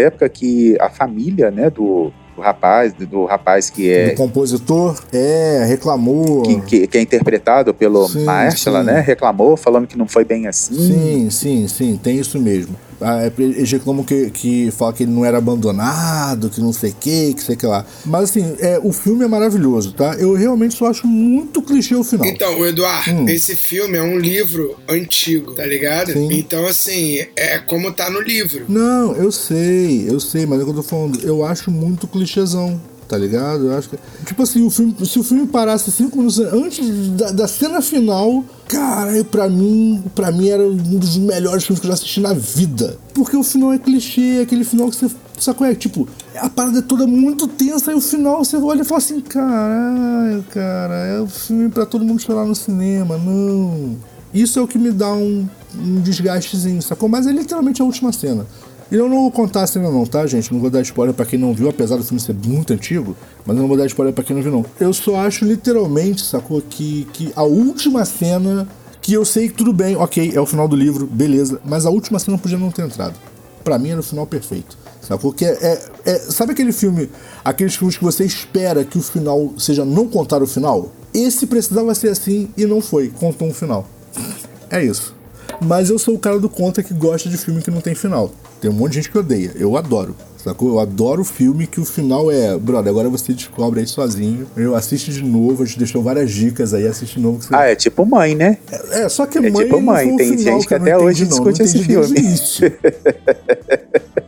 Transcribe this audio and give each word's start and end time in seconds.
época 0.00 0.28
que 0.28 0.76
a 0.80 0.88
família, 0.88 1.50
né, 1.50 1.68
do, 1.68 2.12
do 2.38 2.42
rapaz, 2.42 2.92
do 2.92 3.24
rapaz 3.24 3.68
que 3.68 3.90
é. 3.90 4.10
Do 4.10 4.16
compositor, 4.16 4.96
é, 5.12 5.64
reclamou. 5.66 6.42
Que, 6.42 6.60
que, 6.60 6.86
que 6.86 6.98
é 6.98 7.00
interpretado 7.00 7.74
pelo 7.74 8.08
Marshall, 8.24 8.84
né? 8.84 9.00
Reclamou, 9.00 9.56
falando 9.56 9.86
que 9.86 9.98
não 9.98 10.06
foi 10.06 10.24
bem 10.24 10.46
assim. 10.46 10.74
Sim, 10.74 11.30
sim, 11.30 11.68
sim, 11.68 12.00
tem 12.00 12.18
isso 12.18 12.38
mesmo. 12.38 12.76
Ah, 13.00 13.24
é, 13.24 13.32
eles 13.38 13.70
reclamam 13.70 14.04
que, 14.04 14.30
que 14.30 14.70
fala 14.72 14.92
que 14.92 15.04
ele 15.04 15.12
não 15.12 15.24
era 15.24 15.38
abandonado, 15.38 16.50
que 16.50 16.60
não 16.60 16.72
sei 16.72 16.90
o 16.90 16.94
que, 16.94 17.34
que 17.34 17.42
sei 17.42 17.56
que 17.56 17.66
lá. 17.66 17.84
Mas 18.04 18.24
assim, 18.24 18.56
é, 18.58 18.80
o 18.82 18.92
filme 18.92 19.24
é 19.24 19.28
maravilhoso, 19.28 19.92
tá? 19.92 20.14
Eu 20.14 20.34
realmente 20.34 20.74
só 20.74 20.86
acho 20.86 21.06
muito 21.06 21.62
clichê 21.62 21.94
o 21.94 22.02
final. 22.02 22.26
Então, 22.26 22.66
Eduardo, 22.66 23.12
hum. 23.12 23.28
esse 23.28 23.54
filme 23.54 23.96
é 23.96 24.02
um 24.02 24.18
livro 24.18 24.76
antigo, 24.88 25.54
tá 25.54 25.64
ligado? 25.64 26.12
Sim. 26.12 26.28
Então, 26.32 26.66
assim, 26.66 27.24
é 27.36 27.58
como 27.58 27.92
tá 27.92 28.10
no 28.10 28.20
livro. 28.20 28.64
Não, 28.68 29.14
eu 29.14 29.30
sei, 29.30 30.08
eu 30.08 30.18
sei, 30.18 30.44
mas 30.44 30.58
é 30.58 30.62
o 30.62 30.64
que 30.66 30.70
eu 30.72 30.76
tô 30.76 30.82
falando. 30.82 31.20
Eu 31.22 31.44
acho 31.44 31.70
muito 31.70 32.08
clichêzão 32.28 32.78
tá 33.08 33.16
ligado? 33.16 33.68
Eu 33.68 33.78
acho 33.78 33.88
que. 33.88 33.98
Tipo 34.26 34.42
assim, 34.42 34.66
o 34.66 34.70
filme, 34.70 34.94
se 35.06 35.18
o 35.18 35.24
filme 35.24 35.46
parasse 35.46 35.90
cinco 35.90 36.18
minutos 36.18 36.38
antes 36.38 37.08
da, 37.12 37.30
da 37.32 37.48
cena 37.48 37.80
final, 37.80 38.44
cara, 38.68 39.24
pra 39.24 39.48
mim, 39.48 40.04
pra 40.14 40.30
mim 40.30 40.48
era 40.48 40.62
um 40.62 40.76
dos 40.76 41.16
melhores 41.16 41.64
filmes 41.64 41.80
que 41.80 41.86
eu 41.86 41.88
já 41.88 41.94
assisti 41.94 42.20
na 42.20 42.34
vida. 42.34 42.98
Porque 43.14 43.34
o 43.34 43.42
final 43.42 43.72
é 43.72 43.78
clichê, 43.78 44.38
é 44.38 44.42
aquele 44.42 44.62
final 44.62 44.90
que 44.90 44.96
você. 44.96 45.10
Sacou? 45.38 45.66
É 45.66 45.74
tipo, 45.74 46.06
a 46.36 46.50
parada 46.50 46.80
é 46.80 46.82
toda 46.82 47.06
muito 47.06 47.46
tensa 47.46 47.92
e 47.92 47.94
o 47.94 48.00
final 48.00 48.44
você 48.44 48.56
olha 48.58 48.82
e 48.82 48.84
fala 48.84 48.98
assim: 48.98 49.20
caralho, 49.20 50.44
cara, 50.50 50.94
é 50.94 51.22
um 51.22 51.28
filme 51.28 51.70
pra 51.70 51.86
todo 51.86 52.04
mundo 52.04 52.20
chorar 52.20 52.44
no 52.44 52.54
cinema, 52.54 53.16
não. 53.16 53.96
Isso 54.34 54.58
é 54.58 54.62
o 54.62 54.68
que 54.68 54.78
me 54.78 54.90
dá 54.90 55.10
um, 55.12 55.48
um 55.74 56.00
desgastezinho, 56.00 56.82
sacou? 56.82 57.08
Mas 57.08 57.26
é 57.26 57.32
literalmente 57.32 57.80
a 57.80 57.84
última 57.84 58.12
cena. 58.12 58.46
E 58.90 58.94
eu 58.94 59.06
não 59.06 59.22
vou 59.22 59.30
contar 59.30 59.64
a 59.64 59.66
cena 59.66 59.90
não, 59.90 60.06
tá, 60.06 60.26
gente? 60.26 60.52
Não 60.52 60.60
vou 60.60 60.70
dar 60.70 60.80
spoiler 60.80 61.14
pra 61.14 61.26
quem 61.26 61.38
não 61.38 61.52
viu, 61.52 61.68
apesar 61.68 61.96
do 61.96 62.04
filme 62.04 62.20
ser 62.20 62.34
muito 62.34 62.72
antigo, 62.72 63.14
mas 63.44 63.54
eu 63.54 63.60
não 63.60 63.68
vou 63.68 63.76
dar 63.76 63.84
spoiler 63.86 64.14
pra 64.14 64.24
quem 64.24 64.34
não 64.34 64.42
viu, 64.42 64.50
não. 64.50 64.64
Eu 64.80 64.94
só 64.94 65.16
acho 65.16 65.44
literalmente, 65.44 66.22
sacou, 66.22 66.62
que, 66.62 67.06
que 67.12 67.30
a 67.36 67.42
última 67.42 68.04
cena, 68.06 68.66
que 69.02 69.12
eu 69.12 69.26
sei 69.26 69.48
que 69.48 69.54
tudo 69.54 69.74
bem, 69.74 69.94
ok, 69.94 70.32
é 70.34 70.40
o 70.40 70.46
final 70.46 70.66
do 70.66 70.74
livro, 70.74 71.06
beleza, 71.06 71.60
mas 71.66 71.84
a 71.84 71.90
última 71.90 72.18
cena 72.18 72.38
podia 72.38 72.56
não 72.56 72.70
ter 72.70 72.86
entrado. 72.86 73.14
Pra 73.62 73.78
mim 73.78 73.90
era 73.90 74.00
o 74.00 74.02
final 74.02 74.26
perfeito. 74.26 74.78
Sacou? 75.02 75.32
Que 75.32 75.44
é, 75.44 75.50
é, 75.50 75.90
é, 76.06 76.18
sabe 76.18 76.52
aquele 76.52 76.72
filme, 76.72 77.10
aqueles 77.44 77.76
filmes 77.76 77.96
que 77.96 78.04
você 78.04 78.24
espera 78.24 78.84
que 78.84 78.96
o 78.96 79.02
final 79.02 79.52
seja 79.58 79.84
não 79.84 80.08
contar 80.08 80.42
o 80.42 80.46
final? 80.46 80.92
Esse 81.12 81.46
precisava 81.46 81.94
ser 81.94 82.08
assim 82.08 82.48
e 82.56 82.64
não 82.64 82.80
foi, 82.80 83.08
contou 83.08 83.48
um 83.48 83.54
final. 83.54 83.86
É 84.70 84.84
isso. 84.84 85.17
Mas 85.60 85.90
eu 85.90 85.98
sou 85.98 86.14
o 86.14 86.18
cara 86.18 86.38
do 86.38 86.48
conta 86.48 86.82
que 86.82 86.94
gosta 86.94 87.28
de 87.28 87.36
filme 87.36 87.62
que 87.62 87.70
não 87.70 87.80
tem 87.80 87.94
final. 87.94 88.30
Tem 88.60 88.70
um 88.70 88.74
monte 88.74 88.92
de 88.92 88.96
gente 88.96 89.10
que 89.10 89.18
odeia. 89.18 89.52
Eu 89.56 89.76
adoro. 89.76 90.14
Sacou? 90.36 90.68
Eu 90.68 90.78
adoro 90.78 91.24
filme 91.24 91.66
que 91.66 91.80
o 91.80 91.84
final 91.84 92.30
é, 92.30 92.56
brother, 92.56 92.90
agora 92.90 93.08
você 93.08 93.32
descobre 93.32 93.80
aí 93.80 93.86
sozinho. 93.86 94.46
Eu 94.56 94.76
assisto 94.76 95.10
de 95.10 95.22
novo, 95.22 95.62
a 95.62 95.66
gente 95.66 95.78
deixou 95.78 96.02
várias 96.02 96.30
dicas 96.30 96.72
aí, 96.72 96.86
assiste 96.86 97.16
de 97.16 97.22
novo. 97.22 97.42
Você... 97.42 97.54
Ah, 97.54 97.66
é 97.66 97.74
tipo 97.74 98.06
mãe, 98.06 98.36
né? 98.36 98.58
É, 98.70 99.00
é 99.00 99.08
só 99.08 99.26
que 99.26 99.38
é 99.38 99.40
mãe. 99.40 99.64
Tipo 99.64 99.80
mãe, 99.80 100.16
tem 100.16 100.38
gente 100.38 100.62
que, 100.62 100.68
que 100.68 100.74
até 100.74 100.96
hoje 100.96 101.22
não, 101.22 101.30
discute 101.30 101.58
não 101.58 101.66
esse 101.66 101.84
filme. 101.84 102.06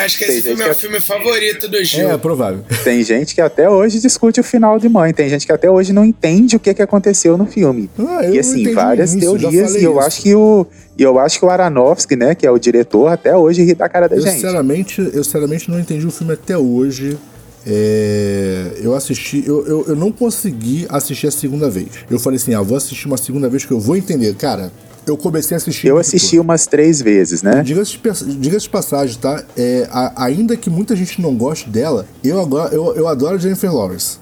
Cara, 0.00 0.06
acho 0.06 0.18
que 0.18 0.24
tem 0.24 0.36
esse 0.36 0.48
filme 0.48 0.62
é 0.62 0.70
o 0.70 0.74
filme 0.74 1.00
favorito 1.00 1.68
do 1.68 1.84
Gil. 1.84 2.10
É, 2.10 2.16
provável. 2.16 2.64
Tem 2.82 3.02
gente 3.02 3.34
que 3.34 3.40
até 3.40 3.68
hoje 3.68 4.00
discute 4.00 4.40
o 4.40 4.44
final 4.44 4.78
de 4.78 4.88
Mãe. 4.88 5.12
Tem 5.12 5.28
gente 5.28 5.46
que 5.46 5.52
até 5.52 5.70
hoje 5.70 5.92
não 5.92 6.04
entende 6.04 6.56
o 6.56 6.60
que, 6.60 6.72
que 6.72 6.82
aconteceu 6.82 7.36
no 7.36 7.46
filme. 7.46 7.90
Ah, 7.98 8.26
e 8.26 8.38
assim, 8.38 8.72
várias 8.72 9.14
teorias. 9.14 9.74
E 9.74 9.84
eu 9.84 9.92
isso. 9.92 10.00
acho 10.00 10.22
que 10.22 10.34
o. 10.34 10.66
E 10.98 11.02
eu 11.02 11.18
acho 11.18 11.38
que 11.38 11.44
o 11.44 11.50
Aronofsky, 11.50 12.16
né, 12.16 12.34
que 12.34 12.46
é 12.46 12.50
o 12.50 12.58
diretor, 12.58 13.08
até 13.08 13.36
hoje 13.36 13.62
ri 13.62 13.74
da 13.74 13.88
cara 13.88 14.08
da 14.08 14.16
eu, 14.16 14.20
gente. 14.20 14.34
Sinceramente, 14.34 15.00
eu 15.00 15.24
sinceramente 15.24 15.70
não 15.70 15.78
entendi 15.80 16.06
o 16.06 16.10
filme 16.10 16.34
até 16.34 16.56
hoje. 16.56 17.18
É, 17.66 18.78
eu 18.82 18.94
assisti, 18.94 19.44
eu, 19.46 19.66
eu, 19.66 19.84
eu, 19.88 19.96
não 19.96 20.10
consegui 20.10 20.86
assistir 20.88 21.26
a 21.26 21.30
segunda 21.30 21.68
vez. 21.68 21.88
Eu 22.10 22.18
falei 22.18 22.38
assim: 22.38 22.54
ah, 22.54 22.62
vou 22.62 22.76
assistir 22.76 23.06
uma 23.06 23.18
segunda 23.18 23.48
vez 23.48 23.66
que 23.66 23.72
eu 23.72 23.80
vou 23.80 23.96
entender. 23.96 24.34
Cara, 24.34 24.72
eu 25.06 25.16
comecei 25.16 25.54
a 25.54 25.58
assistir. 25.58 25.88
Eu 25.88 25.98
assisti 25.98 26.38
umas 26.38 26.66
três 26.66 27.00
vezes, 27.00 27.42
né? 27.42 27.62
Diga-se 27.62 27.98
de, 27.98 28.36
diga 28.36 28.58
de 28.58 28.68
passagem, 28.68 29.16
tá? 29.18 29.44
É, 29.56 29.88
a, 29.90 30.24
ainda 30.24 30.56
que 30.56 30.70
muita 30.70 30.94
gente 30.94 31.20
não 31.20 31.34
goste 31.34 31.68
dela, 31.68 32.06
eu, 32.22 32.40
agora, 32.40 32.74
eu, 32.74 32.94
eu 32.94 33.08
adoro 33.08 33.38
Jennifer 33.38 33.72
Lawrence. 33.74 34.18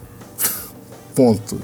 Ponto. 1.14 1.58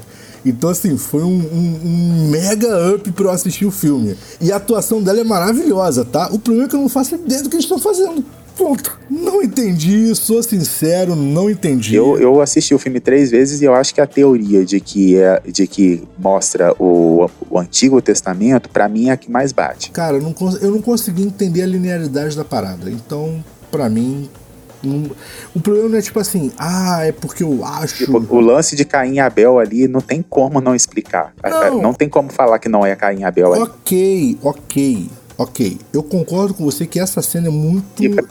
Então, 0.44 0.68
assim, 0.68 0.98
foi 0.98 1.22
um, 1.22 1.38
um, 1.38 1.80
um, 1.84 2.28
mega 2.30 2.94
up 2.94 3.10
pra 3.12 3.26
eu 3.26 3.30
assistir 3.30 3.64
o 3.64 3.70
filme. 3.70 4.14
E 4.40 4.52
a 4.52 4.56
atuação 4.56 5.02
dela 5.02 5.20
é 5.20 5.24
maravilhosa, 5.24 6.04
tá? 6.04 6.28
O 6.30 6.38
problema 6.38 6.66
é 6.66 6.68
que 6.68 6.76
eu 6.76 6.80
não 6.80 6.88
faço 6.88 7.14
ideia 7.14 7.42
do 7.42 7.48
que 7.48 7.56
eles 7.56 7.64
estão 7.64 7.78
fazendo. 7.78 8.22
Ponto. 8.56 8.98
Não 9.10 9.42
entendi, 9.42 10.14
sou 10.14 10.42
sincero, 10.42 11.16
não 11.16 11.50
entendi. 11.50 11.94
Eu, 11.94 12.18
eu 12.18 12.40
assisti 12.40 12.74
o 12.74 12.78
filme 12.78 13.00
três 13.00 13.30
vezes 13.30 13.60
e 13.60 13.64
eu 13.64 13.74
acho 13.74 13.94
que 13.94 14.00
a 14.00 14.06
teoria 14.06 14.64
de 14.64 14.80
que, 14.80 15.16
é, 15.16 15.40
de 15.44 15.66
que 15.66 16.02
mostra 16.18 16.72
o, 16.78 17.28
o 17.50 17.58
Antigo 17.58 18.00
Testamento, 18.00 18.68
para 18.68 18.88
mim, 18.88 19.08
é 19.08 19.12
a 19.12 19.16
que 19.16 19.30
mais 19.30 19.52
bate. 19.52 19.90
Cara, 19.90 20.16
eu 20.16 20.22
não, 20.22 20.34
eu 20.60 20.70
não 20.70 20.80
consegui 20.80 21.22
entender 21.22 21.62
a 21.62 21.66
linearidade 21.66 22.36
da 22.36 22.44
parada. 22.44 22.90
Então, 22.90 23.44
para 23.70 23.88
mim, 23.88 24.28
o 25.54 25.60
problema 25.60 25.88
não 25.88 25.98
é 25.98 26.02
tipo 26.02 26.20
assim, 26.20 26.52
ah, 26.58 27.00
é 27.04 27.12
porque 27.12 27.42
eu 27.42 27.64
acho. 27.64 27.96
Tipo, 27.96 28.18
o 28.18 28.40
lance 28.40 28.76
de 28.76 28.84
Caim 28.84 29.14
e 29.14 29.20
Abel 29.20 29.58
ali 29.58 29.88
não 29.88 30.00
tem 30.00 30.22
como 30.22 30.60
não 30.60 30.74
explicar. 30.74 31.32
Não, 31.42 31.82
não 31.82 31.94
tem 31.94 32.08
como 32.08 32.30
falar 32.30 32.58
que 32.58 32.68
não 32.68 32.84
é 32.84 32.94
Caim 32.94 33.20
e 33.20 33.24
Abel 33.24 33.52
ali. 33.52 33.62
Ok, 33.62 34.38
ok, 34.42 35.10
ok. 35.38 35.78
Eu 35.92 36.02
concordo 36.02 36.54
com 36.54 36.64
você 36.64 36.86
que 36.86 37.00
essa 37.00 37.22
cena 37.22 37.48
é 37.48 37.50
muito. 37.50 38.02
E 38.02 38.08
pra 38.08 38.24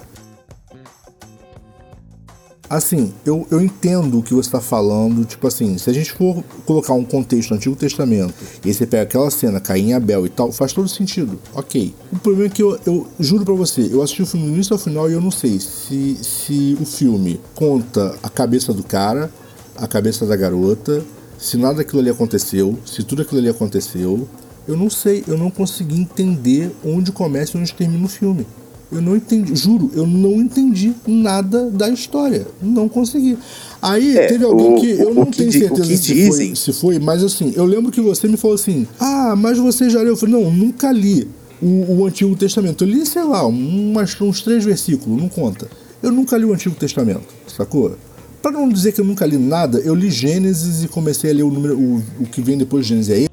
Assim, 2.74 3.14
eu, 3.24 3.46
eu 3.52 3.62
entendo 3.62 4.18
o 4.18 4.24
que 4.24 4.34
você 4.34 4.48
está 4.48 4.60
falando. 4.60 5.24
Tipo 5.26 5.48
assim, 5.48 5.78
se 5.78 5.88
a 5.92 5.94
gente 5.94 6.12
for 6.12 6.44
colocar 6.66 6.94
um 6.94 7.06
contexto 7.06 7.52
no 7.52 7.58
Antigo 7.58 7.76
Testamento 7.76 8.34
e 8.66 8.74
você 8.74 8.88
pega 8.88 9.04
aquela 9.04 9.30
cena, 9.30 9.60
Caim 9.60 9.90
e 9.90 9.94
Abel 9.94 10.26
e 10.26 10.30
tal, 10.30 10.52
faz 10.52 10.74
todo 10.74 10.90
sentido. 10.90 11.40
Ok. 11.54 11.94
O 12.12 12.18
problema 12.18 12.48
é 12.48 12.50
que 12.50 12.64
eu, 12.64 12.80
eu 12.84 13.08
juro 13.20 13.46
para 13.46 13.54
você, 13.54 13.88
eu 13.92 14.02
assisti 14.02 14.24
o 14.24 14.26
filme 14.26 14.48
do 14.48 14.54
início 14.54 14.74
ao 14.74 14.80
final 14.80 15.08
e 15.08 15.14
eu 15.14 15.22
não 15.22 15.30
sei 15.30 15.60
se, 15.60 16.18
se 16.24 16.76
o 16.82 16.86
filme 16.86 17.40
conta 17.54 18.18
a 18.24 18.30
cabeça 18.30 18.74
do 18.74 18.82
cara, 18.82 19.32
a 19.78 19.86
cabeça 19.86 20.26
da 20.26 20.36
garota, 20.36 21.06
se 21.38 21.58
nada 21.58 21.76
daquilo 21.76 22.00
ali 22.00 22.10
aconteceu, 22.10 22.80
se 22.84 23.04
tudo 23.04 23.22
aquilo 23.22 23.40
ali 23.40 23.50
aconteceu. 23.50 24.28
Eu 24.68 24.76
não 24.76 24.90
sei, 24.90 25.24
eu 25.28 25.38
não 25.38 25.52
consegui 25.52 26.02
entender 26.02 26.76
onde 26.84 27.12
começa 27.12 27.56
e 27.56 27.62
onde 27.62 27.72
termina 27.72 28.04
o 28.04 28.10
filme. 28.10 28.48
Eu 28.94 29.02
não 29.02 29.16
entendi, 29.16 29.56
juro, 29.56 29.92
eu 29.94 30.06
não 30.06 30.36
entendi 30.36 30.94
nada 31.08 31.70
da 31.70 31.90
história. 31.90 32.46
Não 32.62 32.88
consegui. 32.88 33.38
Aí 33.82 34.18
é, 34.18 34.28
teve 34.28 34.46
alguém 34.46 34.76
o, 34.76 34.80
que 34.80 34.92
eu 34.92 35.14
não 35.14 35.26
tenho 35.26 35.52
certeza 35.52 35.84
se, 35.84 36.14
dizem... 36.14 36.32
foi, 36.32 36.56
se 36.56 36.74
foi, 36.74 37.00
mas 37.00 37.24
assim, 37.24 37.52
eu 37.56 37.66
lembro 37.66 37.92
que 37.92 38.00
você 38.00 38.28
me 38.28 38.38
falou 38.38 38.56
assim: 38.56 38.88
ah, 39.00 39.36
mas 39.36 39.58
você 39.58 39.90
já 39.90 40.00
leu? 40.00 40.10
Eu 40.10 40.18
falei: 40.18 40.36
não, 40.36 40.52
nunca 40.52 40.92
li 40.92 41.28
o, 41.62 42.00
o 42.00 42.06
Antigo 42.06 42.36
Testamento. 42.36 42.84
Eu 42.84 42.90
li, 42.90 43.06
sei 43.06 43.24
lá, 43.24 43.46
umas, 43.46 44.20
uns 44.22 44.42
três 44.42 44.64
versículos, 44.64 45.20
não 45.20 45.28
conta. 45.28 45.68
Eu 46.02 46.12
nunca 46.12 46.38
li 46.38 46.46
o 46.46 46.54
Antigo 46.54 46.76
Testamento, 46.76 47.24
sacou? 47.48 47.96
Para 48.42 48.52
não 48.52 48.68
dizer 48.68 48.92
que 48.92 49.00
eu 49.00 49.06
nunca 49.06 49.26
li 49.26 49.38
nada, 49.38 49.80
eu 49.80 49.96
li 49.96 50.12
Gênesis 50.12 50.84
e 50.84 50.88
comecei 50.88 51.32
a 51.32 51.34
ler 51.34 51.44
o 51.44 51.50
número, 51.50 51.80
o, 51.80 52.04
o 52.20 52.26
que 52.26 52.42
vem 52.42 52.58
depois 52.58 52.86
de 52.86 52.90
Gênesis. 52.90 53.16
Aí 53.16 53.33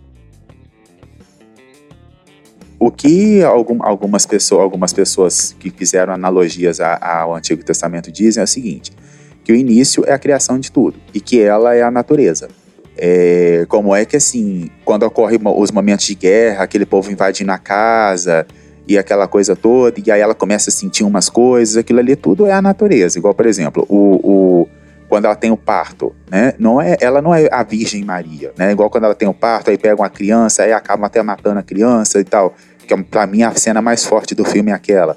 que 3.00 3.42
algum, 3.42 3.82
algumas, 3.82 4.26
pessoas, 4.26 4.60
algumas 4.60 4.92
pessoas 4.92 5.56
que 5.58 5.70
fizeram 5.70 6.12
analogias 6.12 6.80
ao 6.80 7.34
Antigo 7.34 7.64
Testamento 7.64 8.12
dizem 8.12 8.42
é 8.42 8.44
o 8.44 8.46
seguinte: 8.46 8.92
que 9.42 9.50
o 9.50 9.56
início 9.56 10.04
é 10.06 10.12
a 10.12 10.18
criação 10.18 10.58
de 10.58 10.70
tudo 10.70 10.98
e 11.14 11.18
que 11.18 11.40
ela 11.40 11.74
é 11.74 11.80
a 11.80 11.90
natureza. 11.90 12.48
É, 12.98 13.64
como 13.70 13.96
é 13.96 14.04
que 14.04 14.18
assim, 14.18 14.68
quando 14.84 15.04
ocorrem 15.04 15.40
os 15.42 15.70
momentos 15.70 16.04
de 16.04 16.14
guerra, 16.14 16.64
aquele 16.64 16.84
povo 16.84 17.10
invadindo 17.10 17.50
a 17.50 17.56
casa 17.56 18.46
e 18.86 18.98
aquela 18.98 19.26
coisa 19.26 19.56
toda, 19.56 19.98
e 20.04 20.10
aí 20.10 20.20
ela 20.20 20.34
começa 20.34 20.68
a 20.68 20.72
sentir 20.72 21.02
umas 21.02 21.30
coisas, 21.30 21.78
aquilo 21.78 22.00
ali 22.00 22.14
tudo 22.14 22.44
é 22.44 22.52
a 22.52 22.60
natureza. 22.60 23.18
Igual, 23.18 23.32
por 23.32 23.46
exemplo, 23.46 23.86
o, 23.88 24.20
o 24.22 24.68
quando 25.08 25.24
ela 25.24 25.34
tem 25.34 25.50
o 25.50 25.56
parto, 25.56 26.14
né? 26.30 26.52
Não 26.58 26.82
é, 26.82 26.98
ela 27.00 27.22
não 27.22 27.34
é 27.34 27.48
a 27.50 27.62
Virgem 27.62 28.04
Maria, 28.04 28.52
né? 28.58 28.72
Igual 28.72 28.90
quando 28.90 29.04
ela 29.04 29.14
tem 29.14 29.26
o 29.26 29.32
parto, 29.32 29.70
aí 29.70 29.78
pega 29.78 29.96
uma 29.96 30.10
criança, 30.10 30.64
aí 30.64 30.72
acaba 30.72 31.06
até 31.06 31.22
matando 31.22 31.58
a 31.58 31.62
criança 31.62 32.20
e 32.20 32.24
tal 32.24 32.54
que 32.90 32.94
é 32.94 33.02
para 33.04 33.26
mim 33.26 33.42
a 33.42 33.54
cena 33.54 33.80
mais 33.80 34.04
forte 34.04 34.34
do 34.34 34.44
filme 34.44 34.72
é 34.72 34.74
aquela. 34.74 35.16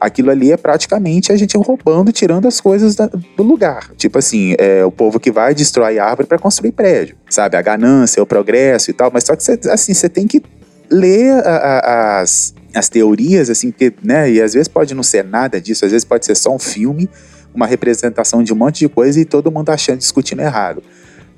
Aquilo 0.00 0.30
ali 0.30 0.50
é 0.50 0.56
praticamente 0.56 1.32
a 1.32 1.36
gente 1.36 1.56
roubando, 1.56 2.12
tirando 2.12 2.46
as 2.46 2.60
coisas 2.60 2.96
da, 2.96 3.06
do 3.06 3.42
lugar. 3.42 3.90
Tipo 3.96 4.18
assim, 4.18 4.54
é 4.58 4.84
o 4.84 4.90
povo 4.90 5.20
que 5.20 5.30
vai 5.30 5.54
destrói 5.54 5.98
árvore 5.98 6.26
para 6.26 6.38
construir 6.38 6.72
prédio, 6.72 7.16
sabe? 7.30 7.56
A 7.56 7.62
ganância, 7.62 8.20
o 8.22 8.26
progresso 8.26 8.90
e 8.90 8.94
tal. 8.94 9.10
Mas 9.12 9.24
só 9.24 9.36
que 9.36 9.68
assim, 9.70 9.94
você 9.94 10.08
tem 10.08 10.26
que 10.26 10.42
ler 10.90 11.32
a, 11.46 11.56
a, 11.56 12.20
as, 12.20 12.52
as 12.74 12.88
teorias, 12.88 13.48
assim, 13.48 13.70
que, 13.70 13.92
né? 14.02 14.30
E 14.30 14.42
às 14.42 14.52
vezes 14.52 14.66
pode 14.66 14.92
não 14.92 15.04
ser 15.04 15.24
nada 15.24 15.60
disso, 15.60 15.84
às 15.84 15.92
vezes 15.92 16.04
pode 16.04 16.26
ser 16.26 16.34
só 16.34 16.52
um 16.52 16.58
filme, 16.58 17.08
uma 17.54 17.66
representação 17.66 18.42
de 18.42 18.52
um 18.52 18.56
monte 18.56 18.80
de 18.80 18.88
coisa 18.88 19.20
e 19.20 19.24
todo 19.24 19.50
mundo 19.50 19.70
achando, 19.70 19.98
discutindo 19.98 20.40
errado. 20.42 20.82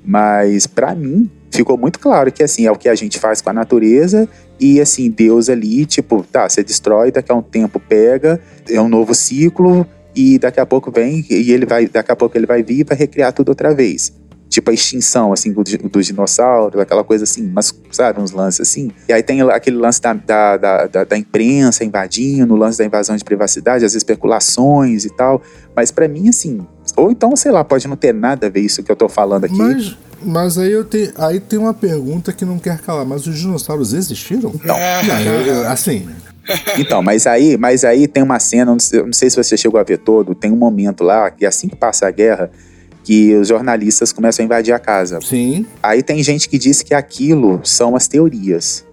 Mas 0.07 0.65
para 0.65 0.95
mim 0.95 1.29
ficou 1.51 1.77
muito 1.77 1.99
claro 1.99 2.31
que 2.31 2.41
assim 2.41 2.65
é 2.65 2.71
o 2.71 2.77
que 2.77 2.87
a 2.87 2.95
gente 2.95 3.19
faz 3.19 3.41
com 3.41 3.49
a 3.49 3.53
natureza 3.53 4.27
e 4.59 4.79
assim, 4.79 5.09
Deus 5.11 5.49
ali, 5.49 5.85
tipo, 5.85 6.25
tá, 6.31 6.47
você 6.47 6.63
destrói, 6.63 7.11
daqui 7.11 7.31
a 7.31 7.35
um 7.35 7.41
tempo 7.41 7.79
pega, 7.79 8.39
é 8.69 8.79
um 8.81 8.87
novo 8.87 9.13
ciclo, 9.13 9.85
e 10.15 10.39
daqui 10.39 10.59
a 10.59 10.65
pouco 10.65 10.89
vem 10.89 11.23
e 11.29 11.51
ele 11.51 11.65
vai, 11.65 11.87
daqui 11.87 12.11
a 12.11 12.15
pouco 12.15 12.37
ele 12.37 12.47
vai 12.47 12.63
vir 12.63 12.79
e 12.79 12.83
vai 12.83 12.97
recriar 12.97 13.33
tudo 13.33 13.49
outra 13.49 13.75
vez 13.75 14.13
tipo 14.49 14.71
a 14.71 14.73
extinção, 14.73 15.33
assim, 15.33 15.51
dos 15.51 15.71
do 15.75 16.01
dinossauros, 16.01 16.79
aquela 16.79 17.03
coisa 17.03 17.23
assim, 17.23 17.43
mas, 17.53 17.73
sabe, 17.91 18.19
uns 18.19 18.31
lances 18.31 18.61
assim. 18.61 18.91
E 19.07 19.13
aí 19.13 19.21
tem 19.21 19.41
aquele 19.41 19.77
lance 19.77 20.01
da, 20.01 20.13
da, 20.13 20.57
da, 20.57 21.03
da 21.03 21.17
imprensa 21.17 21.83
invadindo, 21.83 22.53
o 22.53 22.57
lance 22.57 22.77
da 22.77 22.85
invasão 22.85 23.15
de 23.15 23.23
privacidade, 23.23 23.85
as 23.85 23.93
especulações 23.93 25.05
e 25.05 25.09
tal. 25.09 25.41
Mas 25.75 25.91
para 25.91 26.07
mim, 26.07 26.29
assim, 26.29 26.65
ou 26.97 27.11
então, 27.11 27.35
sei 27.35 27.51
lá, 27.51 27.63
pode 27.63 27.87
não 27.87 27.95
ter 27.95 28.13
nada 28.13 28.47
a 28.47 28.49
ver 28.49 28.61
isso 28.61 28.81
que 28.81 28.91
eu 28.91 28.95
tô 28.95 29.07
falando 29.07 29.45
aqui. 29.45 29.55
Mas, 29.55 29.95
mas 30.21 30.57
aí, 30.57 30.71
eu 30.71 30.83
te, 30.83 31.13
aí 31.15 31.39
tem 31.39 31.59
uma 31.59 31.73
pergunta 31.73 32.33
que 32.33 32.43
não 32.43 32.57
quer 32.57 32.79
calar, 32.79 33.05
mas 33.05 33.27
os 33.27 33.37
dinossauros 33.37 33.93
existiram? 33.93 34.51
Não. 34.65 34.75
não 34.75 35.21
eu, 35.21 35.41
eu, 35.41 35.67
assim... 35.69 36.07
Então, 36.77 37.03
mas 37.03 37.27
aí, 37.27 37.57
mas 37.57 37.83
aí 37.83 38.07
tem 38.07 38.23
uma 38.23 38.39
cena, 38.39 38.71
não 38.71 38.79
sei, 38.79 39.03
não 39.03 39.13
sei 39.13 39.29
se 39.29 39.35
você 39.35 39.57
chegou 39.57 39.79
a 39.79 39.83
ver 39.83 39.97
todo, 39.97 40.33
tem 40.33 40.51
um 40.51 40.55
momento 40.55 41.03
lá 41.03 41.29
que 41.29 41.45
assim 41.45 41.67
que 41.67 41.75
passa 41.75 42.07
a 42.07 42.11
guerra, 42.11 42.49
que 43.03 43.35
os 43.35 43.49
jornalistas 43.49 44.13
começam 44.13 44.43
a 44.43 44.45
invadir 44.45 44.73
a 44.73 44.79
casa. 44.79 45.19
Sim. 45.21 45.65
Aí 45.83 46.01
tem 46.01 46.23
gente 46.23 46.47
que 46.47 46.57
diz 46.57 46.81
que 46.81 46.93
aquilo 46.93 47.59
são 47.63 47.97
as 47.97 48.07
teorias, 48.07 48.85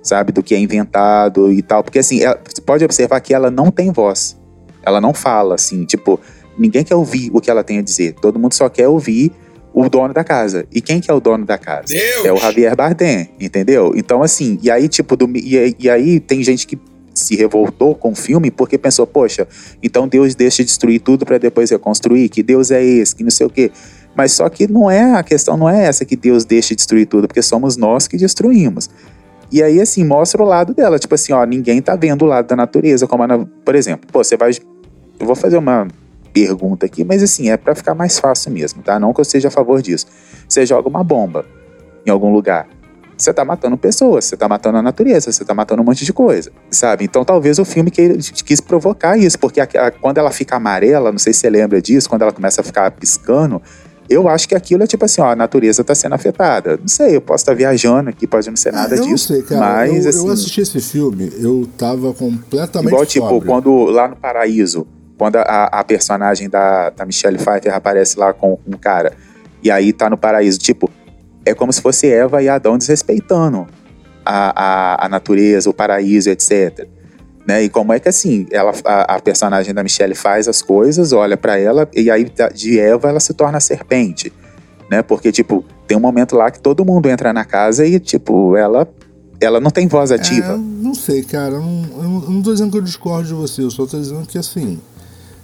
sabe, 0.00 0.32
do 0.32 0.44
que 0.44 0.54
é 0.54 0.58
inventado 0.58 1.52
e 1.52 1.60
tal, 1.60 1.82
porque 1.82 1.98
assim, 1.98 2.22
ela, 2.22 2.38
você 2.44 2.62
pode 2.62 2.84
observar 2.84 3.20
que 3.20 3.34
ela 3.34 3.50
não 3.50 3.70
tem 3.70 3.90
voz. 3.92 4.36
Ela 4.80 5.00
não 5.00 5.12
fala 5.12 5.56
assim, 5.56 5.84
tipo, 5.84 6.20
ninguém 6.58 6.84
quer 6.84 6.94
ouvir 6.94 7.30
o 7.32 7.40
que 7.40 7.50
ela 7.50 7.62
tem 7.64 7.78
a 7.78 7.82
dizer. 7.82 8.14
Todo 8.14 8.38
mundo 8.38 8.54
só 8.54 8.68
quer 8.68 8.88
ouvir 8.88 9.32
o 9.76 9.90
dono 9.90 10.14
da 10.14 10.24
casa. 10.24 10.66
E 10.72 10.80
quem 10.80 11.00
que 11.00 11.10
é 11.10 11.14
o 11.14 11.20
dono 11.20 11.44
da 11.44 11.58
casa? 11.58 11.88
Deus! 11.88 12.24
É 12.24 12.32
o 12.32 12.38
Javier 12.38 12.74
Bardem, 12.74 13.28
entendeu? 13.38 13.92
Então 13.94 14.22
assim, 14.22 14.58
e 14.62 14.70
aí 14.70 14.88
tipo, 14.88 15.16
do, 15.16 15.28
e, 15.36 15.76
e 15.78 15.90
aí 15.90 16.18
tem 16.18 16.42
gente 16.42 16.66
que 16.66 16.78
se 17.12 17.36
revoltou 17.36 17.94
com 17.94 18.12
o 18.12 18.14
filme 18.14 18.50
porque 18.50 18.78
pensou, 18.78 19.06
poxa, 19.06 19.46
então 19.82 20.08
Deus 20.08 20.34
deixa 20.34 20.64
destruir 20.64 21.00
tudo 21.00 21.24
para 21.24 21.38
depois 21.38 21.70
reconstruir, 21.70 22.28
que 22.28 22.42
Deus 22.42 22.70
é 22.70 22.82
esse, 22.82 23.14
que 23.14 23.22
não 23.22 23.30
sei 23.30 23.46
o 23.46 23.50
quê. 23.50 23.70
Mas 24.14 24.32
só 24.32 24.48
que 24.48 24.66
não 24.66 24.90
é 24.90 25.14
a 25.14 25.22
questão 25.22 25.58
não 25.58 25.68
é 25.68 25.84
essa 25.84 26.04
que 26.04 26.16
Deus 26.16 26.44
deixa 26.44 26.74
destruir 26.74 27.06
tudo, 27.06 27.26
porque 27.28 27.42
somos 27.42 27.76
nós 27.76 28.08
que 28.08 28.16
destruímos. 28.16 28.88
E 29.52 29.62
aí 29.62 29.78
assim 29.80 30.04
mostra 30.04 30.42
o 30.42 30.46
lado 30.46 30.72
dela, 30.74 30.98
tipo 30.98 31.14
assim, 31.14 31.32
ó, 31.32 31.44
ninguém 31.44 31.82
tá 31.82 31.94
vendo 31.94 32.22
o 32.22 32.26
lado 32.26 32.48
da 32.48 32.56
natureza, 32.56 33.06
como 33.06 33.22
a, 33.24 33.46
por 33.64 33.74
exemplo, 33.74 34.08
pô, 34.10 34.24
você 34.24 34.38
vai 34.38 34.52
eu 35.18 35.26
vou 35.26 35.36
fazer 35.36 35.56
uma 35.58 35.86
pergunta 36.44 36.84
aqui, 36.84 37.02
mas 37.02 37.22
assim, 37.22 37.48
é 37.48 37.56
para 37.56 37.74
ficar 37.74 37.94
mais 37.94 38.18
fácil 38.18 38.52
mesmo, 38.52 38.82
tá? 38.82 39.00
Não 39.00 39.14
que 39.14 39.20
eu 39.20 39.24
seja 39.24 39.48
a 39.48 39.50
favor 39.50 39.80
disso. 39.80 40.06
Você 40.46 40.66
joga 40.66 40.86
uma 40.86 41.02
bomba 41.02 41.46
em 42.04 42.10
algum 42.10 42.30
lugar 42.30 42.68
você 43.16 43.32
tá 43.32 43.46
matando 43.46 43.78
pessoas, 43.78 44.26
você 44.26 44.36
tá 44.36 44.46
matando 44.46 44.76
a 44.76 44.82
natureza, 44.82 45.32
você 45.32 45.42
tá 45.42 45.54
matando 45.54 45.80
um 45.80 45.84
monte 45.86 46.04
de 46.04 46.12
coisa, 46.12 46.52
sabe? 46.70 47.04
Então 47.04 47.24
talvez 47.24 47.58
o 47.58 47.64
filme 47.64 47.90
que 47.90 48.18
quis 48.44 48.60
provocar 48.60 49.16
isso, 49.16 49.38
porque 49.38 49.58
a, 49.58 49.64
a, 49.64 49.90
quando 49.90 50.18
ela 50.18 50.30
fica 50.30 50.56
amarela, 50.56 51.10
não 51.10 51.18
sei 51.18 51.32
se 51.32 51.40
você 51.40 51.48
lembra 51.48 51.80
disso, 51.80 52.10
quando 52.10 52.22
ela 52.22 52.32
começa 52.32 52.60
a 52.60 52.64
ficar 52.64 52.90
piscando, 52.90 53.62
eu 54.08 54.28
acho 54.28 54.46
que 54.48 54.54
aquilo 54.54 54.82
é 54.82 54.86
tipo 54.86 55.04
assim, 55.04 55.20
ó, 55.20 55.30
a 55.30 55.36
natureza 55.36 55.82
tá 55.82 55.94
sendo 55.94 56.14
afetada. 56.14 56.76
Não 56.76 56.88
sei, 56.88 57.16
eu 57.16 57.20
posso 57.20 57.42
estar 57.42 57.52
tá 57.52 57.56
viajando 57.56 58.10
aqui, 58.10 58.26
pode 58.26 58.48
não 58.48 58.56
ser 58.56 58.72
nada 58.72 58.94
eu 58.94 59.02
disso. 59.02 59.32
Não 59.32 59.40
sei, 59.40 59.42
cara. 59.42 59.60
Mas, 59.60 60.04
eu, 60.04 60.10
assim, 60.10 60.26
eu 60.26 60.32
assisti 60.32 60.60
esse 60.60 60.80
filme, 60.80 61.32
eu 61.38 61.66
tava 61.76 62.12
completamente 62.12 62.92
Igual, 62.92 63.06
tipo, 63.06 63.40
quando 63.40 63.86
lá 63.86 64.08
no 64.08 64.16
Paraíso, 64.16 64.86
quando 65.18 65.36
a, 65.36 65.64
a 65.64 65.84
personagem 65.84 66.48
da, 66.48 66.90
da 66.90 67.06
Michelle 67.06 67.38
Pfeiffer 67.38 67.74
aparece 67.74 68.18
lá 68.18 68.32
com 68.32 68.58
um 68.66 68.76
cara, 68.76 69.12
e 69.62 69.70
aí 69.70 69.92
tá 69.92 70.10
no 70.10 70.16
paraíso, 70.16 70.58
tipo, 70.58 70.90
é 71.44 71.54
como 71.54 71.72
se 71.72 71.80
fosse 71.80 72.10
Eva 72.10 72.42
e 72.42 72.48
Adão 72.48 72.76
desrespeitando 72.76 73.66
a, 74.24 74.52
a, 74.94 75.06
a 75.06 75.08
natureza, 75.08 75.70
o 75.70 75.74
paraíso, 75.74 76.28
etc. 76.28 76.86
Né? 77.46 77.62
E 77.62 77.68
como 77.68 77.92
é 77.92 78.00
que 78.00 78.08
assim, 78.08 78.46
ela, 78.50 78.72
a, 78.84 79.14
a 79.14 79.20
personagem 79.20 79.72
da 79.72 79.82
Michelle 79.82 80.14
faz 80.14 80.48
as 80.48 80.60
coisas, 80.60 81.12
olha 81.12 81.36
para 81.36 81.58
ela, 81.58 81.88
e 81.94 82.10
aí 82.10 82.30
de 82.52 82.78
Eva 82.78 83.08
ela 83.08 83.20
se 83.20 83.32
torna 83.32 83.60
serpente. 83.60 84.32
Né? 84.90 85.02
Porque, 85.02 85.32
tipo, 85.32 85.64
tem 85.86 85.96
um 85.96 86.00
momento 86.00 86.36
lá 86.36 86.50
que 86.50 86.60
todo 86.60 86.84
mundo 86.84 87.08
entra 87.08 87.32
na 87.32 87.44
casa 87.44 87.86
e, 87.86 87.98
tipo, 87.98 88.56
ela 88.56 88.88
ela 89.40 89.60
não 89.60 89.70
tem 89.70 89.86
voz 89.86 90.10
ativa. 90.10 90.54
É, 90.54 90.56
não 90.56 90.94
sei, 90.94 91.22
cara. 91.22 91.54
Eu 91.54 91.62
não, 91.62 91.82
eu 92.24 92.30
não 92.30 92.42
tô 92.42 92.52
dizendo 92.52 92.70
que 92.70 92.78
eu 92.78 92.82
discordo 92.82 93.28
de 93.28 93.34
você, 93.34 93.62
eu 93.62 93.70
só 93.70 93.86
tô 93.86 93.98
dizendo 93.98 94.26
que, 94.26 94.38
assim, 94.38 94.80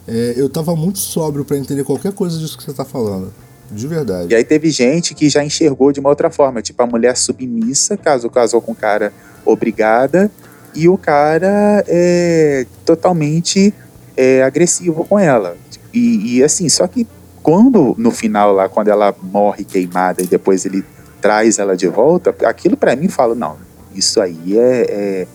é, 0.06 0.34
eu 0.36 0.48
tava 0.48 0.74
muito 0.74 0.98
sóbrio 0.98 1.44
para 1.44 1.56
entender 1.56 1.84
qualquer 1.84 2.12
coisa 2.12 2.38
disso 2.38 2.56
que 2.56 2.64
você 2.64 2.72
tá 2.72 2.84
falando. 2.84 3.32
De 3.70 3.86
verdade. 3.86 4.32
E 4.32 4.36
aí 4.36 4.44
teve 4.44 4.70
gente 4.70 5.14
que 5.14 5.30
já 5.30 5.42
enxergou 5.42 5.92
de 5.92 6.00
uma 6.00 6.10
outra 6.10 6.30
forma, 6.30 6.60
tipo 6.60 6.82
a 6.82 6.86
mulher 6.86 7.16
submissa, 7.16 7.96
caso 7.96 8.28
casou 8.28 8.60
com 8.60 8.72
o 8.72 8.76
cara 8.76 9.12
obrigada, 9.44 10.30
e 10.74 10.88
o 10.88 10.98
cara 10.98 11.84
é 11.86 12.66
totalmente 12.84 13.72
é, 14.16 14.42
agressivo 14.42 15.04
com 15.04 15.18
ela. 15.18 15.56
E, 15.92 16.36
e, 16.36 16.42
assim, 16.42 16.68
só 16.68 16.86
que 16.86 17.06
quando 17.42 17.94
no 17.98 18.10
final 18.10 18.52
lá, 18.52 18.68
quando 18.68 18.88
ela 18.88 19.14
morre 19.22 19.64
queimada 19.64 20.22
e 20.22 20.26
depois 20.26 20.64
ele 20.64 20.84
traz 21.20 21.58
ela 21.58 21.76
de 21.76 21.86
volta, 21.88 22.34
aquilo 22.44 22.76
para 22.76 22.96
mim 22.96 23.08
fala, 23.08 23.34
não, 23.34 23.56
isso 23.94 24.20
aí 24.20 24.58
é, 24.58 24.86
é 24.88 25.26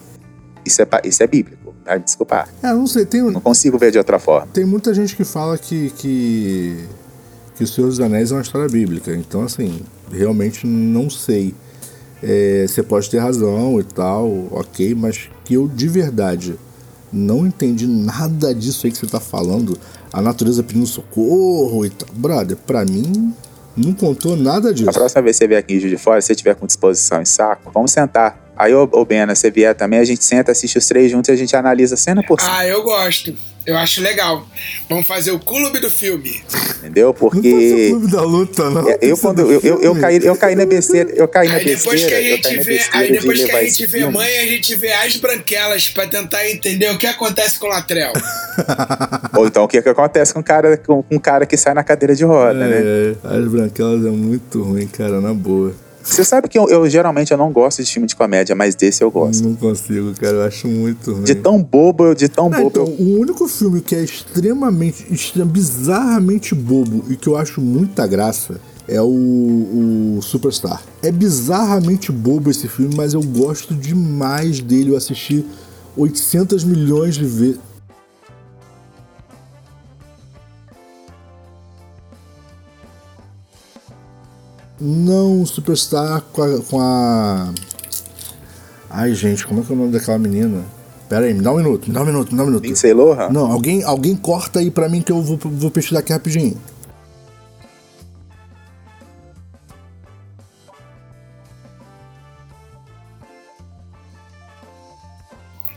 isso 0.66 0.82
é, 0.82 0.88
isso 1.04 1.24
é 1.24 1.28
bíblico, 1.28 1.67
tá? 1.88 1.98
Desculpa. 1.98 2.48
É, 2.62 2.68
não 2.68 2.86
sei, 2.86 3.06
tem... 3.06 3.22
Não 3.22 3.42
consigo 3.42 3.78
ver 3.78 3.92
de 3.92 3.98
outra 3.98 4.20
forma. 4.20 4.48
Tem 4.54 4.66
muita 4.66 4.94
gente 4.94 5.16
que 5.16 5.24
fala 5.24 5.58
que, 5.58 5.90
que 5.92 6.88
que 7.58 7.64
O 7.64 7.68
Senhor 7.68 7.88
dos 7.88 8.00
Anéis 8.00 8.32
é 8.32 8.36
uma 8.36 8.42
história 8.42 8.70
bíblica. 8.70 9.12
Então, 9.16 9.42
assim, 9.42 9.82
realmente 10.12 10.68
não 10.68 11.10
sei. 11.10 11.56
É, 12.22 12.66
você 12.68 12.84
pode 12.84 13.10
ter 13.10 13.18
razão 13.18 13.80
e 13.80 13.84
tal, 13.84 14.48
ok, 14.52 14.96
mas 14.96 15.30
que 15.44 15.56
eu 15.56 15.68
de 15.68 15.88
verdade 15.88 16.56
não 17.12 17.46
entendi 17.46 17.88
nada 17.88 18.54
disso 18.54 18.86
aí 18.86 18.92
que 18.92 18.98
você 18.98 19.08
tá 19.08 19.20
falando. 19.20 19.78
A 20.14 20.22
natureza 20.22 20.64
pedindo 20.64 20.86
socorro 20.86 21.86
e 21.86 21.90
tal. 21.90 22.10
Brother, 22.14 22.58
pra 22.58 22.86
mim, 22.86 23.34
não 23.76 23.94
contou 23.94 24.36
nada 24.36 24.74
disso. 24.74 24.90
A 24.90 24.94
próxima 24.94 25.22
vez 25.24 25.36
que 25.36 25.44
você 25.44 25.48
vier 25.48 25.60
aqui 25.60 25.76
em 25.76 25.80
Juiz 25.80 25.92
de 25.92 25.98
Fora, 25.98 26.22
se 26.22 26.28
você 26.28 26.36
tiver 26.36 26.56
com 26.56 26.66
disposição 26.66 27.22
e 27.22 27.26
saco, 27.26 27.72
vamos 27.74 27.92
sentar. 27.92 28.47
Aí, 28.58 28.74
ô, 28.74 28.90
ô 28.92 29.06
Bena, 29.06 29.36
você 29.36 29.52
vier 29.52 29.76
também, 29.76 30.00
a 30.00 30.06
gente 30.06 30.24
senta, 30.24 30.52
assiste 30.52 30.78
os 30.78 30.86
três 30.88 31.12
juntos 31.12 31.30
e 31.30 31.32
a 31.32 31.36
gente 31.36 31.56
analisa 31.56 31.96
cena 31.96 32.24
por 32.24 32.42
cena. 32.42 32.58
Ah, 32.58 32.68
eu 32.68 32.82
gosto. 32.84 33.36
Eu 33.68 33.76
acho 33.76 34.02
legal. 34.02 34.48
Vamos 34.90 35.06
fazer 35.06 35.32
o 35.32 35.40
clube 35.40 35.80
do 35.80 35.90
filme. 35.90 36.42
Entendeu? 36.78 37.14
Porque. 37.14 37.50
Não 37.50 37.98
o 37.98 38.00
clube 38.00 38.12
da 38.14 38.22
luta, 38.22 38.70
não. 38.70 38.90
É, 38.90 38.98
eu, 39.02 39.18
quando, 39.18 39.42
eu, 39.42 39.60
eu, 39.60 39.82
eu, 39.82 39.96
caí, 40.00 40.20
eu 40.24 40.38
caí 40.38 40.56
na 40.56 40.66
besteira. 40.66 41.12
Eu 41.14 41.28
caí 41.28 41.50
na 41.50 41.56
aí 41.56 41.66
depois 41.66 42.02
besteira. 42.02 42.38
Que 42.38 42.48
a 42.48 42.52
gente 42.52 42.64
vê, 42.64 42.82
aí 42.94 43.12
depois 43.12 43.40
de 43.40 43.46
que 43.46 43.52
a 43.52 43.64
gente 43.66 43.86
vê 43.86 44.00
filme. 44.00 44.14
mãe, 44.14 44.40
a 44.40 44.46
gente 44.46 44.74
vê 44.74 44.94
as 44.94 45.18
branquelas 45.18 45.90
pra 45.90 46.08
tentar 46.08 46.50
entender 46.50 46.90
o 46.92 46.98
que 46.98 47.06
acontece 47.06 47.60
com 47.60 47.66
o 47.68 47.70
Latrell. 47.70 48.14
Ou 49.36 49.46
então 49.46 49.66
o 49.66 49.68
que, 49.68 49.82
que 49.82 49.90
acontece 49.90 50.34
com 50.34 50.40
um 50.40 50.44
cara, 50.44 50.78
com 50.78 51.04
um 51.12 51.20
cara 51.20 51.46
que 51.46 51.58
sai 51.58 51.74
na 51.74 51.84
cadeira 51.84 52.16
de 52.16 52.24
roda, 52.24 52.64
é, 52.64 52.70
né? 52.70 53.16
As 53.22 53.46
branquelas 53.52 54.06
é 54.06 54.10
muito 54.10 54.64
ruim, 54.64 54.88
cara, 54.88 55.20
na 55.20 55.34
boa. 55.34 55.76
Você 56.08 56.24
sabe 56.24 56.48
que 56.48 56.58
eu, 56.58 56.70
eu, 56.70 56.90
geralmente 56.90 57.32
eu 57.32 57.38
não 57.38 57.52
gosto 57.52 57.84
de 57.84 57.92
filme 57.92 58.08
de 58.08 58.16
comédia, 58.16 58.56
mas 58.56 58.76
desse 58.76 59.04
eu 59.04 59.12
gosto. 59.12 59.44
Não 59.44 59.56
consigo, 59.56 60.14
cara, 60.14 60.38
eu 60.38 60.44
acho 60.44 60.68
muito 60.68 61.12
ruim. 61.12 61.24
De 61.24 61.36
tão 61.36 61.62
bobo, 61.62 62.16
de 62.16 62.30
tão 62.30 62.50
não, 62.50 62.64
bobo. 62.64 62.70
Então, 62.70 63.06
o 63.06 63.20
único 63.20 63.48
filme 63.48 63.82
que 63.82 63.94
é 63.94 64.04
extremamente, 64.04 65.06
bizarramente 65.46 66.56
bobo 66.56 67.04
e 67.10 67.18
que 67.18 67.28
eu 67.28 67.36
acho 67.36 67.60
muita 67.60 68.08
graça 68.08 68.60
é 68.88 69.02
o, 69.02 69.06
o 70.18 70.20
Superstar. 70.22 70.82
É 71.04 71.12
bizarramente 71.12 72.10
bobo 72.12 72.50
esse 72.50 72.70
filme, 72.70 72.96
mas 72.96 73.14
eu 73.14 73.22
gosto 73.22 73.76
demais 73.76 74.62
dele. 74.62 74.92
Eu 74.92 74.98
assisti 74.98 75.46
800 75.98 76.64
milhões 76.64 77.16
de 77.16 77.26
vezes. 77.26 77.60
Não, 84.80 85.46
Superstar 85.46 86.22
com 86.32 86.44
a, 86.44 86.62
com 86.62 86.80
a. 86.80 87.54
Ai, 88.90 89.14
gente, 89.14 89.46
como 89.46 89.62
é 89.62 89.64
que 89.64 89.72
é 89.72 89.76
o 89.76 89.78
nome 89.78 89.92
daquela 89.92 90.20
menina? 90.20 90.64
Pera 91.10 91.26
aí, 91.26 91.34
me 91.34 91.42
dá 91.42 91.52
um 91.52 91.58
minuto, 91.58 91.88
me 91.88 91.94
dá 91.94 92.02
um 92.02 92.06
minuto, 92.06 92.32
me 92.32 92.38
dá 92.38 92.44
um 92.44 92.48
minuto. 92.48 92.64
Lindsay 92.64 92.94
Lohan? 92.94 93.30
Não, 93.30 93.52
alguém, 93.52 93.84
alguém 93.84 94.16
corta 94.16 94.60
aí 94.60 94.70
pra 94.70 94.88
mim 94.90 95.02
que 95.02 95.12
eu 95.12 95.22
vou, 95.22 95.38
vou 95.38 95.72
pesquisar 95.72 96.00
aqui 96.00 96.14
rapidinho. 96.14 96.58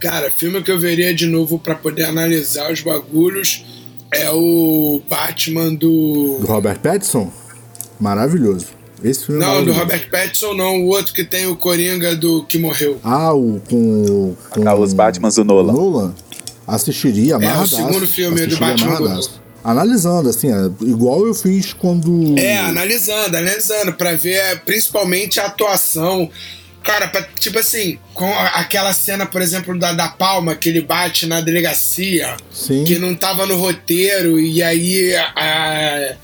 Cara, 0.00 0.30
filme 0.30 0.62
que 0.62 0.70
eu 0.70 0.80
veria 0.80 1.14
de 1.14 1.26
novo 1.26 1.58
para 1.58 1.74
poder 1.74 2.04
analisar 2.04 2.72
os 2.72 2.80
bagulhos 2.80 3.64
é 4.10 4.30
o 4.30 5.00
Batman 5.08 5.74
do. 5.74 6.38
Do 6.40 6.46
Robert 6.46 6.80
Pattinson? 6.80 7.30
Maravilhoso. 8.00 8.79
Esse 9.02 9.26
filme 9.26 9.42
é 9.42 9.46
não, 9.46 9.58
é 9.58 9.64
do 9.64 9.72
Robert 9.72 10.10
Pattinson 10.10 10.54
não, 10.54 10.82
o 10.82 10.86
outro 10.88 11.12
que 11.12 11.24
tem 11.24 11.46
o 11.46 11.56
Coringa 11.56 12.14
do 12.14 12.44
que 12.44 12.58
morreu. 12.58 12.98
Ah, 13.02 13.32
o 13.32 13.60
com, 13.68 14.34
com 14.50 14.68
ah, 14.68 14.74
os 14.74 14.92
Batmans 14.92 15.34
do 15.34 15.44
Nolan. 15.44 15.72
Nolan? 15.72 16.14
Assistiria, 16.66 17.34
É 17.34 17.58
o 17.58 17.66
segundo 17.66 18.06
filme 18.06 18.46
do 18.46 18.56
Batman 18.56 18.96
do 18.96 19.08
Nolan. 19.08 19.20
Analisando, 19.62 20.28
assim, 20.30 20.50
é, 20.50 20.70
igual 20.86 21.26
eu 21.26 21.34
fiz 21.34 21.74
quando. 21.74 22.38
É, 22.38 22.58
analisando, 22.58 23.36
analisando, 23.36 23.92
para 23.92 24.14
ver 24.14 24.36
é, 24.36 24.56
principalmente 24.56 25.38
a 25.38 25.46
atuação 25.46 26.30
Cara, 26.82 27.08
pra, 27.08 27.22
tipo 27.38 27.58
assim, 27.58 27.98
com 28.14 28.32
aquela 28.54 28.92
cena, 28.92 29.26
por 29.26 29.42
exemplo, 29.42 29.78
da, 29.78 29.92
da 29.92 30.08
Palma, 30.08 30.54
que 30.54 30.68
ele 30.68 30.80
bate 30.80 31.26
na 31.26 31.40
delegacia, 31.40 32.36
Sim. 32.50 32.84
que 32.84 32.98
não 32.98 33.14
tava 33.14 33.44
no 33.44 33.56
roteiro, 33.56 34.40
e 34.40 34.62
aí 34.62 35.14
a, 35.14 36.16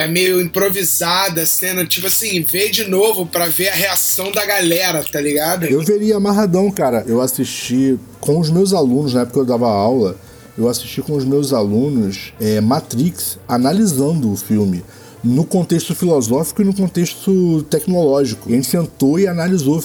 é 0.00 0.08
meio 0.08 0.40
improvisada 0.40 1.42
a 1.42 1.46
cena, 1.46 1.84
tipo 1.84 2.06
assim, 2.06 2.42
vê 2.42 2.68
de 2.68 2.88
novo 2.88 3.26
pra 3.26 3.46
ver 3.46 3.68
a 3.68 3.74
reação 3.74 4.32
da 4.32 4.44
galera, 4.44 5.04
tá 5.04 5.20
ligado? 5.20 5.66
Eu 5.66 5.82
veria 5.82 6.16
amarradão, 6.16 6.70
cara. 6.70 7.04
Eu 7.06 7.20
assisti 7.20 7.98
com 8.18 8.38
os 8.38 8.50
meus 8.50 8.72
alunos, 8.72 9.14
na 9.14 9.22
época 9.22 9.34
que 9.34 9.40
eu 9.40 9.44
dava 9.44 9.68
aula, 9.68 10.16
eu 10.56 10.68
assisti 10.68 11.00
com 11.02 11.14
os 11.14 11.24
meus 11.24 11.52
alunos 11.52 12.32
é, 12.40 12.60
Matrix 12.60 13.38
analisando 13.48 14.32
o 14.32 14.36
filme 14.36 14.82
no 15.22 15.44
contexto 15.44 15.94
filosófico 15.94 16.62
e 16.62 16.64
no 16.64 16.74
contexto 16.74 17.62
tecnológico. 17.64 18.48
A 18.48 18.52
gente 18.52 18.66
sentou 18.66 19.18
e 19.18 19.26
analisou 19.26 19.82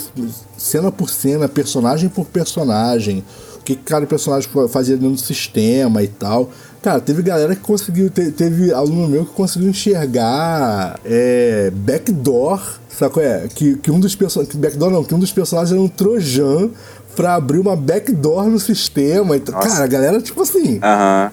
cena 0.57 0.91
por 0.91 1.09
cena, 1.09 1.47
personagem 1.47 2.09
por 2.09 2.25
personagem, 2.25 3.23
o 3.57 3.63
que 3.63 3.75
cada 3.75 4.05
personagem 4.05 4.49
fazia 4.69 4.95
dentro 4.95 5.15
do 5.15 5.21
sistema 5.21 6.01
e 6.01 6.07
tal. 6.07 6.49
Cara, 6.85 6.99
teve 6.99 7.23
galera 7.23 7.55
que 7.55 7.61
conseguiu, 7.61 8.11
te, 8.11 8.29
teve 8.29 8.71
aluno 8.71 9.07
meu 9.07 9.25
que 9.25 9.31
conseguiu 9.31 9.69
enxergar 9.69 10.99
é, 11.03 11.71
backdoor, 11.71 12.61
sabe 12.87 13.11
qual 13.11 13.25
é? 13.25 13.47
Que, 13.47 13.75
que 13.77 13.89
um 13.89 13.99
dos 13.99 14.15
personagens, 14.15 14.55
backdoor 14.55 14.91
não, 14.91 15.03
que 15.03 15.15
um 15.15 15.17
dos 15.17 15.31
personagens 15.31 15.71
era 15.71 15.81
um 15.81 15.87
trojan 15.87 16.69
pra 17.15 17.33
abrir 17.33 17.57
uma 17.57 17.75
backdoor 17.75 18.51
no 18.51 18.59
sistema. 18.59 19.35
Então, 19.35 19.59
cara, 19.59 19.83
a 19.83 19.87
galera, 19.87 20.21
tipo 20.21 20.39
assim, 20.43 20.79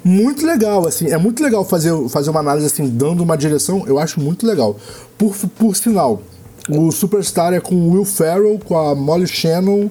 muito 0.02 0.47
legal, 0.47 0.88
assim, 0.88 1.09
é 1.09 1.18
muito 1.18 1.42
legal 1.42 1.66
fazer, 1.66 1.92
fazer 2.09 2.30
uma 2.30 2.40
análise 2.40 2.68
assim, 2.68 2.88
dando 2.88 3.23
uma 3.23 3.37
direção, 3.37 3.85
eu 3.87 3.99
acho 3.99 4.23
muito 4.23 4.47
legal. 4.47 4.75
Por, 5.18 5.37
por 5.59 5.76
sinal, 5.76 6.23
o 6.66 6.90
Superstar 6.90 7.52
é 7.52 7.61
com 7.61 7.75
o 7.75 7.90
Will 7.90 8.06
Ferrell, 8.06 8.59
com 8.64 8.75
a 8.75 8.94
Molly 8.94 9.26
Shannon 9.26 9.90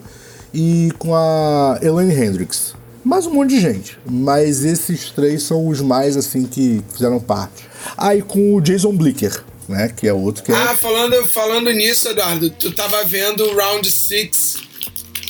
e 0.51 0.91
com 0.97 1.15
a 1.15 1.77
Elaine 1.83 2.15
Hendricks. 2.15 2.80
Mais 3.03 3.25
um 3.25 3.31
monte 3.33 3.49
de 3.51 3.59
gente, 3.59 3.97
mas 4.09 4.63
esses 4.63 5.09
três 5.11 5.43
são 5.43 5.67
os 5.67 5.81
mais, 5.81 6.15
assim, 6.15 6.43
que 6.45 6.81
fizeram 6.93 7.19
parte. 7.19 7.63
Ah, 7.97 8.15
e 8.15 8.21
com 8.21 8.53
o 8.53 8.61
Jason 8.61 8.91
Blicker, 8.95 9.43
né, 9.67 9.89
que 9.89 10.07
é 10.07 10.13
outro 10.13 10.43
que 10.43 10.51
é... 10.51 10.55
Ah, 10.55 10.77
falando, 10.77 11.25
falando 11.25 11.71
nisso, 11.71 12.09
Eduardo, 12.09 12.49
tu 12.51 12.71
tava 12.71 13.03
vendo 13.03 13.43
o 13.43 13.55
Round 13.55 13.89
6 13.89 14.57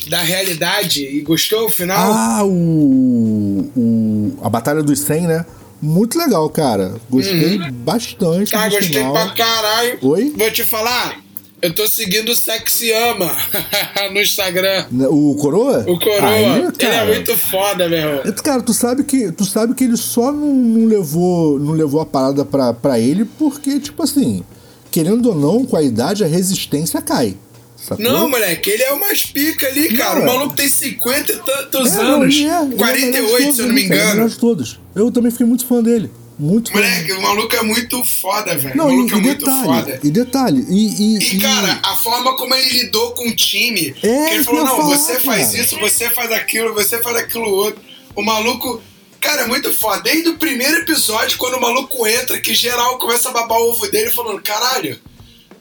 da 0.10 0.22
realidade 0.22 1.06
e 1.06 1.22
gostou 1.22 1.68
o 1.68 1.70
final? 1.70 2.12
Ah, 2.14 2.44
o, 2.44 3.72
o. 3.76 4.38
A 4.44 4.50
Batalha 4.50 4.84
dos 4.84 5.00
100, 5.00 5.28
né? 5.28 5.46
Muito 5.82 6.18
legal, 6.18 6.50
cara. 6.50 6.96
Gostei 7.10 7.58
bastante. 7.72 8.52
Cara, 8.52 8.66
Uhum. 8.66 8.72
gostei 8.80 8.98
final. 9.00 9.14
pra 9.14 9.30
caralho. 9.30 9.98
Oi? 10.02 10.34
Vou 10.36 10.52
te 10.52 10.64
falar, 10.64 11.21
eu 11.62 11.74
tô 11.74 11.88
seguindo 11.88 12.30
o 12.30 12.36
Sexy 12.36 12.92
Ama 12.92 13.36
no 14.12 14.20
Instagram. 14.22 14.86
O 15.10 15.36
Coroa? 15.36 15.86
O 15.88 16.00
Coroa, 16.00 16.30
Aí, 16.30 16.46
ele 16.80 16.86
é 16.94 17.06
muito 17.06 17.38
foda, 17.38 17.88
meu 17.88 17.98
irmão. 17.98 18.34
Cara, 18.44 18.62
tu 18.62 18.74
sabe 18.74 19.04
que, 19.04 19.32
tu 19.32 19.46
sabe 19.46 19.74
que 19.76 19.84
ele 19.84 19.98
só 19.98 20.32
não, 20.32 20.54
não 20.54 20.88
levou, 20.88 21.60
não 21.60 21.74
levou 21.74 22.02
a 22.02 22.06
parada 22.06 22.44
pra, 22.44 22.74
pra 22.74 23.00
ele 23.00 23.26
porque, 23.26 23.80
tipo 23.80 24.02
assim, 24.04 24.44
querendo 24.90 25.28
ou 25.30 25.36
não, 25.36 25.66
com 25.66 25.76
a 25.78 25.84
idade 25.84 26.24
a 26.24 26.28
resistência 26.28 27.02
cai. 27.02 27.38
Sacou? 27.78 28.06
Não, 28.06 28.30
moleque, 28.30 28.70
ele 28.70 28.84
é 28.84 28.94
umas 28.94 29.26
pica 29.26 29.68
ali, 29.68 29.98
cara. 29.98 30.20
Não, 30.20 30.22
o 30.22 30.24
é. 30.24 30.26
maluco 30.38 30.56
tem 30.56 30.68
50 30.70 31.32
e 31.32 31.36
tantos 31.38 31.92
É, 31.94 32.04
não, 32.04 32.22
anos. 32.22 32.36
ele 32.36 32.44
é, 32.44 32.48
ele 32.48 32.54
é 32.54 32.60
o 32.60 32.68
melhor 32.68 32.72
de 32.72 32.76
48, 32.78 33.42
todos, 33.42 33.56
se 33.56 33.62
eu 33.62 33.68
não 33.68 33.74
me 33.74 33.82
né, 33.82 33.82
é 33.82 33.86
engano. 34.00 34.14
melhor 34.14 34.30
de 34.30 34.38
todos. 34.38 34.80
Eu 34.96 35.12
também 35.12 35.32
fiquei 35.32 35.48
muito 35.48 35.66
fã 35.66 35.82
dele. 35.82 36.12
Muito. 36.42 36.72
Moleque, 36.74 37.12
o 37.12 37.22
maluco 37.22 37.56
é 37.56 37.62
muito 37.62 38.04
foda, 38.04 38.58
velho. 38.58 38.76
Não, 38.76 38.88
o 38.88 38.92
e, 38.92 38.96
maluco 38.96 39.14
é 39.14 39.18
e 39.18 39.22
muito 39.22 39.46
detalhe, 39.46 39.64
foda. 39.64 40.00
e 40.04 40.10
detalhe, 40.10 40.66
e, 40.70 41.18
e, 41.18 41.36
E, 41.36 41.40
cara, 41.40 41.80
a 41.84 41.96
forma 41.96 42.36
como 42.36 42.56
ele 42.56 42.80
lidou 42.80 43.12
com 43.12 43.30
o 43.30 43.36
time. 43.36 43.94
É, 44.02 44.34
ele 44.34 44.44
falou: 44.44 44.64
não, 44.66 44.78
ia 44.90 44.98
você 44.98 45.20
falar, 45.20 45.36
faz 45.36 45.52
cara. 45.52 45.64
isso, 45.64 45.80
você 45.80 46.10
faz 46.10 46.32
aquilo, 46.32 46.74
você 46.74 47.00
faz 47.00 47.16
aquilo 47.16 47.48
outro. 47.48 47.80
O 48.16 48.24
maluco. 48.24 48.82
Cara, 49.20 49.44
é 49.44 49.48
muito 49.48 49.72
foda. 49.72 50.02
Desde 50.02 50.30
o 50.30 50.38
primeiro 50.40 50.78
episódio, 50.78 51.38
quando 51.38 51.58
o 51.58 51.62
maluco 51.62 52.08
entra, 52.08 52.40
que 52.42 52.56
geral 52.56 52.98
começa 52.98 53.30
a 53.30 53.32
babar 53.32 53.60
o 53.60 53.70
ovo 53.70 53.88
dele, 53.92 54.10
falando: 54.10 54.42
caralho, 54.42 55.00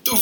tu. 0.02 0.18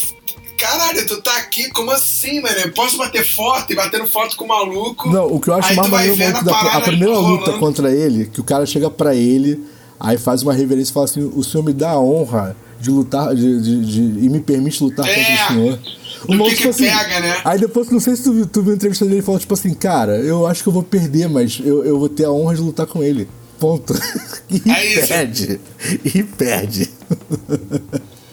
Caralho, 0.59 1.07
tu 1.07 1.23
tá 1.23 1.37
aqui, 1.37 1.69
como 1.71 1.93
assim, 1.93 2.41
mano? 2.41 2.59
Eu 2.59 2.73
posso 2.73 2.97
bater 2.97 3.25
foto 3.25 3.73
e 3.73 3.77
batendo 3.77 4.09
foto 4.09 4.35
com 4.37 4.45
o 4.45 4.49
maluco. 4.49 5.09
Não, 5.09 5.27
o 5.27 5.39
que 5.39 5.51
eu 5.51 5.55
acho 5.55 5.73
mais 5.77 5.89
maneiro 5.89 6.45
da, 6.45 6.61
a 6.73 6.81
primeira 6.81 7.17
luta 7.17 7.45
rolando. 7.45 7.61
contra 7.61 7.93
ele, 7.93 8.27
que 8.27 8.41
o 8.41 8.45
cara 8.45 8.67
chega 8.67 8.91
pra 8.91 9.15
ele, 9.15 9.65
aí 10.01 10.17
faz 10.19 10.43
uma 10.43 10.53
reverência 10.53 10.91
e 10.91 10.95
fala 10.95 11.05
assim: 11.07 11.31
o 11.35 11.43
senhor 11.43 11.63
me 11.65 11.73
dá 11.73 11.91
a 11.91 12.01
honra 12.01 12.57
de 12.81 12.91
lutar, 12.91 13.35
de, 13.35 13.61
de- 13.61 13.85
de- 13.85 14.25
e 14.25 14.29
me 14.29 14.41
permite 14.41 14.83
lutar 14.83 15.07
É, 15.09 15.15
contra 15.15 15.33
o 15.33 15.49
senhor. 15.49 15.79
do 16.27 16.35
maluco, 16.37 16.57
tipo 16.57 16.69
assim, 16.71 16.85
pique-pega, 16.85 17.21
né? 17.21 17.41
Aí 17.45 17.59
depois, 17.59 17.91
não 17.91 17.99
sei 18.01 18.15
se 18.17 18.23
tu, 18.23 18.33
viu- 18.33 18.47
tu 18.47 18.63
viu 18.63 18.73
a 18.73 18.77
entrevista 18.77 19.05
dele, 19.05 19.17
ele 19.17 19.25
falou 19.25 19.41
tipo 19.41 19.55
assim: 19.55 19.75
cara, 19.75 20.17
eu 20.19 20.47
acho 20.47 20.63
que 20.63 20.69
eu 20.69 20.73
vou 20.73 20.83
perder, 20.85 21.29
mas 21.29 21.61
eu, 21.65 21.85
eu 21.85 21.99
vou 21.99 22.09
ter 22.09 22.25
a 22.25 22.31
honra 22.31 22.55
de 22.55 22.61
lutar 22.63 22.87
com 22.87 23.03
ele. 23.03 23.29
Ponto. 23.59 23.93
E 24.51 24.71
É 24.71 24.87
isso. 24.95 25.09
perde. 25.09 25.61
E 26.05 26.23
perde. 26.23 26.89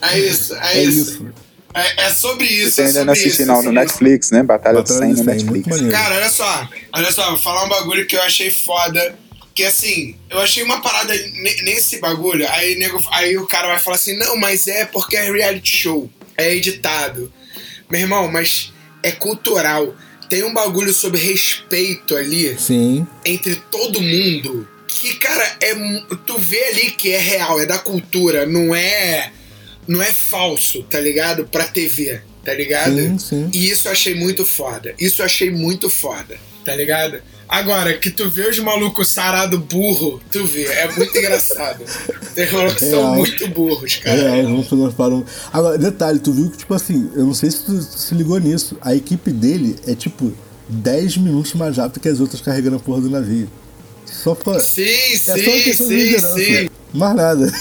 É 0.00 0.18
isso, 0.18 0.54
é, 0.54 0.78
É 0.78 0.82
isso. 0.84 1.00
isso. 1.12 1.26
É, 1.74 2.06
é 2.06 2.10
sobre 2.10 2.46
isso. 2.46 2.70
Você 2.76 2.82
é 2.82 2.84
ainda 2.86 2.92
sobre 3.00 3.04
não 3.06 3.12
assistiu 3.12 3.32
isso, 3.32 3.46
não, 3.46 3.60
é 3.60 3.62
no. 3.64 3.72
Netflix, 3.72 4.30
né? 4.30 4.42
Batalha 4.42 4.78
Batalha 4.78 4.98
100 5.00 5.14
do 5.14 5.24
no 5.24 5.24
100, 5.40 5.44
muito 5.44 5.68
Netflix. 5.68 5.92
Cara, 5.92 6.14
olha 6.14 6.30
só, 6.30 6.68
olha 6.94 7.12
só, 7.12 7.28
vou 7.30 7.38
falar 7.38 7.64
um 7.66 7.68
bagulho 7.68 8.06
que 8.06 8.16
eu 8.16 8.22
achei 8.22 8.50
foda. 8.50 9.14
Que 9.56 9.64
assim, 9.64 10.14
eu 10.28 10.38
achei 10.38 10.62
uma 10.62 10.82
parada 10.82 11.14
ne- 11.14 11.62
nesse 11.62 11.98
bagulho, 11.98 12.46
aí, 12.50 12.74
nego, 12.76 13.02
aí 13.10 13.38
o 13.38 13.46
cara 13.46 13.68
vai 13.68 13.78
falar 13.80 13.96
assim, 13.96 14.14
não, 14.18 14.36
mas 14.36 14.68
é 14.68 14.84
porque 14.84 15.16
é 15.16 15.32
reality 15.32 15.78
show, 15.78 16.10
é 16.36 16.54
editado. 16.54 17.32
Meu 17.90 18.00
irmão, 18.02 18.30
mas 18.30 18.70
é 19.02 19.10
cultural. 19.12 19.94
Tem 20.28 20.44
um 20.44 20.52
bagulho 20.52 20.92
sobre 20.92 21.20
respeito 21.20 22.14
ali 22.14 22.54
Sim. 22.58 23.06
entre 23.24 23.56
todo 23.70 24.00
mundo. 24.02 24.68
Que, 24.88 25.14
cara, 25.14 25.56
é. 25.60 25.74
Tu 26.26 26.38
vê 26.38 26.62
ali 26.64 26.90
que 26.90 27.12
é 27.12 27.18
real, 27.18 27.58
é 27.60 27.64
da 27.64 27.78
cultura, 27.78 28.44
não 28.44 28.74
é. 28.74 29.32
Não 29.88 30.02
é 30.02 30.12
falso, 30.12 30.82
tá 30.82 30.98
ligado? 31.00 31.46
Pra 31.46 31.64
TV, 31.66 32.20
tá 32.44 32.52
ligado? 32.52 32.94
Sim, 32.96 33.18
sim. 33.18 33.50
E 33.54 33.70
isso 33.70 33.88
eu 33.88 33.92
achei 33.92 34.14
muito 34.14 34.44
foda. 34.44 34.94
Isso 34.98 35.22
eu 35.22 35.26
achei 35.26 35.50
muito 35.50 35.88
foda, 35.88 36.36
tá 36.64 36.74
ligado? 36.74 37.22
Agora, 37.48 37.96
que 37.96 38.10
tu 38.10 38.28
vê 38.28 38.48
os 38.48 38.58
malucos 38.58 39.08
sarado 39.08 39.58
burro, 39.58 40.20
tu 40.32 40.44
vê, 40.46 40.64
é 40.64 40.90
muito 40.92 41.16
engraçado. 41.18 41.84
Tem 42.34 42.50
malucos 42.52 42.74
que 42.74 42.90
são 42.90 43.00
Real. 43.02 43.14
muito 43.16 43.48
burros, 43.48 43.96
cara. 43.96 44.16
É, 44.20 44.42
vamos 44.42 44.68
fazer 44.68 44.82
umas 44.82 44.94
paradas. 44.94 45.24
Agora, 45.52 45.78
detalhe, 45.78 46.18
tu 46.18 46.32
viu 46.32 46.50
que, 46.50 46.58
tipo 46.58 46.74
assim, 46.74 47.10
eu 47.14 47.24
não 47.24 47.34
sei 47.34 47.50
se 47.50 47.64
tu 47.64 47.80
se 47.80 48.14
ligou 48.14 48.38
nisso. 48.38 48.76
A 48.80 48.94
equipe 48.94 49.30
dele 49.30 49.76
é 49.86 49.94
tipo 49.94 50.32
10 50.68 51.18
minutos 51.18 51.54
mais 51.54 51.76
rápido 51.76 52.00
que 52.00 52.08
as 52.08 52.18
outras 52.20 52.40
carregando 52.40 52.76
a 52.76 52.80
porra 52.80 53.00
do 53.02 53.10
navio. 53.10 53.48
Só 54.04 54.34
pra. 54.34 54.58
Sim, 54.60 54.82
é 54.82 55.16
só 55.18 55.32
uma 55.32 55.38
sim, 55.42 55.62
de 55.62 55.74
sim, 55.74 55.88
liderança. 55.88 56.34
sim. 56.38 56.68
Mais 56.92 57.14
nada. 57.16 57.52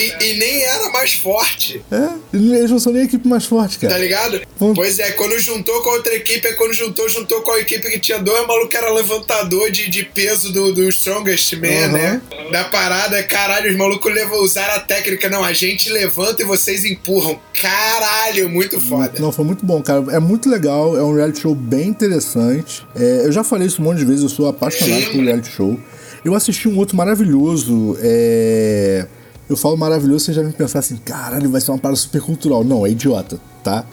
E, 0.00 0.30
e 0.30 0.38
nem 0.38 0.62
era 0.62 0.88
mais 0.90 1.12
forte. 1.14 1.82
É, 1.90 2.08
eles 2.32 2.70
não 2.70 2.78
são 2.78 2.92
nem 2.92 3.02
a 3.02 3.04
equipe 3.04 3.26
mais 3.28 3.44
forte, 3.44 3.78
Tá 3.78 3.88
cara. 3.88 3.98
ligado? 4.00 4.40
Hum. 4.60 4.72
Pois 4.74 4.98
é, 4.98 5.12
quando 5.12 5.38
juntou 5.38 5.80
com 5.82 5.90
a 5.90 5.94
outra 5.94 6.14
equipe, 6.14 6.46
é 6.46 6.52
quando 6.54 6.72
juntou, 6.72 7.08
juntou 7.08 7.40
com 7.42 7.52
a 7.52 7.60
equipe 7.60 7.88
que 7.90 7.98
tinha 7.98 8.18
dois 8.18 8.46
malucos 8.46 8.70
que 8.70 8.76
era 8.76 8.92
levantador 8.92 9.70
de, 9.70 9.88
de 9.88 10.04
peso 10.04 10.52
do, 10.52 10.72
do 10.72 10.88
Strongest 10.88 11.52
Man, 11.54 11.68
Aham. 11.68 11.92
né? 11.92 12.22
Da 12.52 12.64
parada, 12.64 13.22
caralho, 13.22 13.70
os 13.70 13.76
malucos 13.76 14.12
levam, 14.12 14.38
usaram 14.42 14.74
a 14.74 14.80
técnica, 14.80 15.28
não, 15.28 15.44
a 15.44 15.52
gente 15.52 15.90
levanta 15.90 16.42
e 16.42 16.44
vocês 16.44 16.84
empurram. 16.84 17.38
Caralho, 17.60 18.48
muito 18.48 18.80
foda. 18.80 19.12
Não, 19.18 19.30
foi 19.32 19.44
muito 19.44 19.64
bom, 19.64 19.82
cara. 19.82 20.04
É 20.10 20.18
muito 20.18 20.48
legal, 20.48 20.96
é 20.96 21.02
um 21.02 21.14
reality 21.14 21.40
show 21.40 21.54
bem 21.54 21.88
interessante. 21.88 22.86
É, 22.94 23.22
eu 23.26 23.32
já 23.32 23.42
falei 23.44 23.66
isso 23.66 23.80
um 23.80 23.84
monte 23.84 23.98
de 23.98 24.04
vezes, 24.04 24.22
eu 24.22 24.28
sou 24.28 24.48
apaixonado 24.48 25.00
Sim. 25.04 25.12
por 25.12 25.24
reality 25.24 25.50
show. 25.50 25.78
Eu 26.24 26.34
assisti 26.34 26.68
um 26.68 26.76
outro 26.76 26.96
maravilhoso. 26.96 27.96
é, 28.02 29.06
Eu 29.50 29.56
falo 29.56 29.76
maravilhoso, 29.76 30.26
você 30.26 30.32
já 30.32 30.42
vem 30.42 30.52
pensar 30.52 30.78
assim, 30.78 30.96
caralho, 30.96 31.50
vai 31.50 31.60
ser 31.60 31.72
uma 31.72 31.78
parada 31.78 31.98
super 31.98 32.22
cultural. 32.22 32.62
Não, 32.62 32.86
é 32.86 32.90
idiota, 32.90 33.40
tá? 33.64 33.84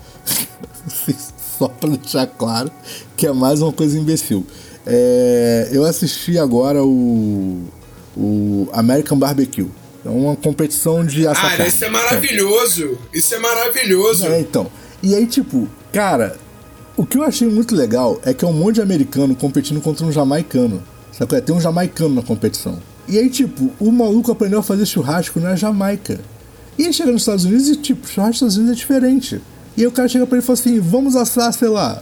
Só 1.57 1.67
pra 1.67 1.89
deixar 1.89 2.27
claro 2.27 2.69
que 3.15 3.25
é 3.25 3.33
mais 3.33 3.59
uma 3.59 3.73
coisa 3.73 3.97
imbecil. 3.97 4.45
É, 4.85 5.69
Eu 5.71 5.83
assisti 5.83 6.37
agora 6.37 6.83
o, 6.83 7.63
o 8.15 8.69
American 8.71 9.17
Barbecue. 9.17 9.67
É 10.05 10.09
uma 10.09 10.35
competição 10.35 11.03
de 11.03 11.27
assar 11.27 11.59
Ah, 11.59 11.67
isso 11.67 11.83
é 11.83 11.89
maravilhoso. 11.89 12.95
Isso 13.11 13.33
é 13.33 13.39
maravilhoso. 13.39 14.27
É, 14.27 14.39
então. 14.39 14.67
E 15.01 15.15
aí, 15.15 15.25
tipo, 15.25 15.67
cara, 15.91 16.37
o 16.95 17.03
que 17.03 17.17
eu 17.17 17.23
achei 17.23 17.47
muito 17.47 17.75
legal 17.75 18.21
é 18.23 18.31
que 18.31 18.45
é 18.45 18.47
um 18.47 18.53
monte 18.53 18.75
de 18.75 18.81
americano 18.83 19.35
competindo 19.35 19.81
contra 19.81 20.05
um 20.05 20.11
jamaicano. 20.11 20.83
Sabe? 21.11 21.35
é? 21.35 21.41
Tem 21.41 21.55
um 21.55 21.59
jamaicano 21.59 22.13
na 22.13 22.21
competição. 22.21 22.79
E 23.07 23.17
aí, 23.17 23.29
tipo, 23.29 23.71
o 23.79 23.91
maluco 23.91 24.31
aprendeu 24.31 24.59
a 24.59 24.63
fazer 24.63 24.85
churrasco 24.85 25.39
na 25.39 25.55
Jamaica. 25.55 26.19
E 26.77 26.83
ele 26.83 26.93
chega 26.93 27.11
nos 27.11 27.21
Estados 27.21 27.45
Unidos 27.45 27.69
e, 27.69 27.75
tipo, 27.77 28.07
churrasco 28.07 28.43
nos 28.43 28.53
Estados 28.53 28.57
Unidos 28.57 28.77
é 28.77 28.79
diferente. 28.79 29.41
E 29.75 29.81
aí 29.81 29.87
o 29.87 29.91
cara 29.91 30.07
chega 30.07 30.25
pra 30.25 30.37
ele 30.37 30.43
e 30.43 30.45
fala 30.45 30.59
assim: 30.59 30.79
vamos 30.79 31.15
assar, 31.15 31.53
sei 31.53 31.69
lá. 31.69 32.01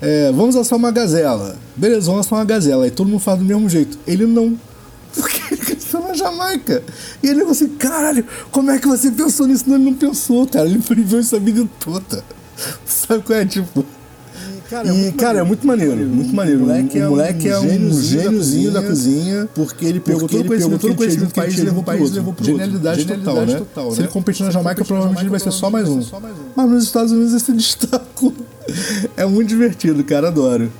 é, 0.00 0.30
vamos 0.32 0.54
assar 0.54 0.78
uma 0.78 0.90
gazela. 0.90 1.56
Beleza, 1.76 2.06
vamos 2.06 2.26
assar 2.26 2.38
uma 2.38 2.44
gazela. 2.44 2.84
Aí 2.84 2.90
todo 2.90 3.08
mundo 3.08 3.20
faz 3.20 3.38
do 3.38 3.44
mesmo 3.44 3.68
jeito. 3.68 3.98
Ele 4.06 4.26
não. 4.26 4.58
Porque 5.14 5.40
ele 5.50 5.60
cresceu 5.62 6.00
na 6.00 6.12
Jamaica. 6.12 6.82
E 7.22 7.26
ele 7.26 7.38
falou 7.40 7.52
assim: 7.52 7.68
caralho, 7.68 8.24
como 8.50 8.70
é 8.70 8.78
que 8.78 8.86
você 8.86 9.10
pensou 9.10 9.46
nisso? 9.46 9.64
Não, 9.66 9.76
ele 9.76 9.84
não 9.86 9.94
pensou, 9.94 10.46
cara. 10.46 10.66
Ele 10.66 10.78
viveu 10.78 11.20
isso 11.20 11.34
a 11.34 11.38
vida 11.38 11.66
toda. 11.80 12.22
Sabe 12.84 13.22
qual 13.22 13.38
é? 13.38 13.46
Tipo. 13.46 13.84
Cara, 14.68 14.92
e, 14.92 15.06
é 15.06 15.12
cara, 15.12 15.38
é 15.38 15.42
muito 15.42 15.66
maneiro, 15.66 15.96
muito 15.96 16.34
maneiro. 16.34 16.64
O 16.64 16.66
moleque, 16.66 16.98
é, 16.98 17.06
o 17.06 17.10
moleque 17.10 17.48
é 17.48 17.58
um 17.58 18.02
gêniozinho 18.02 18.72
da 18.72 18.82
cozinha, 18.82 19.48
porque 19.54 19.84
ele 19.86 20.00
pegou 20.00 20.28
todo 20.28 20.40
o 20.40 20.44
conhecimento, 20.44 20.80
todo 20.80 20.92
o 20.92 20.96
conhecimento 20.96 21.28
do 21.28 21.34
país 21.34 21.58
e 21.58 21.62
levou 21.62 21.82
para 21.82 21.96
outro. 21.96 22.14
Levou 22.14 22.34
Genialidade, 22.40 23.04
total, 23.04 23.46
né? 23.46 23.54
total, 23.58 23.92
Se 23.92 24.00
ele 24.00 24.08
competir 24.08 24.44
na 24.44 24.50
Jamaica, 24.50 24.84
provavelmente 24.84 25.22
ele 25.22 25.30
vai 25.30 25.40
ser 25.40 25.52
só 25.52 25.70
mais 25.70 25.88
um. 25.88 26.00
Mas 26.56 26.70
nos 26.70 26.84
Estados 26.84 27.12
Unidos 27.12 27.32
esse 27.32 27.52
destaco 27.54 28.32
é 29.16 29.24
muito 29.24 29.48
divertido, 29.48 30.02
cara, 30.02 30.28
adoro. 30.28 30.70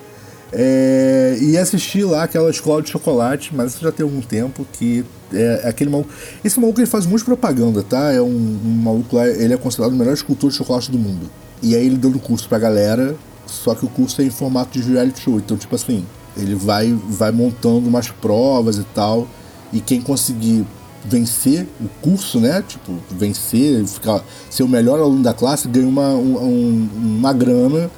É, 0.52 1.37
e 1.40 1.59
assisti 1.59 2.02
lá 2.02 2.23
aquela 2.23 2.50
escola 2.50 2.81
de 2.81 2.90
chocolate, 2.90 3.55
mas 3.55 3.75
isso 3.75 3.83
já 3.83 3.93
tem 3.93 4.05
algum 4.05 4.21
tempo 4.21 4.66
que 4.73 5.05
é, 5.33 5.62
é 5.64 5.69
aquele 5.69 5.90
maluco. 5.90 6.11
Esse 6.45 6.59
maluco 6.59 6.81
ele 6.81 6.87
faz 6.87 7.05
muita 7.07 7.25
propaganda, 7.25 7.83
tá? 7.83 8.12
É 8.12 8.21
um, 8.21 8.26
um, 8.64 8.81
maluco 8.83 9.16
lá, 9.16 9.28
ele 9.28 9.55
é 9.55 9.57
considerado 9.57 9.93
o 9.93 9.97
melhor 9.97 10.14
escultor 10.14 10.50
de 10.50 10.57
chocolate 10.57 10.90
do 10.90 10.99
mundo. 10.99 11.28
E 11.62 11.75
aí 11.75 11.87
ele 11.87 11.97
dando 11.97 12.19
curso 12.19 12.49
pra 12.49 12.59
galera, 12.59 13.16
só 13.47 13.75
que 13.75 13.85
o 13.85 13.88
curso 13.88 14.21
é 14.21 14.25
em 14.25 14.31
formato 14.31 14.79
de 14.79 14.91
reality 14.91 15.23
show. 15.23 15.38
Então, 15.38 15.57
tipo 15.57 15.75
assim, 15.75 16.05
ele 16.37 16.55
vai, 16.55 16.93
vai 16.93 17.31
montando 17.31 17.88
umas 17.88 18.11
provas 18.11 18.76
e 18.79 18.85
tal. 18.95 19.26
E 19.73 19.81
quem 19.81 20.00
conseguir 20.00 20.67
vencer 21.05 21.67
o 21.81 21.88
curso, 22.00 22.41
né? 22.41 22.62
Tipo, 22.67 22.95
vencer, 23.11 23.85
ficar, 23.87 24.23
ser 24.50 24.62
o 24.62 24.69
melhor 24.69 24.99
aluno 24.99 25.23
da 25.23 25.33
classe, 25.33 25.69
ganha 25.69 25.88
uma, 25.88 26.11
um, 26.11 26.88
uma 26.95 27.33
grana 27.33 27.91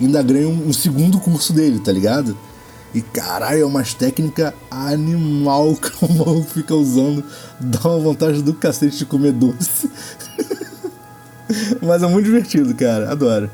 ainda 0.00 0.22
ganha 0.22 0.48
um, 0.48 0.68
um, 0.68 0.72
segundo 0.72 1.18
curso 1.18 1.52
dele, 1.52 1.80
tá 1.80 1.92
ligado? 1.92 2.36
E 2.94 3.02
caralho, 3.02 3.62
é 3.62 3.64
umas 3.64 3.92
técnicas 3.92 4.52
animal 4.70 5.76
que 5.76 6.04
o 6.04 6.12
maluco 6.12 6.50
fica 6.50 6.74
usando. 6.74 7.24
Dá 7.60 7.80
uma 7.84 7.98
vontade 7.98 8.42
do 8.42 8.54
cacete 8.54 8.98
de 8.98 9.04
comer 9.04 9.32
doce. 9.32 9.90
Mas 11.82 12.02
é 12.02 12.06
muito 12.06 12.26
divertido, 12.26 12.74
cara. 12.74 13.10
Adoro. 13.10 13.50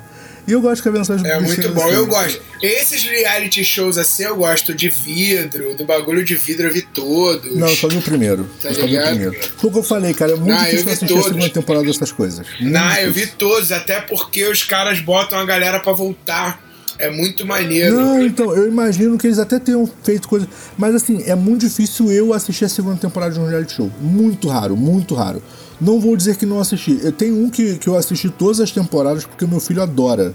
E 0.46 0.52
eu 0.52 0.60
gosto 0.60 0.82
que 0.82 0.88
a 0.88 0.92
mensagem 0.92 1.26
É 1.26 1.40
muito 1.40 1.68
bom, 1.70 1.84
assim. 1.84 1.94
eu 1.94 2.06
gosto. 2.06 2.40
Esses 2.62 3.02
reality 3.04 3.64
shows 3.64 3.96
assim, 3.98 4.24
eu 4.24 4.36
gosto 4.36 4.74
de 4.74 4.88
vidro, 4.88 5.74
do 5.74 5.84
bagulho 5.84 6.24
de 6.24 6.34
vidro 6.34 6.66
eu 6.66 6.72
vi 6.72 6.82
todos. 6.82 7.56
Não, 7.56 7.68
eu 7.68 7.76
só 7.76 7.88
vi 7.88 7.96
o 7.96 8.02
primeiro. 8.02 8.48
Tá 8.60 8.70
eu 8.70 8.86
ligado? 8.86 9.04
o 9.04 9.08
primeiro. 9.10 9.36
Foi 9.56 9.70
o 9.70 9.72
que 9.72 9.78
eu 9.78 9.82
falei, 9.82 10.14
cara. 10.14 10.32
É 10.32 10.36
muito 10.36 10.50
não, 10.50 10.64
difícil 10.64 10.86
assistir 10.88 11.06
todos. 11.08 11.26
a 11.26 11.28
segunda 11.28 11.50
temporada 11.50 11.86
dessas 11.86 12.12
coisas. 12.12 12.46
Muito 12.60 12.72
não, 12.72 12.88
difícil. 12.88 13.06
eu 13.06 13.12
vi 13.12 13.26
todos, 13.26 13.72
até 13.72 14.00
porque 14.00 14.46
os 14.46 14.62
caras 14.62 15.00
botam 15.00 15.38
a 15.38 15.44
galera 15.44 15.80
para 15.80 15.92
voltar. 15.92 16.62
É 16.98 17.10
muito 17.10 17.44
maneiro. 17.44 17.96
Não, 17.96 18.24
então, 18.24 18.54
eu 18.54 18.68
imagino 18.68 19.18
que 19.18 19.26
eles 19.26 19.38
até 19.40 19.58
tenham 19.58 19.88
feito 20.04 20.28
coisas. 20.28 20.48
Mas 20.78 20.94
assim, 20.94 21.24
é 21.26 21.34
muito 21.34 21.66
difícil 21.66 22.10
eu 22.12 22.32
assistir 22.32 22.64
a 22.64 22.68
segunda 22.68 22.96
temporada 22.96 23.34
de 23.34 23.40
um 23.40 23.48
reality 23.48 23.74
show. 23.74 23.90
Muito 24.00 24.48
raro, 24.48 24.76
muito 24.76 25.14
raro. 25.14 25.42
Não 25.80 26.00
vou 26.00 26.16
dizer 26.16 26.36
que 26.36 26.46
não 26.46 26.60
assisti. 26.60 26.98
Eu 27.02 27.12
tenho 27.12 27.36
um 27.42 27.50
que, 27.50 27.76
que 27.78 27.88
eu 27.88 27.96
assisti 27.96 28.30
todas 28.30 28.60
as 28.60 28.70
temporadas 28.70 29.24
porque 29.24 29.46
meu 29.46 29.60
filho 29.60 29.82
adora. 29.82 30.34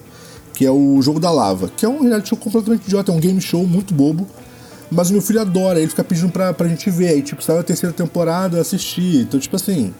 Que 0.53 0.65
é 0.65 0.71
o 0.71 1.01
Jogo 1.01 1.19
da 1.19 1.31
Lava. 1.31 1.69
Que 1.69 1.85
é 1.85 1.89
um 1.89 2.01
reality 2.01 2.29
show 2.29 2.37
completamente 2.37 2.85
idiota, 2.85 3.11
é 3.11 3.15
um 3.15 3.19
game 3.19 3.39
show 3.39 3.65
muito 3.65 3.93
bobo. 3.93 4.27
Mas 4.91 5.11
meu 5.11 5.21
filho 5.21 5.39
adora, 5.39 5.79
ele 5.79 5.87
fica 5.87 6.03
pedindo 6.03 6.29
pra, 6.29 6.53
pra 6.53 6.67
gente 6.67 6.89
ver. 6.89 7.09
Aí, 7.09 7.21
tipo, 7.21 7.41
saiu 7.43 7.59
a 7.59 7.63
terceira 7.63 7.93
temporada, 7.93 8.57
eu 8.57 8.61
assisti. 8.61 9.17
Então, 9.17 9.39
tipo 9.39 9.55
assim. 9.55 9.93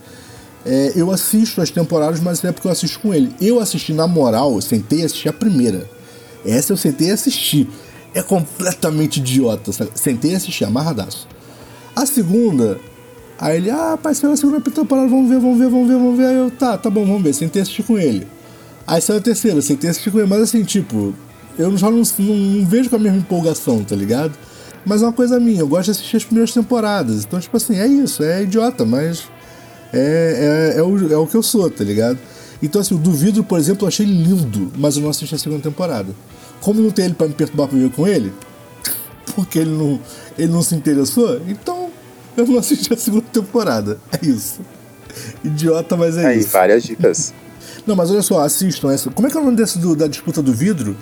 É, 0.65 0.91
eu 0.95 1.09
assisto 1.09 1.61
as 1.61 1.69
temporadas, 1.69 2.19
mas 2.19 2.43
é 2.43 2.51
porque 2.51 2.67
eu 2.67 2.71
assisto 2.71 2.99
com 2.99 3.13
ele. 3.13 3.33
Eu 3.39 3.59
assisti 3.59 3.93
na 3.93 4.07
moral, 4.07 4.55
eu 4.55 4.61
sentei 4.61 4.99
e 4.99 5.05
assisti 5.05 5.29
a 5.29 5.33
primeira. 5.33 5.89
Essa 6.45 6.73
eu 6.73 6.77
sentei 6.77 7.07
e 7.07 7.11
assisti. 7.11 7.69
É 8.13 8.21
completamente 8.21 9.19
idiota, 9.19 9.71
sabe? 9.71 9.91
Sentei 9.95 10.31
e 10.31 10.35
assisti, 10.35 10.65
amarradaço. 10.65 11.27
A 11.95 12.05
segunda, 12.05 12.79
aí 13.39 13.57
ele, 13.57 13.71
ah, 13.71 13.97
saiu 14.13 14.33
a 14.33 14.37
segunda 14.37 14.59
temporada, 14.59 15.07
vamos 15.07 15.29
ver, 15.29 15.39
vamos 15.39 15.57
ver, 15.57 15.69
vamos 15.69 15.87
ver, 15.87 15.95
vamos 15.95 16.17
ver. 16.17 16.25
Aí 16.25 16.35
eu, 16.35 16.51
tá, 16.51 16.77
tá 16.77 16.89
bom, 16.89 17.05
vamos 17.05 17.23
ver. 17.23 17.33
Sentei 17.33 17.61
e 17.61 17.63
assisti 17.63 17.81
com 17.81 17.97
ele. 17.97 18.27
Aí 18.85 19.01
saiu 19.01 19.19
a 19.19 19.21
terceira, 19.21 19.61
sentei 19.61 19.89
e 19.89 19.91
assisti 19.91 20.11
com 20.11 20.19
ele, 20.19 20.27
mas 20.27 20.41
assim, 20.41 20.63
tipo, 20.63 21.13
eu 21.57 21.75
já 21.77 21.89
não, 21.89 22.01
não, 22.19 22.35
não 22.35 22.65
vejo 22.65 22.89
com 22.89 22.95
a 22.95 22.99
mesma 22.99 23.19
empolgação, 23.19 23.83
tá 23.83 23.95
ligado? 23.95 24.33
Mas 24.85 25.01
é 25.01 25.05
uma 25.05 25.13
coisa 25.13 25.39
minha, 25.39 25.59
eu 25.59 25.67
gosto 25.67 25.85
de 25.85 25.91
assistir 25.91 26.17
as 26.17 26.23
primeiras 26.23 26.53
temporadas. 26.53 27.23
Então, 27.23 27.39
tipo 27.39 27.55
assim, 27.55 27.77
é 27.77 27.85
isso, 27.85 28.23
é 28.23 28.43
idiota, 28.43 28.85
mas 28.85 29.25
é, 29.93 30.73
é, 30.75 30.79
é, 30.79 30.83
o, 30.83 31.13
é 31.13 31.17
o 31.17 31.27
que 31.27 31.35
eu 31.35 31.43
sou, 31.43 31.69
tá 31.69 31.83
ligado? 31.83 32.17
Então, 32.61 32.81
assim, 32.81 32.95
o 32.95 32.97
do 32.97 33.11
vidro, 33.11 33.43
por 33.43 33.59
exemplo, 33.59 33.85
eu 33.85 33.87
achei 33.87 34.05
lindo, 34.05 34.71
mas 34.77 34.95
eu 34.95 35.03
não 35.03 35.09
assisti 35.09 35.35
a 35.35 35.37
segunda 35.37 35.61
temporada. 35.61 36.13
Como 36.61 36.81
não 36.81 36.91
tem 36.91 37.05
ele 37.05 37.13
para 37.13 37.27
me 37.27 37.33
perturbar 37.33 37.67
pra 37.67 37.77
ver 37.77 37.89
com 37.91 38.07
ele, 38.07 38.33
porque 39.35 39.59
ele 39.59 39.71
não, 39.71 39.99
ele 40.37 40.51
não 40.51 40.61
se 40.61 40.75
interessou, 40.75 41.41
então 41.47 41.78
eu 42.39 42.47
não 42.47 42.59
assisti 42.59 42.93
a 42.93 42.97
segunda 42.97 43.25
temporada. 43.31 43.99
É 44.11 44.25
isso. 44.25 44.61
Idiota, 45.43 45.97
mas 45.97 46.17
é 46.17 46.25
Aí, 46.25 46.39
isso. 46.39 46.47
Aí, 46.47 46.53
várias 46.53 46.83
dicas. 46.83 47.33
Não, 47.85 47.95
mas 47.95 48.11
olha 48.11 48.21
só, 48.21 48.41
assistam 48.41 48.91
essa. 48.91 49.09
Como 49.09 49.27
é 49.27 49.31
que 49.31 49.37
é 49.37 49.39
o 49.39 49.43
nome 49.43 49.57
desse 49.57 49.79
do, 49.79 49.95
da 49.95 50.07
disputa 50.07 50.41
do 50.41 50.53
vidro? 50.53 50.95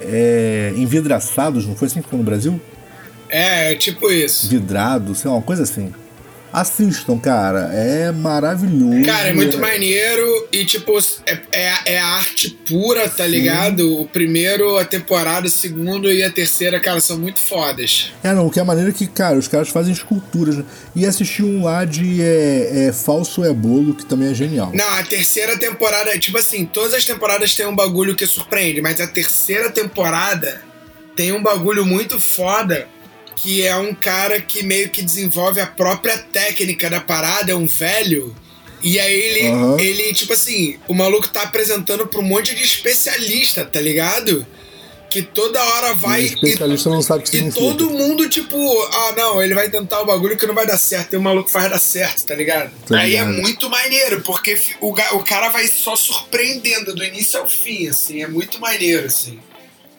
É. 0.00 0.72
Envidraçados, 0.76 1.66
não 1.66 1.74
foi 1.74 1.86
assim 1.86 2.00
que 2.00 2.04
ficou 2.04 2.18
no 2.18 2.24
Brasil? 2.24 2.60
É, 3.28 3.72
é 3.72 3.74
tipo 3.74 4.10
isso. 4.10 4.48
Vidrado, 4.48 5.14
sei 5.14 5.30
lá, 5.30 5.36
uma 5.36 5.42
coisa 5.42 5.62
assim. 5.62 5.92
Assistam, 6.52 7.18
cara. 7.18 7.70
É 7.72 8.10
maravilhoso. 8.10 9.04
Cara, 9.04 9.28
é 9.28 9.32
muito 9.32 9.58
maneiro 9.58 10.48
e, 10.52 10.64
tipo, 10.64 10.98
é, 11.26 11.38
é, 11.52 11.74
é 11.94 11.98
arte 11.98 12.50
pura, 12.50 13.08
tá 13.08 13.24
Sim. 13.24 13.30
ligado? 13.30 14.00
O 14.00 14.06
primeiro, 14.06 14.78
a 14.78 14.84
temporada, 14.84 15.46
o 15.46 15.50
segundo 15.50 16.10
e 16.10 16.22
a 16.22 16.30
terceira, 16.30 16.80
cara, 16.80 17.00
são 17.00 17.18
muito 17.18 17.38
fodas. 17.38 18.12
É, 18.22 18.32
não, 18.32 18.46
o 18.46 18.50
que 18.50 18.58
é 18.58 18.64
maneiro 18.64 18.90
é 18.90 18.92
que, 18.92 19.06
cara, 19.06 19.38
os 19.38 19.48
caras 19.48 19.68
fazem 19.68 19.92
esculturas. 19.92 20.56
Né? 20.56 20.64
E 20.96 21.06
assisti 21.06 21.42
um 21.42 21.64
lá 21.64 21.84
de 21.84 22.22
é, 22.22 22.88
é, 22.88 22.92
Falso 22.92 23.44
é 23.44 23.52
Bolo, 23.52 23.94
que 23.94 24.04
também 24.04 24.30
é 24.30 24.34
genial. 24.34 24.72
Não, 24.74 24.88
a 24.94 25.02
terceira 25.04 25.56
temporada, 25.58 26.18
tipo 26.18 26.38
assim, 26.38 26.64
todas 26.64 26.94
as 26.94 27.04
temporadas 27.04 27.54
tem 27.54 27.66
um 27.66 27.74
bagulho 27.74 28.16
que 28.16 28.26
surpreende, 28.26 28.80
mas 28.80 29.00
a 29.00 29.06
terceira 29.06 29.70
temporada 29.70 30.62
tem 31.14 31.32
um 31.32 31.42
bagulho 31.42 31.84
muito 31.84 32.20
foda 32.20 32.88
que 33.42 33.66
é 33.66 33.74
um 33.76 33.94
cara 33.94 34.40
que 34.40 34.62
meio 34.62 34.90
que 34.90 35.02
desenvolve 35.02 35.60
a 35.60 35.66
própria 35.66 36.18
técnica 36.18 36.90
da 36.90 37.00
parada, 37.00 37.52
é 37.52 37.54
um 37.54 37.66
velho. 37.66 38.34
E 38.82 38.98
aí 38.98 39.14
ele, 39.14 39.48
uhum. 39.48 39.78
ele 39.78 40.14
tipo 40.14 40.32
assim, 40.32 40.78
o 40.88 40.94
maluco 40.94 41.28
tá 41.28 41.42
apresentando 41.42 42.06
pra 42.06 42.20
um 42.20 42.24
monte 42.24 42.54
de 42.54 42.62
especialista, 42.62 43.64
tá 43.64 43.80
ligado? 43.80 44.46
Que 45.08 45.22
toda 45.22 45.62
hora 45.62 45.94
vai. 45.94 46.22
E 46.22 46.26
especialista 46.26 46.88
e, 46.88 46.92
não 46.92 47.02
sabe 47.02 47.24
o 47.24 47.30
que 47.30 47.38
E 47.38 47.52
todo 47.52 47.90
mundo, 47.90 48.28
tipo, 48.28 48.56
ah, 48.92 49.14
não, 49.16 49.42
ele 49.42 49.54
vai 49.54 49.68
tentar 49.68 50.00
o 50.00 50.06
bagulho 50.06 50.36
que 50.36 50.46
não 50.46 50.54
vai 50.54 50.66
dar 50.66 50.78
certo. 50.78 51.14
E 51.14 51.16
o 51.16 51.22
maluco 51.22 51.50
faz 51.50 51.68
dar 51.68 51.80
certo, 51.80 52.26
tá 52.26 52.34
ligado? 52.34 52.70
Tá 52.86 53.00
aí 53.00 53.16
é 53.16 53.24
muito 53.24 53.68
maneiro, 53.68 54.20
porque 54.20 54.60
o, 54.80 54.90
o 54.90 55.24
cara 55.24 55.48
vai 55.48 55.66
só 55.66 55.96
surpreendendo 55.96 56.94
do 56.94 57.02
início 57.02 57.40
ao 57.40 57.48
fim, 57.48 57.88
assim. 57.88 58.22
É 58.22 58.28
muito 58.28 58.60
maneiro, 58.60 59.06
assim. 59.06 59.40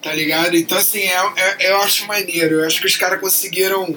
Tá 0.02 0.12
ligado? 0.12 0.56
Então, 0.56 0.76
assim, 0.76 0.98
é, 0.98 1.32
é, 1.36 1.70
eu 1.70 1.76
acho 1.78 2.06
maneiro. 2.06 2.56
Eu 2.56 2.66
acho 2.66 2.80
que 2.80 2.86
os 2.86 2.96
caras 2.96 3.20
conseguiram. 3.20 3.94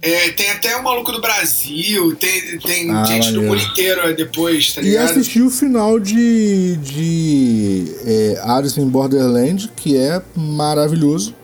É, 0.00 0.30
tem 0.30 0.50
até 0.50 0.76
o 0.76 0.84
maluco 0.84 1.10
do 1.10 1.20
Brasil, 1.20 2.14
tem, 2.16 2.58
tem 2.58 2.90
ah, 2.90 3.04
gente 3.04 3.26
maneiro. 3.26 3.32
do 3.32 3.42
mundo 3.42 3.62
inteiro 3.62 4.14
depois, 4.14 4.72
tá 4.72 4.80
ligado? 4.80 5.02
E 5.02 5.10
assisti 5.10 5.40
o 5.40 5.50
final 5.50 5.98
de, 5.98 6.76
de 6.76 7.84
é, 8.04 8.40
Alice 8.42 8.78
in 8.78 8.88
Borderland, 8.88 9.70
que 9.74 9.96
é 9.96 10.22
maravilhoso. 10.34 11.34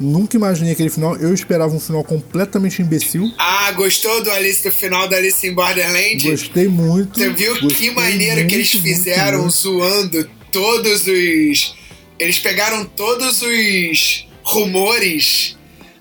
Nunca 0.00 0.36
imaginei 0.36 0.72
aquele 0.72 0.90
final. 0.90 1.16
Eu 1.16 1.32
esperava 1.32 1.74
um 1.74 1.80
final 1.80 2.02
completamente 2.02 2.82
imbecil. 2.82 3.30
Ah, 3.38 3.70
gostou 3.72 4.22
do 4.22 4.30
Alice 4.30 4.62
do 4.62 4.72
final 4.72 5.08
da 5.08 5.16
Alice 5.16 5.46
in 5.46 5.54
Borderland? 5.54 6.30
Gostei 6.30 6.68
muito. 6.68 7.18
Você 7.18 7.30
viu 7.30 7.54
que 7.68 7.90
maneiro 7.92 8.36
muito, 8.36 8.48
que 8.48 8.54
eles 8.56 8.70
fizeram 8.70 9.42
muito, 9.42 9.42
muito. 9.42 9.56
zoando 9.56 10.30
todos 10.50 11.06
os 11.06 11.79
eles 12.20 12.38
pegaram 12.38 12.84
todos 12.84 13.40
os 13.40 14.28
rumores 14.42 15.56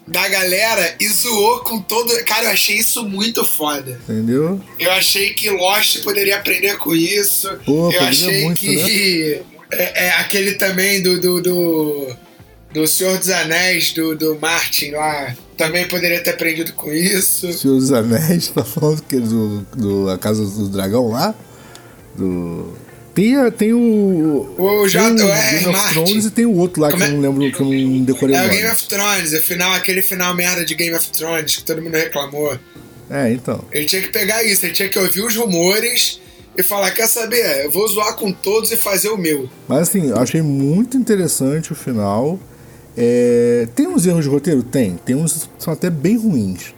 da 0.05 0.27
galera 0.27 0.95
e 0.99 1.08
zoou 1.08 1.60
com 1.60 1.79
todo. 1.79 2.12
Cara, 2.25 2.45
eu 2.45 2.51
achei 2.51 2.77
isso 2.77 3.08
muito 3.08 3.45
foda. 3.45 3.99
Entendeu? 4.03 4.60
Eu 4.77 4.91
achei 4.91 5.34
que 5.34 5.49
Lost 5.49 6.03
poderia 6.03 6.38
aprender 6.38 6.77
com 6.77 6.93
isso. 6.93 7.49
Pô, 7.65 7.91
eu 7.91 8.01
achei 8.01 8.43
muito, 8.43 8.60
que. 8.60 8.75
Né? 8.75 9.43
É, 9.71 10.08
é, 10.08 10.12
aquele 10.15 10.53
também 10.53 11.01
do. 11.01 11.21
do, 11.21 11.41
do, 11.41 12.15
do 12.73 12.88
Senhor 12.88 13.17
dos 13.17 13.29
Anéis, 13.29 13.93
do, 13.93 14.15
do 14.15 14.38
Martin 14.39 14.91
lá. 14.91 15.36
Também 15.55 15.88
poderia 15.88 16.21
ter 16.21 16.32
aprendido 16.32 16.73
com 16.73 16.91
isso. 16.91 17.51
Senhor 17.53 17.75
dos 17.75 17.91
Anéis, 17.93 18.49
tá 18.49 18.63
falando 18.63 19.01
que 19.03 19.19
do, 19.19 19.62
do 19.75 20.10
A 20.10 20.17
Casa 20.17 20.43
do 20.43 20.67
Dragão 20.67 21.10
lá? 21.10 21.34
Do. 22.15 22.88
Tem, 23.19 23.51
tem 23.51 23.73
o. 23.73 24.55
O 24.58 24.88
J. 24.88 25.13
Tem 25.13 25.25
o 25.25 25.29
é, 25.29 25.51
Game 25.51 25.75
of 25.75 25.89
Thrones 25.89 26.25
e 26.25 26.32
tem 26.32 26.45
o 26.45 26.55
outro 26.55 26.82
lá 26.82 26.89
que 26.89 27.03
é? 27.03 27.08
eu 27.08 27.12
não 27.12 27.19
lembro, 27.19 27.51
que 27.51 27.62
eu 27.62 27.65
não 27.65 28.03
decorei 28.03 28.36
É 28.36 28.45
o 28.45 28.49
Game 28.49 28.67
of 28.69 28.88
Thrones, 28.88 29.34
afinal, 29.34 29.73
aquele 29.73 30.01
final 30.01 30.34
merda 30.34 30.63
de 30.63 30.73
Game 30.73 30.95
of 30.95 31.10
Thrones 31.12 31.58
que 31.58 31.63
todo 31.63 31.82
mundo 31.82 31.95
reclamou. 31.95 32.58
É, 33.10 33.32
então. 33.32 33.65
Ele 33.73 33.86
tinha 33.86 34.01
que 34.01 34.08
pegar 34.08 34.41
isso, 34.43 34.65
ele 34.65 34.73
tinha 34.73 34.88
que 34.88 34.97
ouvir 34.97 35.21
os 35.21 35.36
rumores 35.36 36.21
e 36.55 36.63
falar: 36.63 36.91
quer 36.91 37.08
saber? 37.08 37.65
Eu 37.65 37.71
vou 37.71 37.86
zoar 37.89 38.15
com 38.15 38.32
todos 38.32 38.71
e 38.71 38.77
fazer 38.77 39.10
o 39.10 39.17
meu. 39.17 39.49
Mas 39.67 39.89
assim, 39.89 40.10
eu 40.10 40.17
achei 40.17 40.41
muito 40.41 40.95
interessante 40.95 41.73
o 41.73 41.75
final. 41.75 42.39
É... 42.95 43.67
Tem 43.75 43.86
uns 43.86 44.05
erros 44.05 44.23
de 44.23 44.29
roteiro? 44.29 44.63
Tem. 44.63 44.95
Tem 44.95 45.15
uns 45.15 45.49
que 45.58 45.63
são 45.63 45.73
até 45.73 45.89
bem 45.89 46.17
ruins. 46.17 46.73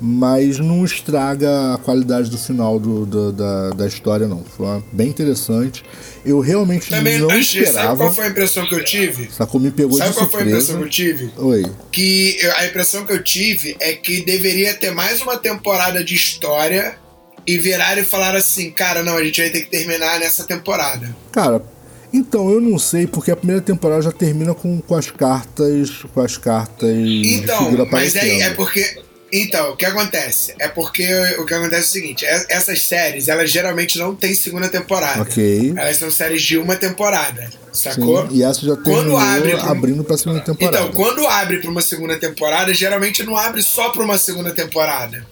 Mas 0.00 0.58
não 0.58 0.84
estraga 0.84 1.74
a 1.74 1.78
qualidade 1.78 2.30
do 2.30 2.36
final 2.38 2.78
do, 2.78 3.06
do 3.06 3.32
da, 3.32 3.70
da 3.70 3.86
história, 3.86 4.26
não. 4.26 4.44
Foi 4.44 4.82
bem 4.92 5.08
interessante. 5.08 5.84
Eu 6.24 6.40
realmente 6.40 6.90
Também 6.90 7.18
não 7.18 7.30
achei, 7.30 7.62
esperava. 7.62 7.86
Sabe 7.88 7.98
qual 7.98 8.14
foi 8.14 8.24
a 8.24 8.28
impressão 8.28 8.66
que 8.66 8.74
eu 8.74 8.84
tive? 8.84 9.30
Sacou, 9.32 9.60
me 9.60 9.70
pegou 9.70 9.96
Sabe 9.98 10.10
de 10.10 10.16
qual 10.16 10.28
foi 10.28 10.40
a 10.40 10.44
surpresa. 10.44 10.56
impressão 10.72 10.76
que 10.78 10.84
eu 10.84 10.90
tive? 10.90 11.30
Oi. 11.38 11.66
Que 11.92 12.38
a 12.56 12.66
impressão 12.66 13.06
que 13.06 13.12
eu 13.12 13.22
tive 13.22 13.76
é 13.80 13.92
que 13.94 14.24
deveria 14.24 14.74
ter 14.74 14.90
mais 14.90 15.20
uma 15.22 15.36
temporada 15.38 16.02
de 16.04 16.14
história 16.14 16.96
e 17.46 17.58
viraram 17.58 18.02
e 18.02 18.04
falaram 18.04 18.38
assim, 18.38 18.70
cara, 18.70 19.02
não, 19.02 19.16
a 19.16 19.24
gente 19.24 19.40
vai 19.40 19.50
ter 19.50 19.60
que 19.60 19.70
terminar 19.70 20.18
nessa 20.18 20.44
temporada. 20.44 21.14
Cara, 21.30 21.62
então 22.12 22.50
eu 22.50 22.60
não 22.60 22.78
sei, 22.78 23.06
porque 23.06 23.30
a 23.30 23.36
primeira 23.36 23.62
temporada 23.62 24.02
já 24.02 24.12
termina 24.12 24.52
com, 24.54 24.80
com 24.80 24.94
as 24.94 25.10
cartas. 25.10 25.90
Com 26.12 26.20
as 26.20 26.36
cartas 26.36 26.90
Então, 26.90 27.70
mas 27.90 28.14
é 28.16 28.20
aparecendo. 28.20 28.56
porque. 28.56 29.05
Então, 29.32 29.72
o 29.72 29.76
que 29.76 29.84
acontece? 29.84 30.54
É 30.58 30.68
porque 30.68 31.04
o 31.38 31.44
que 31.44 31.52
acontece 31.52 31.82
é 31.82 31.88
o 31.88 31.90
seguinte: 31.90 32.24
é- 32.24 32.46
essas 32.48 32.82
séries, 32.82 33.26
elas 33.28 33.50
geralmente 33.50 33.98
não 33.98 34.14
têm 34.14 34.34
segunda 34.34 34.68
temporada. 34.68 35.22
Ok. 35.22 35.74
Elas 35.76 35.96
são 35.96 36.10
séries 36.10 36.42
de 36.42 36.56
uma 36.56 36.76
temporada, 36.76 37.50
sacou? 37.72 38.28
Sim, 38.28 38.36
e 38.36 38.42
essa 38.44 38.64
já 38.64 38.76
Quando 38.76 39.16
abre 39.16 39.50
pro- 39.56 39.60
abrindo 39.68 40.04
pra 40.04 40.16
segunda 40.16 40.40
temporada. 40.40 40.78
Então, 40.78 40.92
quando 40.92 41.26
abre 41.26 41.58
pra 41.58 41.70
uma 41.70 41.82
segunda 41.82 42.16
temporada, 42.16 42.72
geralmente 42.72 43.24
não 43.24 43.36
abre 43.36 43.62
só 43.62 43.88
pra 43.90 44.02
uma 44.04 44.16
segunda 44.16 44.52
temporada. 44.52 45.26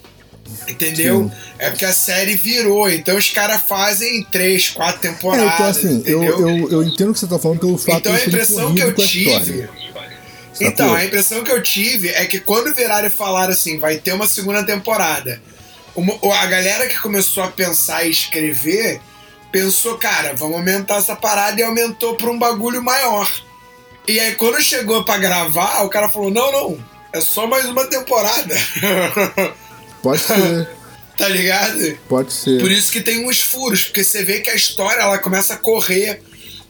Entendeu? 0.69 1.31
É 1.59 1.71
porque 1.71 1.85
a 1.85 1.93
série 1.93 2.37
virou, 2.37 2.89
então 2.91 3.17
os 3.17 3.31
caras 3.31 3.63
fazem 3.63 4.25
três, 4.31 4.69
quatro 4.69 5.07
É, 5.09 5.11
temporadas. 5.13 5.55
então 5.55 5.67
assim, 5.67 6.03
eu, 6.05 6.23
eu, 6.23 6.71
eu 6.71 6.83
entendo 6.83 7.11
o 7.11 7.13
que 7.15 7.19
você 7.21 7.27
tá 7.27 7.39
falando 7.39 7.61
pelo 7.61 7.79
fato 7.79 7.99
Então 7.99 8.13
a 8.13 8.17
de 8.17 8.23
serem 8.25 8.35
impressão 8.35 8.75
que 8.75 8.81
eu 8.83 8.89
a 8.89 8.93
tive. 8.95 9.31
história. 9.31 9.71
Então, 10.61 10.95
a 10.95 11.05
impressão 11.05 11.43
que 11.43 11.51
eu 11.51 11.63
tive 11.63 12.09
é 12.11 12.25
que 12.27 12.39
quando 12.41 12.75
viraram 12.75 13.07
e 13.07 13.11
falaram 13.11 13.53
assim, 13.53 13.79
vai 13.79 13.97
ter 13.99 14.13
uma 14.13 14.27
segunda 14.27 14.63
temporada, 14.65 15.41
uma- 15.97 16.19
a 16.37 16.47
galera 16.47 16.87
que 16.87 16.99
começou 17.01 17.43
a 17.43 17.49
pensar 17.49 18.05
e 18.05 18.11
escrever 18.11 19.01
pensou, 19.51 19.97
cara, 19.99 20.33
vamos 20.35 20.57
aumentar 20.57 20.97
essa 20.97 21.15
parada 21.17 21.61
e 21.61 21.65
aumentou 21.65 22.17
pra 22.17 22.31
um 22.31 22.39
bagulho 22.39 22.83
maior. 22.83 23.31
E 24.07 24.19
aí 24.21 24.35
quando 24.35 24.61
chegou 24.63 25.05
pra 25.05 25.17
gravar, 25.19 25.83
o 25.83 25.89
cara 25.89 26.09
falou: 26.09 26.31
não, 26.31 26.53
não, 26.53 26.85
é 27.13 27.21
só 27.21 27.47
mais 27.47 27.65
uma 27.67 27.87
temporada. 27.87 28.55
Pode 30.03 30.21
ser, 30.21 30.69
tá 31.17 31.29
ligado? 31.29 31.99
pode 32.09 32.33
ser. 32.33 32.61
Por 32.61 32.71
isso 32.71 32.93
que 32.93 33.01
tem 33.01 33.27
uns 33.27 33.41
furos, 33.41 33.85
porque 33.85 34.05
você 34.05 34.23
vê 34.23 34.41
que 34.41 34.51
a 34.51 34.55
história 34.55 35.01
ela 35.01 35.19
começa 35.19 35.55
a 35.55 35.57
correr, 35.57 36.21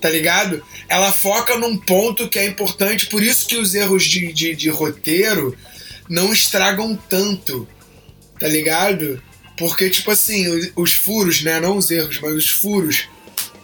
tá 0.00 0.10
ligado? 0.10 0.62
Ela 0.88 1.10
foca 1.12 1.56
num 1.58 1.76
ponto 1.76 2.28
que 2.28 2.38
é 2.38 2.46
importante, 2.46 3.06
por 3.06 3.22
isso 3.22 3.46
que 3.46 3.56
os 3.56 3.74
erros 3.74 4.04
de, 4.04 4.32
de, 4.32 4.54
de 4.54 4.68
roteiro 4.68 5.56
não 6.08 6.32
estragam 6.32 6.98
tanto, 7.08 7.66
tá 8.38 8.48
ligado? 8.48 9.22
Porque, 9.56 9.88
tipo 9.88 10.10
assim, 10.10 10.48
os, 10.48 10.70
os 10.76 10.92
furos, 10.94 11.42
né? 11.42 11.60
Não 11.60 11.76
os 11.76 11.90
erros, 11.90 12.18
mas 12.20 12.34
os 12.34 12.50
furos. 12.50 13.08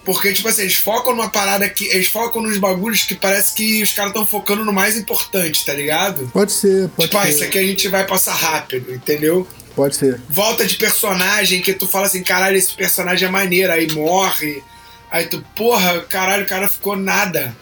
Porque, 0.05 0.33
tipo 0.33 0.49
assim, 0.49 0.63
eles 0.63 0.75
focam 0.75 1.15
numa 1.15 1.29
parada 1.29 1.69
que. 1.69 1.85
Eles 1.87 2.07
focam 2.07 2.43
nos 2.43 2.57
bagulhos 2.59 3.03
que 3.03 3.15
parece 3.15 3.55
que 3.55 3.83
os 3.83 3.93
caras 3.93 4.11
estão 4.11 4.25
focando 4.25 4.65
no 4.65 4.73
mais 4.73 4.97
importante, 4.97 5.65
tá 5.65 5.75
ligado? 5.75 6.29
Pode 6.33 6.53
ser, 6.53 6.89
pode 6.91 7.09
tipo, 7.09 7.19
ah, 7.19 7.25
ser. 7.25 7.31
isso 7.31 7.45
aqui 7.45 7.59
a 7.59 7.63
gente 7.63 7.89
vai 7.89 8.07
passar 8.07 8.35
rápido, 8.35 8.95
entendeu? 8.95 9.47
Pode 9.75 9.97
ser. 9.97 10.21
volta 10.29 10.67
de 10.67 10.77
personagem 10.77 11.61
que 11.61 11.73
tu 11.73 11.87
fala 11.87 12.07
assim, 12.07 12.23
caralho, 12.23 12.57
esse 12.57 12.75
personagem 12.75 13.29
é 13.29 13.31
maneiro, 13.31 13.73
aí 13.73 13.91
morre. 13.93 14.63
Aí 15.11 15.27
tu, 15.27 15.45
porra, 15.55 16.01
caralho, 16.03 16.45
o 16.45 16.49
cara 16.49 16.69
ficou 16.69 16.97
nada. 16.97 17.55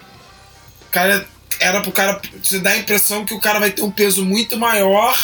O 0.88 0.90
cara 0.90 1.26
era 1.60 1.80
pro 1.80 1.92
cara. 1.92 2.20
Você 2.42 2.58
dá 2.58 2.70
a 2.70 2.78
impressão 2.78 3.24
que 3.24 3.34
o 3.34 3.40
cara 3.40 3.58
vai 3.58 3.70
ter 3.70 3.82
um 3.82 3.90
peso 3.90 4.24
muito 4.24 4.56
maior. 4.58 5.16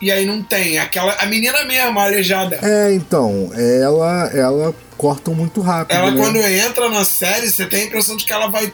E 0.00 0.12
aí 0.12 0.26
não 0.26 0.42
tem. 0.42 0.78
Aquela. 0.78 1.14
A 1.14 1.26
menina 1.26 1.64
mesmo, 1.64 1.98
a 1.98 2.04
aleijada. 2.04 2.58
É, 2.62 2.92
então, 2.94 3.50
ela, 3.54 4.30
ela 4.32 4.74
corta 4.96 5.30
muito 5.30 5.60
rápido. 5.60 5.96
Ela 5.96 6.10
né? 6.10 6.20
quando 6.20 6.36
entra 6.36 6.88
na 6.88 7.04
série, 7.04 7.50
você 7.50 7.66
tem 7.66 7.82
a 7.82 7.86
impressão 7.86 8.16
de 8.16 8.24
que 8.24 8.32
ela 8.32 8.48
vai. 8.48 8.72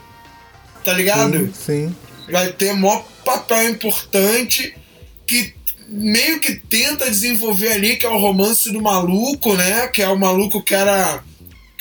Tá 0.85 0.93
ligado? 0.93 1.39
Sim, 1.47 1.53
sim. 1.55 1.97
vai 2.31 2.53
ter 2.53 2.75
maior 2.75 3.05
papel 3.25 3.71
importante 3.71 4.77
que 5.27 5.55
meio 5.89 6.41
que 6.41 6.55
tenta 6.55 7.11
desenvolver 7.11 7.73
ali, 7.73 7.97
que 7.97 8.05
é 8.05 8.09
o 8.09 8.19
romance 8.19 8.71
do 8.71 8.83
maluco, 8.83 9.55
né? 9.55 9.87
Que 9.89 10.03
é 10.03 10.09
o 10.09 10.19
maluco 10.19 10.63
que 10.63 10.75
era 10.75 11.23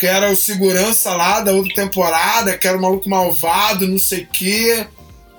que 0.04 0.08
era 0.08 0.30
o 0.30 0.36
segurança 0.36 1.14
lá 1.16 1.40
da 1.40 1.54
outra 1.54 1.74
temporada, 1.74 2.58
que 2.58 2.68
era 2.68 2.78
o 2.78 2.82
maluco 2.82 3.10
malvado, 3.10 3.88
não 3.88 3.98
sei 3.98 4.24
o 4.24 4.28
quê. 4.28 4.86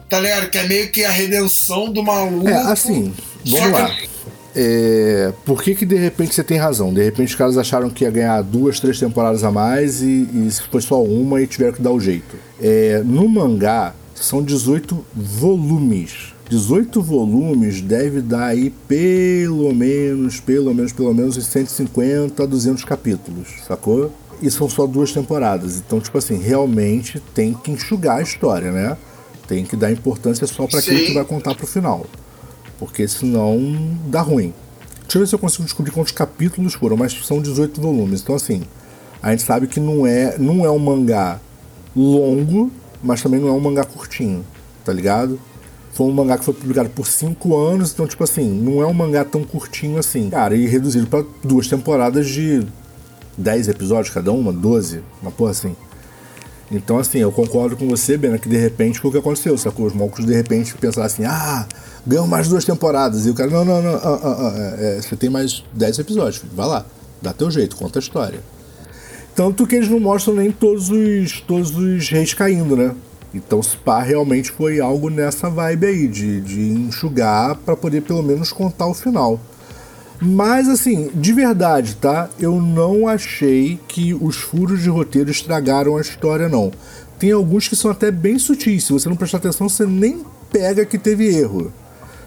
Tá 0.09 0.19
ligado? 0.19 0.49
Que 0.49 0.57
é 0.57 0.67
meio 0.67 0.91
que 0.91 1.05
a 1.05 1.11
redenção 1.11 1.93
do 1.93 2.03
maluco. 2.03 2.49
É, 2.49 2.55
assim, 2.73 3.13
vamos 3.45 3.67
que- 3.67 3.73
lá. 3.73 3.95
É, 4.57 5.33
por 5.45 5.63
que 5.63 5.75
que 5.75 5.85
de 5.85 5.97
repente 5.97 6.35
você 6.35 6.43
tem 6.43 6.57
razão? 6.57 6.95
De 6.95 7.05
repente 7.05 7.29
os 7.29 7.35
caras 7.35 7.59
acharam 7.59 7.91
que 7.91 8.05
ia 8.05 8.11
ganhar 8.11 8.41
duas, 8.41 8.81
três 8.81 8.99
temporadas 8.99 9.45
a 9.45 9.51
mais 9.51 10.01
e, 10.01 10.07
e 10.33 10.49
foi 10.71 10.81
só 10.81 11.03
uma 11.03 11.43
e 11.43 11.47
tiveram 11.47 11.75
que 11.75 11.83
dar 11.83 11.91
o 11.91 12.01
jeito. 12.01 12.35
É, 12.59 13.03
no 13.05 13.29
mangá 13.29 13.93
são 14.15 14.43
18 14.43 15.05
volumes. 15.15 16.33
18 16.49 17.03
volumes 17.03 17.81
deve 17.81 18.21
dar 18.21 18.47
aí 18.47 18.71
pelo 18.71 19.75
menos, 19.75 20.41
pelo 20.41 20.73
menos, 20.73 20.93
pelo 20.93 21.13
menos 21.13 21.37
uns 21.37 21.47
150 21.47 22.43
a 22.43 22.47
200 22.47 22.85
capítulos, 22.85 23.49
sacou? 23.67 24.13
E 24.43 24.51
são 24.51 24.69
só 24.69 24.87
duas 24.87 25.13
temporadas. 25.13 25.79
Então, 25.79 26.01
tipo 26.01 26.17
assim, 26.19 26.39
realmente 26.39 27.21
tem 27.35 27.55
que 27.55 27.71
enxugar 27.71 28.19
a 28.19 28.23
história, 28.23 28.71
né? 28.71 28.97
Tem 29.47 29.65
que 29.65 29.77
dar 29.77 29.93
importância 29.93 30.47
só 30.47 30.67
para 30.67 30.79
aquilo 30.79 31.07
que 31.07 31.15
vai 31.15 31.25
contar 31.25 31.55
pro 31.55 31.67
final. 31.67 32.07
Porque 32.79 33.07
senão 33.07 33.59
dá 34.07 34.21
ruim. 34.21 34.53
Deixa 35.03 35.19
eu 35.19 35.21
ver 35.21 35.27
se 35.27 35.35
eu 35.35 35.39
consigo 35.39 35.65
descobrir 35.65 35.93
quantos 35.93 36.13
capítulos 36.13 36.75
foram, 36.75 36.97
mas 36.97 37.13
são 37.25 37.41
18 37.41 37.81
volumes. 37.81 38.23
Então, 38.23 38.35
assim, 38.35 38.63
a 39.23 39.31
gente 39.31 39.43
sabe 39.43 39.67
que 39.67 39.79
não 39.79 40.07
é, 40.07 40.37
não 40.39 40.65
é 40.65 40.71
um 40.71 40.79
mangá 40.79 41.41
longo, 41.95 42.71
mas 43.03 43.23
também 43.23 43.39
não 43.39 43.49
é 43.49 43.53
um 43.53 43.61
mangá 43.61 43.85
curtinho, 43.85 44.45
tá 44.85 44.93
ligado? 44.93 45.39
Foi 45.93 46.07
um 46.07 46.13
mangá 46.13 46.37
que 46.37 46.45
foi 46.45 46.55
publicado 46.55 46.91
por 46.91 47.07
5 47.07 47.57
anos, 47.57 47.93
então, 47.93 48.07
tipo 48.07 48.25
assim, 48.25 48.51
não 48.51 48.83
é 48.83 48.87
um 48.87 48.93
mangá 48.93 49.25
tão 49.25 49.45
curtinho 49.45 49.99
assim. 49.99 50.29
Cara, 50.31 50.57
e 50.57 50.67
reduzido 50.67 51.07
para 51.07 51.25
duas 51.43 51.69
temporadas 51.69 52.29
de 52.29 52.67
10 53.37 53.69
episódios 53.69 54.13
cada 54.13 54.33
uma, 54.33 54.53
12, 54.53 55.03
uma 55.23 55.31
porra 55.31 55.51
assim. 55.51 55.75
Então, 56.71 56.99
assim, 56.99 57.19
eu 57.19 57.31
concordo 57.31 57.77
com 57.77 57.89
você, 57.89 58.17
Bena, 58.17 58.39
que 58.39 58.49
de 58.49 58.57
repente 58.57 58.99
foi 58.99 59.11
o 59.11 59.13
que 59.13 59.19
aconteceu, 59.19 59.57
sacou? 59.59 59.87
Os 59.87 59.95
malucos 59.95 60.25
de 60.25 60.35
repente 60.35 60.75
pensaram 60.75 61.07
assim, 61.07 61.25
ah, 61.25 61.67
ganham 62.07 62.27
mais 62.27 62.49
duas 62.49 62.65
temporadas. 62.65 63.27
E 63.27 63.31
o 63.31 63.35
cara, 63.35 63.51
não, 63.51 63.65
não, 63.65 63.83
não, 63.83 63.95
ah, 63.95 64.01
ah, 64.03 64.19
ah, 64.23 64.75
é, 64.79 64.99
é, 64.99 65.03
você 65.03 65.15
tem 65.15 65.29
mais 65.29 65.63
10 65.73 65.99
episódios, 65.99 66.39
filho, 66.39 66.53
vai 66.55 66.67
lá, 66.67 66.87
dá 67.21 67.33
teu 67.33 67.51
jeito, 67.51 67.77
conta 67.77 67.99
a 67.99 68.01
história. 68.01 68.41
Tanto 69.35 69.67
que 69.67 69.75
eles 69.75 69.89
não 69.89 70.01
mostram 70.01 70.35
nem 70.35 70.51
todos 70.51 70.91
os, 70.91 71.41
todos 71.41 71.77
os 71.77 72.09
reis 72.09 72.33
caindo, 72.33 72.77
né? 72.77 72.95
Então, 73.35 73.61
se 73.61 73.77
pá, 73.77 74.01
realmente 74.01 74.51
foi 74.51 74.81
algo 74.81 75.11
nessa 75.11 75.51
vibe 75.51 75.87
aí, 75.87 76.09
de, 76.09 76.41
de 76.41 76.61
enxugar 76.61 77.57
pra 77.57 77.77
poder 77.77 78.03
pelo 78.03 78.23
menos 78.23 78.53
contar 78.53 78.87
o 78.87 78.95
final. 78.95 79.41
Mas 80.21 80.69
assim, 80.69 81.11
de 81.15 81.33
verdade, 81.33 81.97
tá? 81.97 82.29
Eu 82.39 82.61
não 82.61 83.07
achei 83.09 83.79
que 83.89 84.15
os 84.15 84.37
furos 84.37 84.83
de 84.83 84.89
roteiro 84.89 85.31
estragaram 85.31 85.97
a 85.97 86.01
história, 86.01 86.49
não. 86.49 86.73
Tem 87.19 87.33
alguns 87.33 87.69
que 87.69 87.77
são 87.77 87.91
até 87.91 88.11
bem 88.11 88.39
sutis. 88.39 88.85
Se 88.85 88.93
você 88.93 89.09
não 89.09 89.17
prestar 89.17 89.39
atenção, 89.39 89.69
você 89.69 89.87
nem 89.87 90.25
pega 90.51 90.85
que 90.85 90.99
teve 90.99 91.27
erro. 91.27 91.73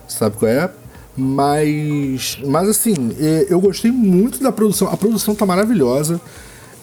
Sabe 0.07 0.37
qual 0.37 0.51
é? 0.51 0.69
Mas, 1.15 2.37
mas 2.45 2.69
assim, 2.69 3.15
é, 3.19 3.47
eu 3.49 3.59
gostei 3.59 3.91
muito 3.91 4.41
da 4.41 4.51
produção. 4.51 4.87
A 4.89 4.95
produção 4.95 5.33
tá 5.33 5.45
maravilhosa. 5.45 6.21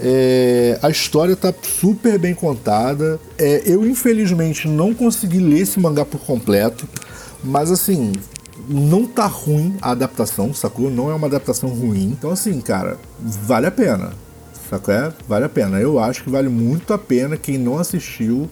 É, 0.00 0.78
a 0.82 0.90
história 0.90 1.36
tá 1.36 1.54
super 1.62 2.18
bem 2.18 2.34
contada. 2.34 3.20
É, 3.38 3.62
eu, 3.64 3.86
infelizmente, 3.86 4.66
não 4.66 4.92
consegui 4.92 5.38
ler 5.38 5.60
esse 5.60 5.78
mangá 5.78 6.04
por 6.04 6.20
completo. 6.20 6.88
Mas 7.44 7.70
assim, 7.70 8.12
não 8.68 9.06
tá 9.06 9.26
ruim 9.26 9.76
a 9.80 9.90
adaptação, 9.90 10.52
sacou? 10.54 10.90
Não 10.90 11.10
é 11.10 11.14
uma 11.14 11.26
adaptação 11.26 11.68
ruim. 11.68 12.04
Então, 12.04 12.30
assim, 12.30 12.60
cara, 12.60 12.98
vale 13.18 13.66
a 13.66 13.70
pena. 13.70 14.12
Sacou? 14.68 14.94
É? 14.94 15.12
Vale 15.28 15.44
a 15.44 15.48
pena. 15.48 15.78
Eu 15.78 15.98
acho 15.98 16.24
que 16.24 16.30
vale 16.30 16.48
muito 16.48 16.92
a 16.92 16.98
pena. 16.98 17.36
Quem 17.36 17.58
não 17.58 17.78
assistiu, 17.78 18.48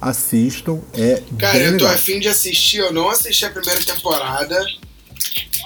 assistam. 0.00 0.80
É 0.92 1.22
Cara, 1.38 1.52
bem 1.58 1.62
eu 1.62 1.70
tô 1.78 1.84
legal. 1.84 1.94
afim 1.94 2.18
de 2.18 2.28
assistir, 2.28 2.78
eu 2.78 2.92
não 2.92 3.08
assisti 3.08 3.44
a 3.44 3.50
primeira 3.50 3.80
temporada, 3.82 4.60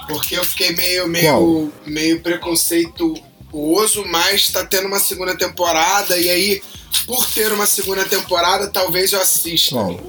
porque 0.07 0.37
eu 0.37 0.45
fiquei 0.45 0.75
meio, 0.75 1.03
Qual? 1.03 1.11
meio, 1.11 1.73
meio 1.85 2.21
preconceituoso, 2.21 4.05
mas 4.07 4.49
tá 4.49 4.63
tendo 4.63 4.87
uma 4.87 4.99
segunda 4.99 5.35
temporada, 5.35 6.17
e 6.17 6.29
aí, 6.29 6.61
por 7.05 7.25
ter 7.31 7.51
uma 7.51 7.65
segunda 7.65 8.05
temporada, 8.05 8.67
talvez 8.67 9.13
eu 9.13 9.21
assista. 9.21 9.75
Qual? 9.75 9.99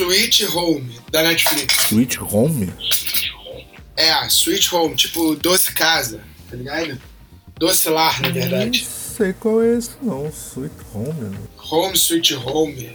Sweet 0.00 0.46
Home, 0.46 0.98
da 1.10 1.22
Netflix. 1.22 1.74
Switch 1.88 2.16
Home? 2.20 2.72
É, 3.94 4.26
Sweet 4.28 4.74
Home, 4.74 4.96
tipo 4.96 5.36
Doce 5.36 5.72
Casa, 5.72 6.22
tá 6.48 6.56
ligado? 6.56 6.98
Doce 7.58 7.90
Lar, 7.90 8.22
na 8.22 8.30
verdade. 8.30 8.82
Não 8.88 9.16
sei 9.16 9.32
qual 9.34 9.62
é 9.62 9.76
esse, 9.76 9.90
não. 10.00 10.26
Sweet 10.30 10.74
Home. 10.94 11.12
né? 11.20 11.38
Home 11.70 11.94
Sweet 11.94 12.34
Home, 12.34 12.94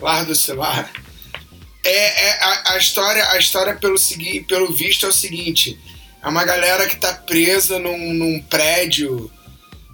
Lar 0.00 0.24
do 0.24 0.34
Celular. 0.34 0.90
É, 1.84 2.28
é 2.28 2.42
a, 2.42 2.72
a 2.72 2.78
história, 2.78 3.28
a 3.30 3.38
história 3.38 3.74
pelo, 3.74 3.98
segui, 3.98 4.40
pelo 4.40 4.72
visto 4.72 5.04
é 5.04 5.08
o 5.10 5.12
seguinte: 5.12 5.78
É 6.22 6.28
uma 6.28 6.44
galera 6.46 6.86
que 6.86 6.96
tá 6.96 7.12
presa 7.12 7.78
num, 7.78 8.14
num 8.14 8.40
prédio 8.40 9.30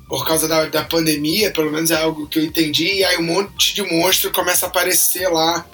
por 0.08 0.24
causa 0.24 0.46
da, 0.46 0.66
da 0.66 0.84
pandemia, 0.84 1.50
pelo 1.50 1.72
menos 1.72 1.90
é 1.90 1.96
algo 1.96 2.28
que 2.28 2.38
eu 2.38 2.44
entendi, 2.44 2.98
e 2.98 3.04
aí 3.04 3.16
um 3.16 3.22
monte 3.22 3.74
de 3.74 3.82
monstro 3.82 4.30
começa 4.30 4.66
a 4.66 4.68
aparecer 4.68 5.28
lá, 5.28 5.66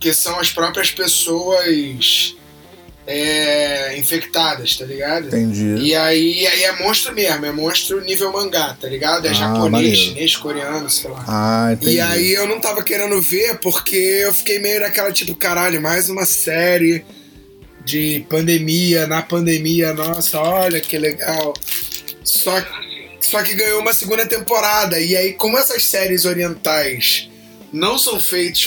que 0.00 0.12
são 0.14 0.40
as 0.40 0.50
próprias 0.50 0.90
pessoas 0.90 2.34
é, 3.06 3.96
infectadas, 3.98 4.76
tá 4.76 4.84
ligado? 4.84 5.26
Entendi. 5.28 5.76
E 5.84 5.94
aí, 5.94 6.46
aí 6.46 6.64
é 6.64 6.72
monstro 6.82 7.14
mesmo, 7.14 7.44
é 7.44 7.52
monstro 7.52 8.00
nível 8.02 8.32
mangá, 8.32 8.76
tá 8.80 8.88
ligado? 8.88 9.26
É 9.26 9.30
Ah, 9.30 9.34
japonês, 9.34 9.70
maneiro. 9.70 9.96
chinês, 9.96 10.36
coreano, 10.36 10.88
sei 10.90 11.10
lá. 11.10 11.24
Ah, 11.26 11.70
entendi. 11.72 11.96
E 11.96 12.00
aí 12.00 12.32
eu 12.32 12.46
não 12.46 12.60
tava 12.60 12.82
querendo 12.82 13.20
ver 13.20 13.58
porque 13.58 13.96
eu 13.96 14.32
fiquei 14.32 14.58
meio 14.58 14.80
naquela 14.80 15.12
tipo, 15.12 15.34
caralho, 15.34 15.80
mais 15.80 16.08
uma 16.08 16.24
série 16.24 17.04
de 17.84 18.24
pandemia, 18.28 19.06
na 19.06 19.22
pandemia, 19.22 19.92
nossa, 19.92 20.38
olha 20.40 20.80
que 20.80 20.96
legal. 20.98 21.54
Só, 22.22 22.52
só 23.20 23.42
que 23.42 23.54
ganhou 23.54 23.80
uma 23.80 23.92
segunda 23.92 24.24
temporada. 24.26 25.00
E 25.00 25.16
aí, 25.16 25.32
como 25.32 25.58
essas 25.58 25.84
séries 25.84 26.24
orientais 26.26 27.29
não 27.72 27.98
são 27.98 28.18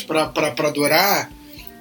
pra, 0.08 0.52
pra 0.52 0.70
durar, 0.70 1.30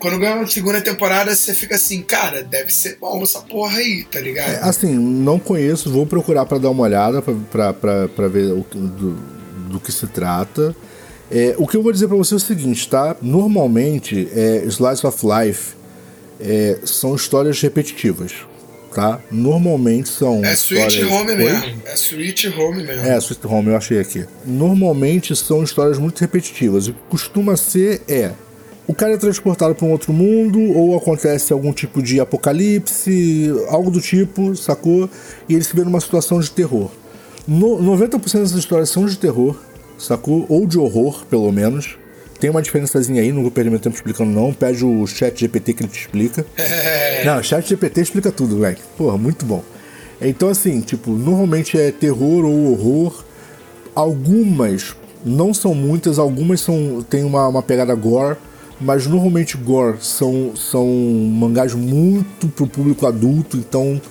quando 0.02 0.18
ganha 0.18 0.35
uma 0.35 0.46
segunda 0.48 0.80
temporada, 0.80 1.32
você 1.32 1.54
fica 1.54 1.76
assim, 1.76 2.02
cara, 2.02 2.42
deve 2.42 2.74
ser 2.74 2.98
bom 3.00 3.22
essa 3.22 3.40
porra 3.40 3.78
aí, 3.78 4.02
tá 4.02 4.18
ligado? 4.18 4.50
É, 4.50 4.68
assim, 4.68 4.92
não 4.92 5.38
conheço, 5.38 5.92
vou 5.92 6.04
procurar 6.04 6.44
pra 6.44 6.58
dar 6.58 6.70
uma 6.70 6.82
olhada, 6.82 7.22
pra 7.22 8.28
ver 8.28 8.52
o 8.52 8.66
do, 8.74 9.12
do 9.70 9.80
que 9.80 9.92
se 9.92 10.08
trata. 10.08 10.74
É, 11.30 11.54
o 11.56 11.68
que 11.68 11.76
eu 11.76 11.82
vou 11.85 11.92
dizer 11.92 12.08
pra 12.08 12.16
você 12.16 12.35
é 12.35 12.37
o 12.37 12.40
seguinte, 12.40 12.88
tá? 12.88 13.16
Normalmente, 13.22 14.28
é, 14.35 14.64
Slice 14.66 15.06
of 15.06 15.24
Life 15.24 15.74
é, 16.40 16.80
são 16.85 17.14
histórias 17.14 17.61
repetitivas, 17.61 18.32
tá? 18.92 19.20
Normalmente 19.31 20.09
são 20.09 20.44
É 20.44 20.52
Sweet 20.52 20.88
histórias... 20.88 21.12
Home 21.12 21.31
Oi? 21.33 21.37
mesmo. 21.37 21.83
É 21.85 21.94
Sweet 21.94 22.48
Home 22.48 22.83
mesmo. 22.83 23.02
É, 23.02 23.18
Sweet 23.18 23.46
Home, 23.46 23.68
eu 23.68 23.76
achei 23.76 23.98
aqui. 23.98 24.24
Normalmente 24.44 25.35
são 25.35 25.62
histórias 25.62 25.98
muito 25.98 26.18
repetitivas. 26.20 26.88
O 26.88 26.92
que 26.92 27.00
costuma 27.09 27.57
ser 27.57 28.02
é. 28.09 28.33
O 28.87 28.94
cara 28.94 29.14
é 29.14 29.16
transportado 29.16 29.74
para 29.74 29.87
um 29.87 29.92
outro 29.92 30.12
mundo, 30.12 30.61
ou 30.61 30.96
acontece 30.96 31.52
algum 31.52 31.72
tipo 31.72 32.02
de 32.02 32.20
apocalipse, 32.20 33.52
algo 33.68 33.90
do 33.90 34.00
tipo, 34.00 34.55
sacou? 34.57 35.09
E 35.48 35.55
ele 35.55 35.64
se 35.64 35.74
vê 35.74 35.83
numa 35.83 36.00
situação 36.00 36.40
de 36.40 36.50
terror. 36.50 36.90
No, 37.46 37.78
90% 37.78 38.40
das 38.40 38.52
histórias 38.52 38.90
são 38.90 39.07
de 39.07 39.16
terror, 39.16 39.57
sacou? 39.98 40.46
Ou 40.48 40.66
de 40.66 40.78
horror, 40.78 41.24
pelo 41.26 41.50
menos. 41.52 41.96
Tem 42.42 42.50
uma 42.50 42.61
diferençazinha 42.61 43.22
aí, 43.22 43.31
não 43.31 43.42
vou 43.42 43.52
perder 43.52 43.70
meu 43.70 43.78
tempo 43.78 43.94
explicando, 43.94 44.33
não. 44.33 44.52
Pede 44.52 44.85
o 44.85 45.07
chat 45.07 45.38
GPT 45.38 45.74
que 45.74 45.83
ele 45.85 45.88
te 45.88 46.00
explica. 46.00 46.44
Não, 47.24 47.38
o 47.38 47.42
chat 47.44 47.68
GPT 47.68 48.00
explica 48.00 48.33
tudo, 48.33 48.59
velho. 48.59 48.78
Porra, 48.98 49.16
muito 49.16 49.46
bom. 49.46 49.62
Então, 50.20 50.48
assim, 50.48 50.81
tipo, 50.81 51.12
normalmente 51.12 51.78
é 51.78 51.92
terror 51.92 52.44
ou 52.44 52.72
horror. 52.72 53.22
Algumas, 53.94 54.96
não 55.24 55.55
são 55.55 55.72
muitas, 55.72 56.18
algumas 56.18 56.61
são 56.61 57.07
tem 57.09 57.22
uma, 57.22 57.46
uma 57.46 57.62
pegada 57.62 57.94
gore, 57.94 58.37
mas 58.81 59.07
normalmente 59.07 59.57
gore 59.57 59.98
são, 60.00 60.50
são 60.57 60.85
mangás 60.88 61.74
muito 61.74 62.48
pro 62.48 62.66
público 62.66 63.07
adulto, 63.07 63.57
então 63.57 64.02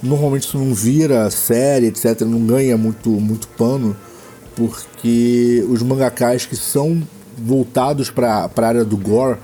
normalmente 0.00 0.42
isso 0.46 0.58
não 0.58 0.72
vira 0.72 1.28
série, 1.28 1.86
etc, 1.86 2.20
não 2.20 2.46
ganha 2.46 2.76
muito, 2.76 3.10
muito 3.10 3.48
pano, 3.48 3.96
porque 4.54 5.66
os 5.68 5.82
mangakás 5.82 6.46
que 6.46 6.54
são 6.54 7.02
voltados 7.44 8.10
para 8.10 8.50
a 8.54 8.66
área 8.66 8.84
do 8.84 8.96
gore, 8.96 9.38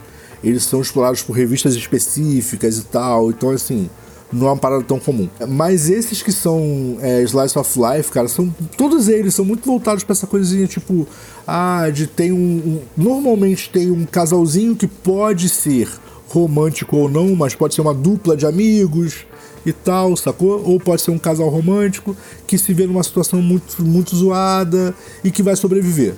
eles 0.45 0.63
são 0.65 0.81
explorados 0.81 1.23
por 1.23 1.33
revistas 1.33 1.75
específicas 1.75 2.79
e 2.79 2.85
tal, 2.85 3.31
então 3.31 3.51
assim, 3.51 3.89
não 4.33 4.47
é 4.49 4.51
uma 4.51 4.57
parada 4.57 4.83
tão 4.85 4.99
comum. 4.99 5.29
Mas 5.49 5.89
esses 5.89 6.23
que 6.23 6.33
são 6.33 6.99
é, 7.01 7.23
Slice 7.23 7.59
of 7.59 7.79
Life, 7.79 8.11
cara, 8.13 8.29
são 8.29 8.55
todos 8.77 9.09
eles 9.09 9.35
são 9.35 9.45
muito 9.45 9.65
voltados 9.67 10.05
para 10.05 10.13
essa 10.13 10.27
coisinha 10.27 10.67
tipo, 10.67 11.07
ah, 11.47 11.89
de 11.93 12.07
tem 12.07 12.33
um, 12.33 12.37
um- 12.37 12.81
normalmente 12.97 13.71
tem 13.71 13.91
um 13.91 14.05
casalzinho 14.05 14.77
que 14.77 14.87
pode 14.87 15.49
ser 15.49 15.89
romântico 16.29 16.97
ou 16.97 17.09
não, 17.09 17.35
mas 17.35 17.55
pode 17.55 17.75
ser 17.75 17.81
uma 17.81 17.95
dupla 17.95 18.37
de 18.37 18.45
amigos 18.47 19.25
e 19.65 19.73
tal, 19.73 20.17
sacou? 20.17 20.63
Ou 20.65 20.79
pode 20.79 21.03
ser 21.03 21.11
um 21.13 21.19
casal 21.19 21.49
romântico 21.49 22.17
que 22.47 22.59
se 22.59 22.73
vê 22.75 22.87
numa 22.87 23.03
situação 23.03 23.41
muito 23.41 23.83
muito 23.83 24.15
zoada 24.15 24.95
e 25.25 25.31
que 25.31 25.43
vai 25.43 25.57
sobreviver. 25.57 26.15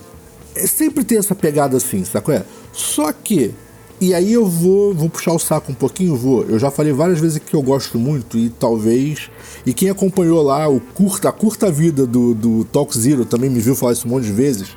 É, 0.59 0.67
sempre 0.67 1.03
tem 1.03 1.17
essa 1.17 1.33
pegada 1.33 1.77
assim, 1.77 2.03
sacou? 2.03 2.33
É? 2.33 2.43
Só 2.73 3.11
que 3.11 3.53
e 4.01 4.13
aí 4.13 4.31
eu 4.31 4.45
vou, 4.45 4.93
vou 4.93 5.09
puxar 5.09 5.33
o 5.33 5.39
saco 5.39 5.73
um 5.73 5.75
pouquinho, 5.75 6.15
vou. 6.15 6.43
Eu 6.43 6.57
já 6.57 6.71
falei 6.71 6.93
várias 6.93 7.19
vezes 7.19 7.37
que 7.37 7.53
eu 7.53 7.61
gosto 7.61 7.99
muito 7.99 8.37
e 8.37 8.49
talvez. 8.49 9.29
E 9.65 9.73
quem 9.73 9.89
acompanhou 9.89 10.41
lá 10.41 10.69
o 10.69 10.79
curta, 10.79 11.27
a 11.27 11.33
curta 11.33 11.69
vida 11.69 12.07
do, 12.07 12.33
do 12.33 12.63
Talk 12.63 12.97
Zero 12.97 13.25
também 13.25 13.49
me 13.49 13.59
viu 13.59 13.75
falar 13.75 13.91
isso 13.91 14.07
um 14.07 14.11
monte 14.11 14.23
de 14.23 14.31
vezes. 14.31 14.69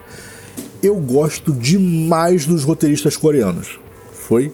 Eu 0.83 0.97
gosto 0.97 1.53
demais 1.53 2.47
dos 2.47 2.65
roteiristas 2.65 3.17
coreanos. 3.17 3.79
Foi? 4.13 4.53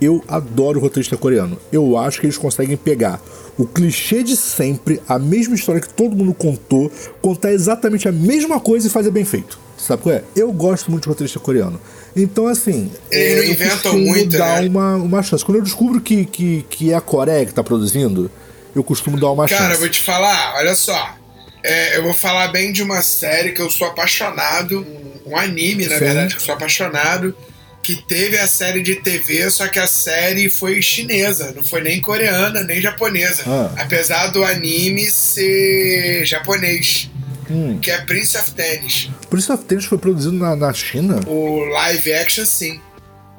Eu 0.00 0.22
adoro 0.28 0.78
roteirista 0.78 1.16
coreano. 1.16 1.58
Eu 1.72 1.98
acho 1.98 2.20
que 2.20 2.26
eles 2.26 2.38
conseguem 2.38 2.76
pegar 2.76 3.20
o 3.58 3.66
clichê 3.66 4.22
de 4.22 4.36
sempre, 4.36 5.02
a 5.08 5.18
mesma 5.18 5.56
história 5.56 5.80
que 5.80 5.88
todo 5.88 6.14
mundo 6.14 6.32
contou, 6.32 6.92
contar 7.20 7.52
exatamente 7.52 8.06
a 8.06 8.12
mesma 8.12 8.60
coisa 8.60 8.86
e 8.86 8.90
fazer 8.90 9.10
bem 9.10 9.24
feito. 9.24 9.65
Sabe 9.76 10.02
qual 10.02 10.14
é? 10.14 10.24
Eu 10.34 10.52
gosto 10.52 10.90
muito 10.90 11.04
de 11.04 11.08
roteirista 11.08 11.38
coreano. 11.38 11.80
Então, 12.14 12.46
assim. 12.46 12.90
Eles 13.10 13.36
não 13.36 13.42
eu 13.42 13.50
inventam 13.50 13.76
costumo 13.76 14.06
muito, 14.06 14.38
dar 14.38 14.62
né? 14.62 14.68
uma, 14.68 14.96
uma 14.96 15.22
chance. 15.22 15.44
Quando 15.44 15.58
eu 15.58 15.62
descubro 15.62 16.00
que, 16.00 16.24
que, 16.24 16.64
que 16.68 16.92
é 16.92 16.94
a 16.94 17.00
Coreia 17.00 17.44
que 17.44 17.52
tá 17.52 17.62
produzindo, 17.62 18.30
eu 18.74 18.82
costumo 18.82 19.18
dar 19.18 19.30
uma 19.30 19.46
Cara, 19.46 19.64
eu 19.64 19.68
chance. 19.68 19.80
vou 19.80 19.88
te 19.88 20.02
falar, 20.02 20.54
olha 20.56 20.74
só. 20.74 21.14
É, 21.62 21.96
eu 21.96 22.02
vou 22.02 22.14
falar 22.14 22.48
bem 22.48 22.72
de 22.72 22.82
uma 22.82 23.02
série 23.02 23.52
que 23.52 23.60
eu 23.60 23.68
sou 23.68 23.88
apaixonado, 23.88 24.80
um, 25.26 25.32
um 25.32 25.36
anime, 25.36 25.86
na 25.86 25.94
Sim. 25.94 26.04
verdade, 26.04 26.34
que 26.34 26.40
eu 26.40 26.44
sou 26.44 26.54
apaixonado, 26.54 27.36
que 27.82 27.96
teve 27.96 28.38
a 28.38 28.46
série 28.46 28.82
de 28.82 28.96
TV, 28.96 29.50
só 29.50 29.68
que 29.68 29.78
a 29.78 29.86
série 29.86 30.48
foi 30.50 30.80
chinesa, 30.82 31.52
não 31.54 31.62
foi 31.62 31.80
nem 31.82 32.00
coreana, 32.00 32.62
nem 32.62 32.80
japonesa. 32.80 33.42
Ah. 33.46 33.72
Apesar 33.76 34.28
do 34.28 34.44
anime 34.44 35.10
ser 35.10 36.24
japonês, 36.24 37.10
Hum. 37.50 37.78
que 37.80 37.90
é 37.90 38.00
Prince 38.02 38.36
of 38.36 38.52
Tennis. 38.52 39.10
Prince 39.30 39.52
of 39.52 39.64
Tennis 39.64 39.84
foi 39.84 39.98
produzido 39.98 40.36
na, 40.36 40.56
na 40.56 40.72
China? 40.72 41.20
O 41.26 41.64
live 41.64 42.12
action, 42.12 42.44
sim. 42.44 42.80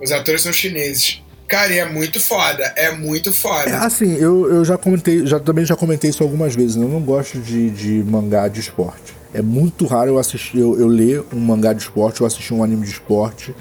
Os 0.01 0.11
atores 0.11 0.41
são 0.41 0.53
chineses. 0.53 1.21
Cara, 1.47 1.73
e 1.73 1.79
é 1.79 1.89
muito 1.89 2.19
foda, 2.19 2.63
é 2.75 2.91
muito 2.91 3.31
foda. 3.33 3.69
É, 3.69 3.75
assim, 3.75 4.15
eu, 4.15 4.53
eu 4.53 4.65
já 4.65 4.77
comentei, 4.77 5.25
já, 5.25 5.39
também 5.39 5.63
já 5.65 5.77
comentei 5.77 6.09
isso 6.09 6.21
algumas 6.21 6.53
vezes, 6.53 6.75
né? 6.75 6.83
Eu 6.83 6.89
não 6.89 7.01
gosto 7.01 7.39
de, 7.39 7.69
de 7.69 8.03
mangá 8.03 8.49
de 8.49 8.59
esporte. 8.59 9.13
É 9.33 9.41
muito 9.41 9.85
raro 9.85 10.11
eu 10.11 10.19
assistir, 10.19 10.57
eu, 10.57 10.77
eu 10.77 10.87
ler 10.87 11.23
um 11.33 11.39
mangá 11.39 11.71
de 11.71 11.81
esporte, 11.81 12.19
eu 12.19 12.27
assistir 12.27 12.53
um 12.53 12.63
anime 12.63 12.85
de 12.85 12.91
esporte 12.91 13.55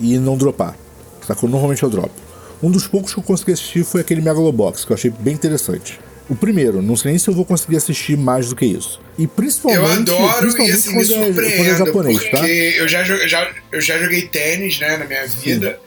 e 0.00 0.18
não 0.18 0.36
dropar. 0.36 0.74
Sacou? 1.26 1.48
Normalmente 1.48 1.82
eu 1.82 1.90
dropo. 1.90 2.14
Um 2.60 2.70
dos 2.70 2.88
poucos 2.88 3.12
que 3.14 3.20
eu 3.20 3.22
consegui 3.22 3.52
assistir 3.52 3.84
foi 3.84 4.00
aquele 4.00 4.20
Megalobox, 4.20 4.84
que 4.84 4.90
eu 4.90 4.96
achei 4.96 5.10
bem 5.10 5.34
interessante. 5.34 6.00
O 6.28 6.36
primeiro, 6.36 6.82
não 6.82 6.94
sei 6.94 7.12
nem 7.12 7.18
se 7.18 7.28
eu 7.28 7.34
vou 7.34 7.44
conseguir 7.44 7.76
assistir 7.76 8.16
mais 8.16 8.50
do 8.50 8.56
que 8.56 8.66
isso. 8.66 9.00
E 9.18 9.26
principalmente, 9.26 9.80
Eu 9.80 9.86
adoro 9.86 10.36
e 10.36 10.40
principalmente 10.40 10.74
assim 10.76 10.88
me 10.90 10.94
quando, 10.96 11.12
é, 11.12 11.16
quando 11.16 11.24
é 11.24 11.32
surpreendo, 11.32 11.78
japonês, 11.78 12.18
porque 12.18 12.36
tá? 12.36 12.46
eu, 12.48 12.88
já, 12.88 13.04
já, 13.04 13.50
eu 13.72 13.80
já 13.80 13.98
joguei 13.98 14.22
tênis, 14.22 14.78
né, 14.78 14.98
na 14.98 15.06
minha 15.06 15.26
vida. 15.26 15.80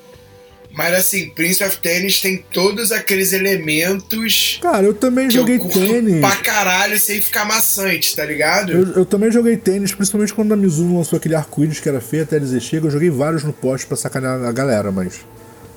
Mas 0.73 0.93
assim, 0.95 1.29
Prince 1.29 1.63
of 1.63 1.77
Tennis 1.77 2.21
tem 2.21 2.43
todos 2.51 2.91
aqueles 2.91 3.33
elementos 3.33 4.57
Cara, 4.61 4.85
eu 4.85 4.93
também 4.93 5.29
joguei 5.29 5.57
eu 5.57 5.67
tênis. 5.67 6.21
pra 6.21 6.35
caralho 6.37 6.97
sem 6.99 7.21
ficar 7.21 7.45
maçante, 7.45 8.15
tá 8.15 8.25
ligado? 8.25 8.71
Eu, 8.71 8.91
eu 8.93 9.05
também 9.05 9.29
joguei 9.31 9.57
tênis, 9.57 9.93
principalmente 9.93 10.33
quando 10.33 10.53
a 10.53 10.57
Mizuno 10.57 10.97
lançou 10.97 11.17
aquele 11.17 11.35
arco-íris 11.35 11.79
que 11.79 11.89
era 11.89 11.99
feio 11.99 12.23
até 12.23 12.39
dizer 12.39 12.61
chega. 12.61 12.87
Eu 12.87 12.91
joguei 12.91 13.09
vários 13.09 13.43
no 13.43 13.51
poste 13.51 13.85
pra 13.85 13.97
sacanear 13.97 14.43
a 14.43 14.51
galera, 14.51 14.91
mas. 14.91 15.19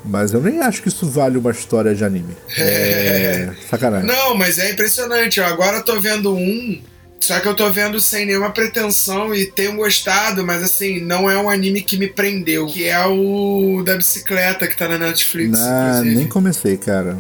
Mas 0.05 0.33
eu 0.33 0.41
nem 0.41 0.61
acho 0.61 0.83
que 0.83 0.89
isso 0.89 1.09
vale 1.09 1.39
uma 1.39 1.51
história 1.51 1.95
de 1.95 2.05
anime. 2.05 2.37
É. 2.59 3.51
sacanagem. 3.71 4.07
Não, 4.07 4.37
mas 4.37 4.59
é 4.59 4.71
impressionante. 4.73 5.41
ó. 5.41 5.47
Agora 5.47 5.79
eu 5.79 5.83
tô 5.83 6.01
vendo 6.01 6.35
um, 6.35 6.79
só 7.25 7.41
que 7.41 7.49
eu 7.49 7.55
tô 7.55 7.73
vendo 7.73 7.99
sem 8.01 8.27
nenhuma 8.27 8.51
pretensão 8.51 9.35
e 9.35 9.47
tenho 9.47 9.77
gostado, 9.77 10.45
mas 10.45 10.63
assim, 10.63 11.01
não 11.01 11.31
é 11.31 11.39
um 11.39 11.49
anime 11.49 11.81
que 11.81 11.97
me 11.97 12.07
prendeu. 12.07 12.67
Que 12.67 12.85
é 12.85 13.07
o 13.07 13.83
da 13.83 13.97
bicicleta 13.97 14.67
que 14.67 14.77
tá 14.77 14.87
na 14.87 14.99
Netflix. 14.99 15.59
Ah, 15.59 16.03
nem 16.05 16.29
comecei, 16.29 16.77
cara. 16.77 17.17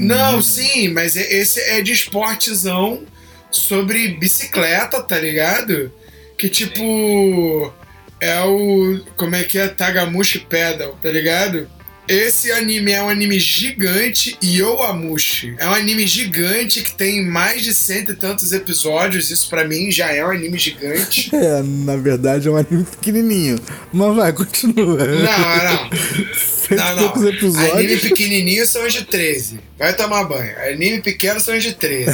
Não, 0.00 0.42
sim, 0.42 0.88
mas 0.88 1.14
esse 1.14 1.60
é 1.60 1.80
de 1.80 1.92
esportezão 1.92 3.04
sobre 3.48 4.08
bicicleta, 4.08 5.00
tá 5.00 5.18
ligado? 5.18 5.92
Que 6.36 6.48
tipo. 6.48 7.72
É 8.20 8.40
o. 8.40 9.00
Como 9.16 9.36
é 9.36 9.44
que 9.44 9.58
é? 9.58 9.68
Tagamushi 9.68 10.40
Pedal, 10.40 10.98
tá 11.00 11.08
ligado? 11.08 11.68
Esse 12.08 12.52
anime 12.52 12.92
é 12.92 13.02
um 13.02 13.08
anime 13.08 13.40
gigante, 13.40 14.38
Yoamushi. 14.42 15.56
É 15.58 15.66
um 15.66 15.72
anime 15.74 16.06
gigante 16.06 16.80
que 16.82 16.92
tem 16.94 17.24
mais 17.24 17.62
de 17.62 17.74
cento 17.74 18.12
e 18.12 18.14
tantos 18.16 18.52
episódios. 18.52 19.30
Isso 19.30 19.48
pra 19.50 19.66
mim 19.66 19.90
já 19.90 20.12
é 20.12 20.24
um 20.24 20.30
anime 20.30 20.58
gigante. 20.58 21.30
É, 21.36 21.62
na 21.62 21.96
verdade 21.96 22.48
é 22.48 22.50
um 22.50 22.56
anime 22.56 22.84
pequenininho. 22.84 23.58
Mas 23.92 24.16
vai, 24.16 24.32
continua. 24.32 25.04
Não, 25.04 25.16
não. 25.16 25.90
Cento 26.36 26.80
e 26.80 26.98
poucos 26.98 27.24
episódios. 27.24 27.72
Anime 27.74 27.96
pequenininho 27.98 28.66
são 28.66 28.86
os 28.86 28.92
de 28.92 29.04
13. 29.04 29.60
Vai 29.78 29.94
tomar 29.94 30.24
banho. 30.24 30.52
Anime 30.60 31.00
pequeno 31.02 31.38
são 31.40 31.56
os 31.56 31.62
de 31.62 31.74
13. 31.74 32.10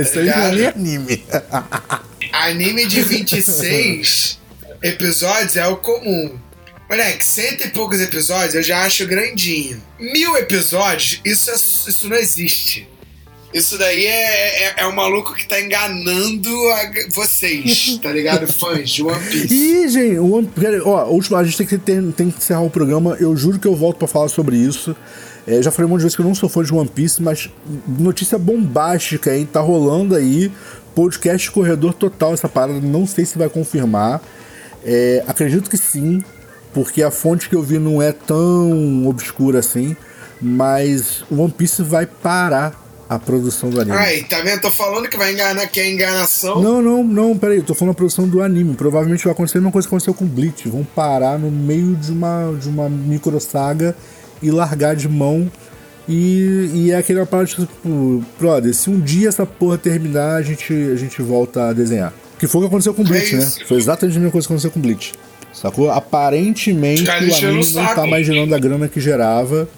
Esse 0.00 0.18
aí 0.20 0.26
não 0.26 0.34
é 0.34 0.50
Ligado? 0.52 0.76
anime. 0.76 1.24
Anime 2.32 2.86
de 2.86 3.02
26 3.02 4.38
episódios 4.82 5.56
é 5.56 5.66
o 5.66 5.76
comum. 5.76 6.38
Moleque, 6.90 7.24
cento 7.24 7.64
e 7.64 7.68
poucos 7.70 8.00
episódios 8.00 8.54
eu 8.56 8.62
já 8.62 8.82
acho 8.82 9.06
grandinho. 9.06 9.80
Mil 9.98 10.36
episódios, 10.36 11.20
isso, 11.24 11.48
é- 11.50 11.54
isso 11.54 12.08
não 12.08 12.16
existe. 12.16 12.88
Isso 13.54 13.78
daí 13.78 14.06
é, 14.06 14.64
é, 14.64 14.74
é 14.78 14.86
o 14.86 14.94
maluco 14.94 15.34
que 15.34 15.46
tá 15.46 15.60
enganando 15.60 16.48
a- 16.70 16.90
vocês, 17.12 17.98
tá 18.02 18.10
ligado? 18.12 18.46
Fãs 18.52 18.90
de 18.90 19.02
One 19.04 19.24
Piece. 19.28 19.54
Ih, 19.54 19.88
gente, 19.88 20.18
o 20.18 20.32
One- 20.34 20.50
ó, 20.84 21.06
último, 21.06 21.36
a 21.36 21.44
gente 21.44 21.56
tem 21.58 21.66
que, 21.66 21.78
ter- 21.78 22.02
tem 22.12 22.30
que 22.30 22.38
encerrar 22.38 22.62
o 22.62 22.70
programa. 22.70 23.16
Eu 23.20 23.36
juro 23.36 23.58
que 23.58 23.66
eu 23.68 23.74
volto 23.76 23.96
pra 23.98 24.08
falar 24.08 24.28
sobre 24.28 24.56
isso. 24.56 24.94
É, 25.46 25.62
já 25.62 25.70
falei 25.70 25.86
um 25.86 25.90
monte 25.90 26.00
de 26.00 26.04
vezes 26.04 26.16
que 26.16 26.22
eu 26.22 26.26
não 26.26 26.34
sou 26.34 26.48
fã 26.48 26.62
de 26.62 26.72
One 26.72 26.88
Piece, 26.88 27.22
mas 27.22 27.48
notícia 27.98 28.38
bombástica, 28.38 29.36
hein? 29.36 29.48
Tá 29.50 29.60
rolando 29.60 30.14
aí. 30.16 30.50
Podcast 30.94 31.50
Corredor 31.52 31.92
Total, 31.94 32.34
essa 32.34 32.48
parada. 32.48 32.80
Não 32.80 33.06
sei 33.06 33.24
se 33.24 33.38
vai 33.38 33.48
confirmar. 33.48 34.20
É, 34.84 35.24
acredito 35.26 35.68
que 35.70 35.76
sim, 35.76 36.22
porque 36.72 37.02
a 37.02 37.10
fonte 37.10 37.48
que 37.48 37.56
eu 37.56 37.62
vi 37.62 37.78
não 37.78 38.00
é 38.00 38.12
tão 38.12 39.06
obscura 39.06 39.58
assim. 39.58 39.96
Mas 40.40 41.22
o 41.30 41.40
One 41.40 41.52
Piece 41.52 41.82
vai 41.82 42.06
parar 42.06 42.80
a 43.10 43.18
produção 43.18 43.68
do 43.70 43.80
anime. 43.80 43.96
Aí, 43.96 44.22
tá 44.22 44.40
vendo? 44.40 44.60
Tô 44.60 44.70
falando 44.70 45.08
que 45.08 45.16
vai 45.16 45.32
enganar, 45.32 45.66
que 45.66 45.80
é 45.80 45.90
enganação. 45.90 46.62
Não, 46.62 46.80
não, 46.80 47.02
não, 47.02 47.36
peraí, 47.36 47.58
eu 47.58 47.64
tô 47.64 47.74
falando 47.74 47.92
a 47.92 47.96
produção 47.96 48.26
do 48.26 48.40
anime. 48.40 48.74
Provavelmente 48.74 49.24
vai 49.24 49.32
acontecer 49.32 49.58
a 49.58 49.60
mesma 49.60 49.72
coisa 49.72 49.86
que 49.86 49.92
aconteceu 49.92 50.14
com 50.14 50.24
Bleach. 50.24 50.68
Vão 50.68 50.84
parar 50.84 51.38
no 51.38 51.50
meio 51.50 51.96
de 51.96 52.12
uma, 52.12 52.54
de 52.58 52.68
uma 52.68 52.88
micro 52.88 53.38
saga 53.40 53.96
e 54.40 54.50
largar 54.50 54.94
de 54.94 55.08
mão. 55.08 55.50
E, 56.08 56.70
e 56.72 56.90
é 56.92 56.96
aquela 56.96 57.26
parte 57.26 57.56
tipo, 57.56 58.24
brother, 58.38 58.72
se 58.72 58.88
um 58.88 58.98
dia 58.98 59.28
essa 59.28 59.44
porra 59.44 59.76
terminar, 59.76 60.36
a 60.36 60.42
gente, 60.42 60.72
a 60.72 60.96
gente 60.96 61.20
volta 61.20 61.68
a 61.68 61.72
desenhar. 61.72 62.12
Que 62.38 62.46
foi 62.46 62.60
o 62.60 62.62
que 62.62 62.68
aconteceu 62.68 62.94
com 62.94 63.02
Bleach, 63.02 63.36
né? 63.36 63.42
isso. 63.42 63.66
Foi 63.66 63.76
exatamente 63.76 64.16
a 64.16 64.20
mesma 64.20 64.32
coisa 64.32 64.46
que 64.46 64.52
aconteceu 64.52 64.70
com 64.70 64.80
Bleach. 64.80 65.12
Sacou? 65.52 65.90
Aparentemente 65.90 67.04
o 67.08 67.12
anime 67.12 67.72
não 67.74 67.94
tá 67.94 68.06
mais 68.06 68.26
gerando 68.26 68.54
a 68.54 68.58
grana 68.58 68.88
que 68.88 69.00
gerava. 69.00 69.68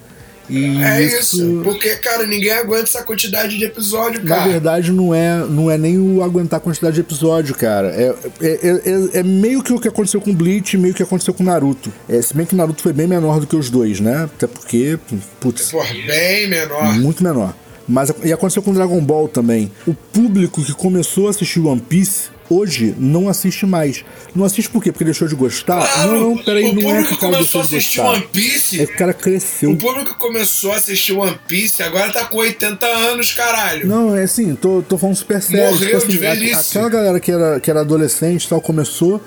E 0.50 0.82
É 0.82 1.02
isso. 1.02 1.60
Porque, 1.64 1.88
cara, 1.96 2.26
ninguém 2.26 2.50
aguenta 2.52 2.82
essa 2.82 3.02
quantidade 3.02 3.56
de 3.56 3.64
episódio, 3.64 4.22
Na 4.22 4.36
cara. 4.36 4.50
verdade, 4.50 4.92
não 4.92 5.14
é, 5.14 5.38
não 5.48 5.70
é 5.70 5.78
nem 5.78 5.98
o 5.98 6.22
aguentar 6.22 6.58
a 6.58 6.60
quantidade 6.60 6.96
de 6.96 7.00
episódio, 7.00 7.54
cara. 7.54 7.88
É, 7.88 8.14
é, 8.40 8.82
é, 9.14 9.20
é 9.20 9.22
meio 9.22 9.62
que 9.62 9.72
o 9.72 9.80
que 9.80 9.88
aconteceu 9.88 10.20
com 10.20 10.34
Bleach, 10.34 10.76
meio 10.76 10.92
que 10.92 11.02
aconteceu 11.02 11.32
com 11.32 11.42
Naruto. 11.42 11.92
É, 12.08 12.20
se 12.20 12.34
bem 12.34 12.44
que 12.44 12.54
Naruto 12.54 12.82
foi 12.82 12.92
bem 12.92 13.06
menor 13.06 13.40
do 13.40 13.46
que 13.46 13.56
os 13.56 13.70
dois, 13.70 14.00
né? 14.00 14.24
Até 14.24 14.46
porque, 14.46 14.98
putz, 15.40 15.70
Porra, 15.70 15.94
bem 16.06 16.48
menor. 16.48 16.92
muito 16.98 17.22
menor. 17.22 17.54
Mas 17.88 18.12
e 18.22 18.32
aconteceu 18.32 18.62
com 18.62 18.72
Dragon 18.72 19.00
Ball 19.00 19.28
também. 19.28 19.70
O 19.86 19.94
público 19.94 20.62
que 20.62 20.72
começou 20.72 21.26
a 21.26 21.30
assistir 21.30 21.60
One 21.60 21.80
Piece 21.80 22.30
hoje 22.52 22.94
não 22.98 23.28
assiste 23.28 23.64
mais. 23.66 24.04
Não 24.34 24.44
assiste 24.44 24.68
por 24.70 24.82
quê? 24.82 24.92
Porque 24.92 25.04
deixou 25.04 25.26
de 25.28 25.34
gostar? 25.34 25.86
Claro, 25.86 26.12
não, 26.12 26.30
não, 26.30 26.38
peraí, 26.44 26.72
não 26.74 26.90
é 26.96 27.02
que 27.02 27.14
o 27.14 27.16
cara 27.18 27.32
começou 27.34 27.60
a 27.60 27.64
assistir 27.64 27.98
gostar. 28.00 28.12
One 28.14 28.28
Piece. 28.32 28.80
É 28.80 28.86
que 28.86 28.92
o 28.94 28.96
cara 28.96 29.14
cresceu. 29.14 29.70
O 29.72 29.76
público 29.76 30.12
que 30.12 30.18
começou 30.18 30.72
a 30.72 30.76
assistir 30.76 31.12
One 31.12 31.38
Piece 31.48 31.82
agora 31.82 32.12
tá 32.12 32.24
com 32.24 32.38
80 32.38 32.86
anos, 32.86 33.32
caralho. 33.32 33.86
Não, 33.86 34.16
é 34.16 34.24
assim, 34.24 34.54
tô, 34.54 34.82
tô 34.82 34.96
falando 34.98 35.16
super 35.16 35.40
sério. 35.42 35.72
Morreu 35.72 35.86
Tipo 35.86 35.96
assim, 35.98 36.08
de 36.08 36.18
velhice. 36.18 36.70
aquela 36.78 36.88
galera 36.88 37.20
que 37.20 37.30
era, 37.30 37.60
que 37.60 37.70
era 37.70 37.80
adolescente 37.80 38.44
e 38.44 38.48
tal, 38.48 38.60
começou 38.60 39.20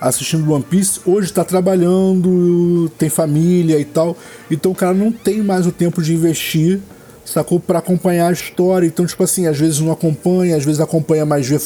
assistindo 0.00 0.52
One 0.52 0.64
Piece, 0.68 1.00
hoje 1.06 1.32
tá 1.32 1.44
trabalhando, 1.44 2.90
tem 2.98 3.08
família 3.08 3.78
e 3.78 3.84
tal. 3.84 4.16
Então 4.50 4.72
o 4.72 4.74
cara 4.74 4.92
não 4.92 5.12
tem 5.12 5.42
mais 5.42 5.66
o 5.66 5.70
tempo 5.72 6.02
de 6.02 6.12
investir, 6.12 6.80
sacou? 7.24 7.60
Pra 7.60 7.78
acompanhar 7.78 8.28
a 8.28 8.32
história. 8.32 8.86
Então, 8.86 9.06
tipo 9.06 9.22
assim, 9.22 9.46
às 9.46 9.58
vezes 9.58 9.78
não 9.78 9.92
acompanha, 9.92 10.56
às 10.56 10.64
vezes 10.64 10.80
acompanha, 10.80 11.24
mas 11.24 11.48
vê, 11.48 11.60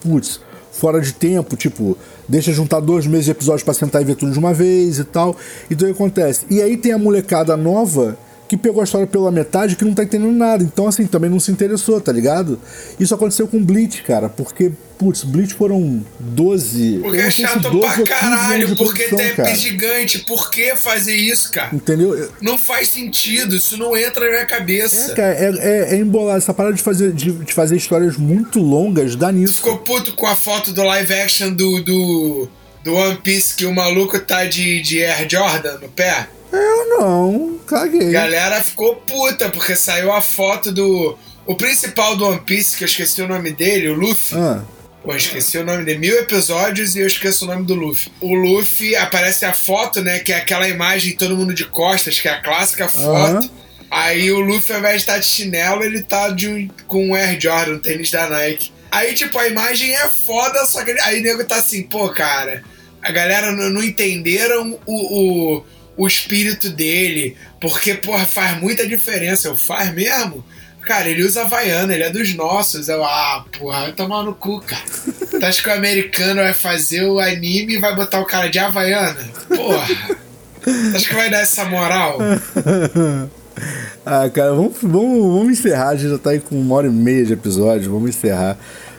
putz, 0.00 0.40
fora 0.72 1.00
de 1.00 1.12
tempo, 1.12 1.56
tipo, 1.56 1.96
deixa 2.28 2.52
juntar 2.52 2.80
dois 2.80 3.06
meses 3.06 3.26
de 3.26 3.30
episódios 3.32 3.62
pra 3.62 3.74
sentar 3.74 4.02
e 4.02 4.04
ver 4.04 4.16
tudo 4.16 4.32
de 4.32 4.38
uma 4.38 4.54
vez 4.54 4.98
e 4.98 5.04
tal. 5.04 5.36
Então 5.70 5.88
o 5.88 5.92
que 5.92 5.96
acontece? 5.96 6.46
E 6.50 6.62
aí 6.62 6.76
tem 6.76 6.92
a 6.92 6.98
molecada 6.98 7.56
nova 7.56 8.18
que 8.50 8.56
pegou 8.56 8.80
a 8.80 8.84
história 8.84 9.06
pela 9.06 9.30
metade 9.30 9.76
que 9.76 9.84
não 9.84 9.94
tá 9.94 10.02
entendendo 10.02 10.32
nada. 10.32 10.64
Então, 10.64 10.88
assim, 10.88 11.06
também 11.06 11.30
não 11.30 11.38
se 11.38 11.52
interessou, 11.52 12.00
tá 12.00 12.10
ligado? 12.10 12.60
Isso 12.98 13.14
aconteceu 13.14 13.46
com 13.46 13.64
Bleach, 13.64 14.02
cara, 14.02 14.28
porque, 14.28 14.72
putz, 14.98 15.22
Bleach 15.22 15.54
foram 15.54 16.04
12. 16.18 16.98
Porque 17.00 17.18
é 17.18 17.30
chato 17.30 17.70
12 17.70 17.76
ou 17.76 17.80
pra 17.80 17.94
15 17.94 18.04
caralho, 18.08 18.76
porque 18.76 19.04
tem 19.04 19.54
gigante. 19.54 20.18
Por 20.18 20.50
que 20.50 20.74
fazer 20.74 21.14
isso, 21.14 21.52
cara? 21.52 21.72
Entendeu? 21.72 22.28
Não 22.42 22.58
faz 22.58 22.88
sentido, 22.88 23.54
isso 23.54 23.76
não 23.76 23.96
entra 23.96 24.24
na 24.24 24.32
minha 24.32 24.46
cabeça. 24.46 25.12
É, 25.12 25.14
cara, 25.14 25.32
é, 25.32 25.50
é, 25.58 25.94
é 25.94 25.96
embolar. 25.98 26.36
Essa 26.36 26.52
parada 26.52 26.74
de 26.74 26.82
fazer, 26.82 27.12
de, 27.12 27.30
de 27.30 27.54
fazer 27.54 27.76
histórias 27.76 28.16
muito 28.16 28.58
longas 28.58 29.14
dá 29.14 29.30
nisso. 29.30 29.58
Ficou 29.58 29.78
puto 29.78 30.16
com 30.16 30.26
a 30.26 30.34
foto 30.34 30.72
do 30.72 30.82
live 30.82 31.14
action 31.14 31.52
do, 31.52 31.80
do, 31.84 32.48
do 32.82 32.94
One 32.94 33.16
Piece 33.18 33.54
que 33.54 33.64
o 33.64 33.72
maluco 33.72 34.18
tá 34.18 34.44
de, 34.44 34.82
de 34.82 35.04
Air 35.04 35.28
Jordan 35.30 35.78
no 35.78 35.88
pé? 35.88 36.26
Eu 36.52 36.98
não, 36.98 37.58
caguei. 37.66 38.10
Galera 38.10 38.62
ficou 38.62 38.96
puta 38.96 39.48
porque 39.48 39.76
saiu 39.76 40.12
a 40.12 40.20
foto 40.20 40.72
do. 40.72 41.16
O 41.46 41.54
principal 41.54 42.16
do 42.16 42.26
One 42.26 42.40
Piece, 42.40 42.76
que 42.76 42.84
eu 42.84 42.86
esqueci 42.86 43.22
o 43.22 43.28
nome 43.28 43.50
dele, 43.52 43.88
o 43.88 43.94
Luffy. 43.94 44.38
Ah, 44.38 44.62
Pô, 45.02 45.14
esqueci 45.14 45.56
o 45.56 45.64
nome 45.64 45.84
dele. 45.84 45.98
Mil 45.98 46.18
episódios 46.18 46.94
e 46.94 47.00
eu 47.00 47.06
esqueço 47.06 47.44
o 47.44 47.48
nome 47.48 47.64
do 47.64 47.74
Luffy. 47.74 48.12
O 48.20 48.34
Luffy 48.34 48.94
aparece 48.94 49.46
a 49.46 49.54
foto, 49.54 50.02
né? 50.02 50.18
Que 50.18 50.32
é 50.32 50.36
aquela 50.36 50.68
imagem 50.68 51.16
todo 51.16 51.36
mundo 51.36 51.54
de 51.54 51.64
costas, 51.64 52.20
que 52.20 52.28
é 52.28 52.32
a 52.32 52.42
clássica 52.42 52.88
foto. 52.88 53.50
Aí 53.90 54.30
o 54.30 54.40
Luffy, 54.40 54.74
ao 54.74 54.78
invés 54.78 54.96
de 54.96 55.00
estar 55.00 55.18
de 55.18 55.26
chinelo, 55.26 55.82
ele 55.82 56.02
tá 56.02 56.28
de, 56.28 56.70
com 56.86 57.08
um 57.08 57.14
Air 57.14 57.40
Jordan, 57.40 57.72
um 57.72 57.78
tênis 57.78 58.10
da 58.10 58.28
Nike. 58.28 58.70
Aí, 58.90 59.14
tipo, 59.14 59.38
a 59.38 59.48
imagem 59.48 59.94
é 59.94 60.08
foda, 60.08 60.64
só 60.66 60.84
que 60.84 60.92
aí 61.00 61.20
o 61.20 61.22
nego 61.22 61.44
tá 61.44 61.56
assim, 61.56 61.82
pô, 61.82 62.08
cara, 62.10 62.62
a 63.02 63.10
galera 63.10 63.50
não, 63.52 63.70
não 63.70 63.82
entenderam 63.82 64.78
o, 64.86 65.56
o, 65.56 65.64
o 66.00 66.06
espírito 66.06 66.70
dele, 66.70 67.36
porque, 67.60 67.92
porra, 67.92 68.24
faz 68.24 68.58
muita 68.58 68.88
diferença. 68.88 69.48
Eu 69.48 69.56
faz 69.56 69.92
mesmo? 69.92 70.42
Cara, 70.80 71.10
ele 71.10 71.22
usa 71.22 71.42
Havaiana, 71.42 71.92
ele 71.92 72.04
é 72.04 72.10
dos 72.10 72.34
nossos. 72.34 72.88
Eu, 72.88 73.04
ah, 73.04 73.44
porra, 73.58 73.82
vai 73.82 73.92
tomar 73.92 74.22
no 74.22 74.34
cu, 74.34 74.62
cara. 74.62 74.82
Tu 75.30 75.44
acha 75.44 75.62
que 75.62 75.68
o 75.68 75.74
americano 75.74 76.40
vai 76.40 76.54
fazer 76.54 77.04
o 77.04 77.20
anime 77.20 77.74
e 77.74 77.78
vai 77.78 77.94
botar 77.94 78.18
o 78.18 78.24
cara 78.24 78.48
de 78.48 78.58
Havaiana? 78.58 79.20
Porra. 79.54 80.18
Tu 80.64 80.96
acha 80.96 81.06
que 81.06 81.14
vai 81.14 81.28
dar 81.28 81.40
essa 81.40 81.66
moral? 81.66 82.16
ah, 84.06 84.30
cara, 84.30 84.54
vamos, 84.54 84.78
vamos, 84.80 85.34
vamos 85.34 85.58
encerrar. 85.58 85.88
A 85.90 85.96
gente 85.96 86.12
já 86.12 86.18
tá 86.18 86.30
aí 86.30 86.40
com 86.40 86.58
uma 86.58 86.76
hora 86.76 86.86
e 86.86 86.90
meia 86.90 87.26
de 87.26 87.34
episódio. 87.34 87.92
Vamos 87.92 88.08
encerrar. 88.08 88.56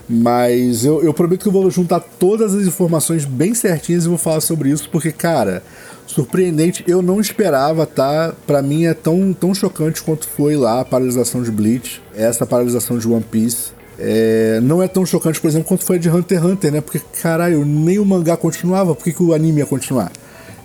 Mas 0.08 0.86
eu, 0.86 1.04
eu 1.04 1.16
prometo 1.16 1.42
que 1.42 1.48
eu 1.48 1.52
vou 1.52 1.72
juntar 1.72 2.00
todas 2.00 2.54
as 2.54 2.68
informações 2.68 3.26
bem 3.26 3.56
certinhas 3.56 4.06
e 4.06 4.08
vou 4.08 4.20
falar 4.20 4.42
sobre 4.42 4.70
isso, 4.70 4.88
porque, 4.92 5.12
cara, 5.12 5.64
surpreendente, 6.14 6.84
eu 6.88 7.02
não 7.02 7.20
esperava, 7.20 7.86
tá? 7.86 8.34
Pra 8.46 8.62
mim 8.62 8.86
é 8.86 8.94
tão, 8.94 9.34
tão 9.34 9.54
chocante 9.54 10.04
quanto 10.04 10.28
foi 10.28 10.56
lá 10.56 10.82
a 10.82 10.86
paralisação 10.86 11.42
de 11.42 11.52
Bleach, 11.52 12.02
essa 12.16 12.46
paralisação 12.46 12.98
de 12.98 13.08
One 13.08 13.24
Piece. 13.24 13.72
É, 13.98 14.60
não 14.62 14.82
é 14.82 14.88
tão 14.88 15.06
chocante, 15.06 15.40
por 15.40 15.48
exemplo, 15.48 15.68
quanto 15.68 15.84
foi 15.84 16.00
de 16.00 16.10
Hunter 16.10 16.40
x 16.40 16.48
Hunter, 16.48 16.72
né? 16.72 16.82
Porque, 16.82 17.00
caralho, 17.22 17.64
nem 17.66 18.00
o 18.00 18.06
mangá 18.06 18.36
continuava, 18.36 18.94
por 18.94 19.04
que, 19.04 19.14
que 19.14 19.24
o 19.24 19.34
anime 19.34 19.60
ia 19.60 19.66
continuar? 19.66 20.12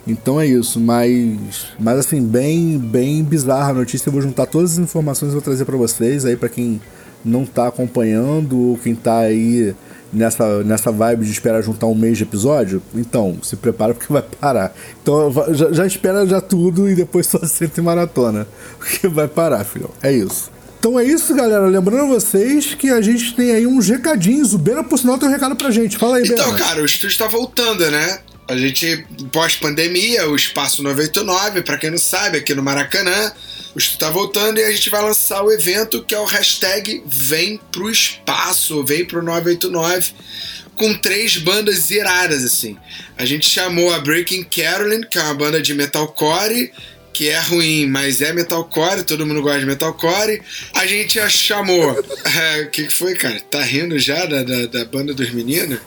Então 0.05 0.39
é 0.39 0.47
isso, 0.47 0.79
mas, 0.79 1.67
mas 1.79 1.99
assim, 1.99 2.21
bem, 2.21 2.77
bem 2.77 3.23
bizarra 3.23 3.71
a 3.71 3.73
notícia. 3.73 4.07
Eu 4.07 4.13
vou 4.13 4.21
juntar 4.21 4.45
todas 4.45 4.73
as 4.73 4.77
informações 4.77 5.29
e 5.29 5.33
vou 5.33 5.41
trazer 5.41 5.65
pra 5.65 5.77
vocês 5.77 6.25
aí 6.25 6.35
pra 6.35 6.49
quem 6.49 6.81
não 7.23 7.45
tá 7.45 7.67
acompanhando 7.67 8.57
ou 8.57 8.77
quem 8.77 8.95
tá 8.95 9.19
aí 9.19 9.75
nessa, 10.11 10.63
nessa 10.63 10.91
vibe 10.91 11.25
de 11.25 11.31
esperar 11.31 11.61
juntar 11.61 11.87
um 11.87 11.95
mês 11.95 12.17
de 12.17 12.23
episódio. 12.23 12.81
Então, 12.95 13.37
se 13.43 13.55
prepara 13.55 13.93
porque 13.93 14.11
vai 14.11 14.21
parar. 14.21 14.73
Então 15.01 15.31
já, 15.53 15.71
já 15.71 15.85
espera 15.85 16.25
já 16.25 16.41
tudo 16.41 16.89
e 16.89 16.95
depois 16.95 17.27
só 17.27 17.39
senta 17.47 17.79
em 17.79 17.83
maratona, 17.83 18.47
porque 18.77 19.07
vai 19.07 19.27
parar, 19.27 19.63
filhão. 19.63 19.89
É 20.01 20.11
isso. 20.11 20.51
Então 20.79 20.99
é 20.99 21.03
isso, 21.03 21.33
galera. 21.33 21.65
Lembrando 21.65 22.07
vocês 22.07 22.73
que 22.75 22.89
a 22.89 23.01
gente 23.01 23.35
tem 23.35 23.51
aí 23.51 23.65
uns 23.65 23.87
recadinhos. 23.89 24.53
O 24.53 24.57
Bena, 24.57 24.83
por 24.83 24.97
sinal, 24.99 25.17
tem 25.17 25.27
um 25.27 25.31
recado 25.31 25.55
pra 25.55 25.71
gente. 25.71 25.97
Fala 25.97 26.17
aí, 26.17 26.23
Então, 26.23 26.45
Bena. 26.45 26.57
cara, 26.57 26.81
o 26.81 26.85
estúdio 26.85 27.17
tá 27.17 27.27
voltando, 27.27 27.89
né? 27.89 28.19
A 28.47 28.55
gente, 28.55 29.05
pós-pandemia, 29.31 30.29
o 30.29 30.35
Espaço 30.35 30.81
989, 30.83 31.63
pra 31.63 31.77
quem 31.77 31.89
não 31.91 31.97
sabe, 31.97 32.37
aqui 32.37 32.53
no 32.55 32.63
Maracanã, 32.63 33.31
o 33.77 33.79
estúdio 33.79 33.99
tá 33.99 34.09
voltando 34.09 34.57
e 34.57 34.63
a 34.63 34.71
gente 34.71 34.89
vai 34.89 35.03
lançar 35.03 35.43
o 35.43 35.51
evento 35.51 36.03
que 36.03 36.15
é 36.15 36.19
o 36.19 36.25
hashtag 36.25 37.03
Vem 37.05 37.59
pro 37.71 37.91
Espaço, 37.91 38.83
Vem 38.83 39.05
pro 39.05 39.21
989, 39.21 40.13
com 40.73 40.95
três 40.95 41.37
bandas 41.37 41.91
iradas, 41.91 42.43
assim. 42.43 42.75
A 43.15 43.23
gente 43.23 43.47
chamou 43.47 43.93
a 43.93 43.99
Breaking 43.99 44.45
Carolyn, 44.45 45.01
que 45.01 45.19
é 45.19 45.21
uma 45.21 45.35
banda 45.35 45.61
de 45.61 45.75
metalcore, 45.75 46.73
que 47.17 47.29
é 47.29 47.39
ruim, 47.39 47.87
mas 47.87 48.21
é 48.21 48.31
metalcore, 48.31 49.01
todo 49.01 49.25
mundo 49.25 49.41
gosta 49.41 49.59
de 49.59 49.65
metalcore. 49.65 50.39
A 50.75 50.85
gente 50.85 51.19
a 51.19 51.27
chamou. 51.27 51.97
O 52.61 52.69
que, 52.69 52.83
que 52.83 52.93
foi, 52.93 53.15
cara? 53.15 53.39
Tá 53.39 53.63
rindo 53.63 53.97
já 53.97 54.25
da, 54.25 54.43
da, 54.43 54.65
da 54.67 54.85
banda 54.85 55.13
dos 55.13 55.31
meninos? 55.31 55.79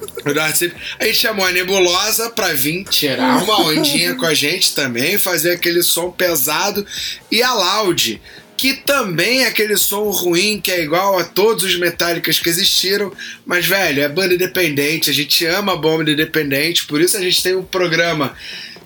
A 0.99 1.05
gente 1.05 1.19
chamou 1.19 1.47
a 1.47 1.53
Nebulosa 1.53 2.31
pra 2.31 2.53
vir 2.53 2.85
tirar 2.85 3.43
uma 3.43 3.61
ondinha 3.61 4.15
com 4.17 4.27
a 4.27 4.35
gente 4.35 4.75
também, 4.75 5.19
fazer 5.19 5.53
aquele 5.53 5.83
som 5.83 6.11
pesado. 6.11 6.85
E 7.31 7.43
a 7.43 7.53
Loud, 7.53 8.21
que 8.57 8.75
também 8.75 9.45
é 9.45 9.47
aquele 9.47 9.77
som 9.77 10.11
ruim 10.11 10.61
que 10.61 10.73
é 10.73 10.83
igual 10.83 11.19
a 11.19 11.25
todos 11.25 11.63
os 11.63 11.79
metálicas 11.79 12.41
que 12.41 12.49
existiram, 12.49 13.13
mas 13.47 13.67
velho, 13.67 14.03
é 14.03 14.09
banda 14.09 14.35
independente, 14.35 15.11
a 15.11 15.15
gente 15.15 15.47
ama 15.47 15.75
a 15.75 15.77
banda 15.77 16.11
independente, 16.11 16.87
por 16.87 17.01
isso 17.01 17.17
a 17.17 17.21
gente 17.21 17.43
tem 17.43 17.55
um 17.55 17.63
programa 17.63 18.35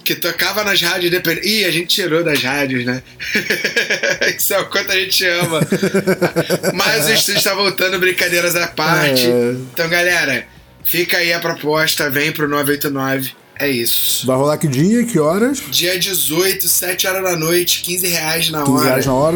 que 0.04 0.14
tocava 0.14 0.62
nas 0.62 0.80
rádios 0.80 1.06
independentes. 1.06 1.50
Ih, 1.50 1.64
a 1.64 1.70
gente 1.70 1.88
tirou 1.88 2.22
das 2.22 2.42
rádios, 2.42 2.84
né? 2.84 3.02
Isso 4.36 4.52
é 4.52 4.60
o 4.60 4.66
quanto 4.66 4.92
a 4.92 4.94
gente 4.94 5.26
ama. 5.26 5.60
Mas 6.74 7.06
o 7.06 7.12
estúdio 7.12 7.38
está 7.38 7.54
voltando, 7.54 7.98
brincadeiras 7.98 8.54
à 8.54 8.66
parte. 8.68 9.26
É. 9.26 9.52
Então, 9.72 9.88
galera, 9.88 10.46
fica 10.84 11.16
aí 11.16 11.32
a 11.32 11.40
proposta, 11.40 12.10
vem 12.10 12.30
pro 12.30 12.46
989. 12.46 13.32
É 13.56 13.68
isso. 13.68 14.26
Vai 14.26 14.36
rolar 14.36 14.58
que 14.58 14.66
dia? 14.66 15.04
Que 15.04 15.18
horas? 15.18 15.62
Dia 15.70 15.96
18, 15.96 16.68
7 16.68 17.06
horas 17.06 17.22
da 17.22 17.36
noite, 17.36 17.82
15 17.82 18.06
reais 18.08 18.50
na 18.50 18.58
hora. 18.58 18.66
15 18.66 18.84
reais 18.84 19.06
na 19.06 19.14
hora. 19.14 19.32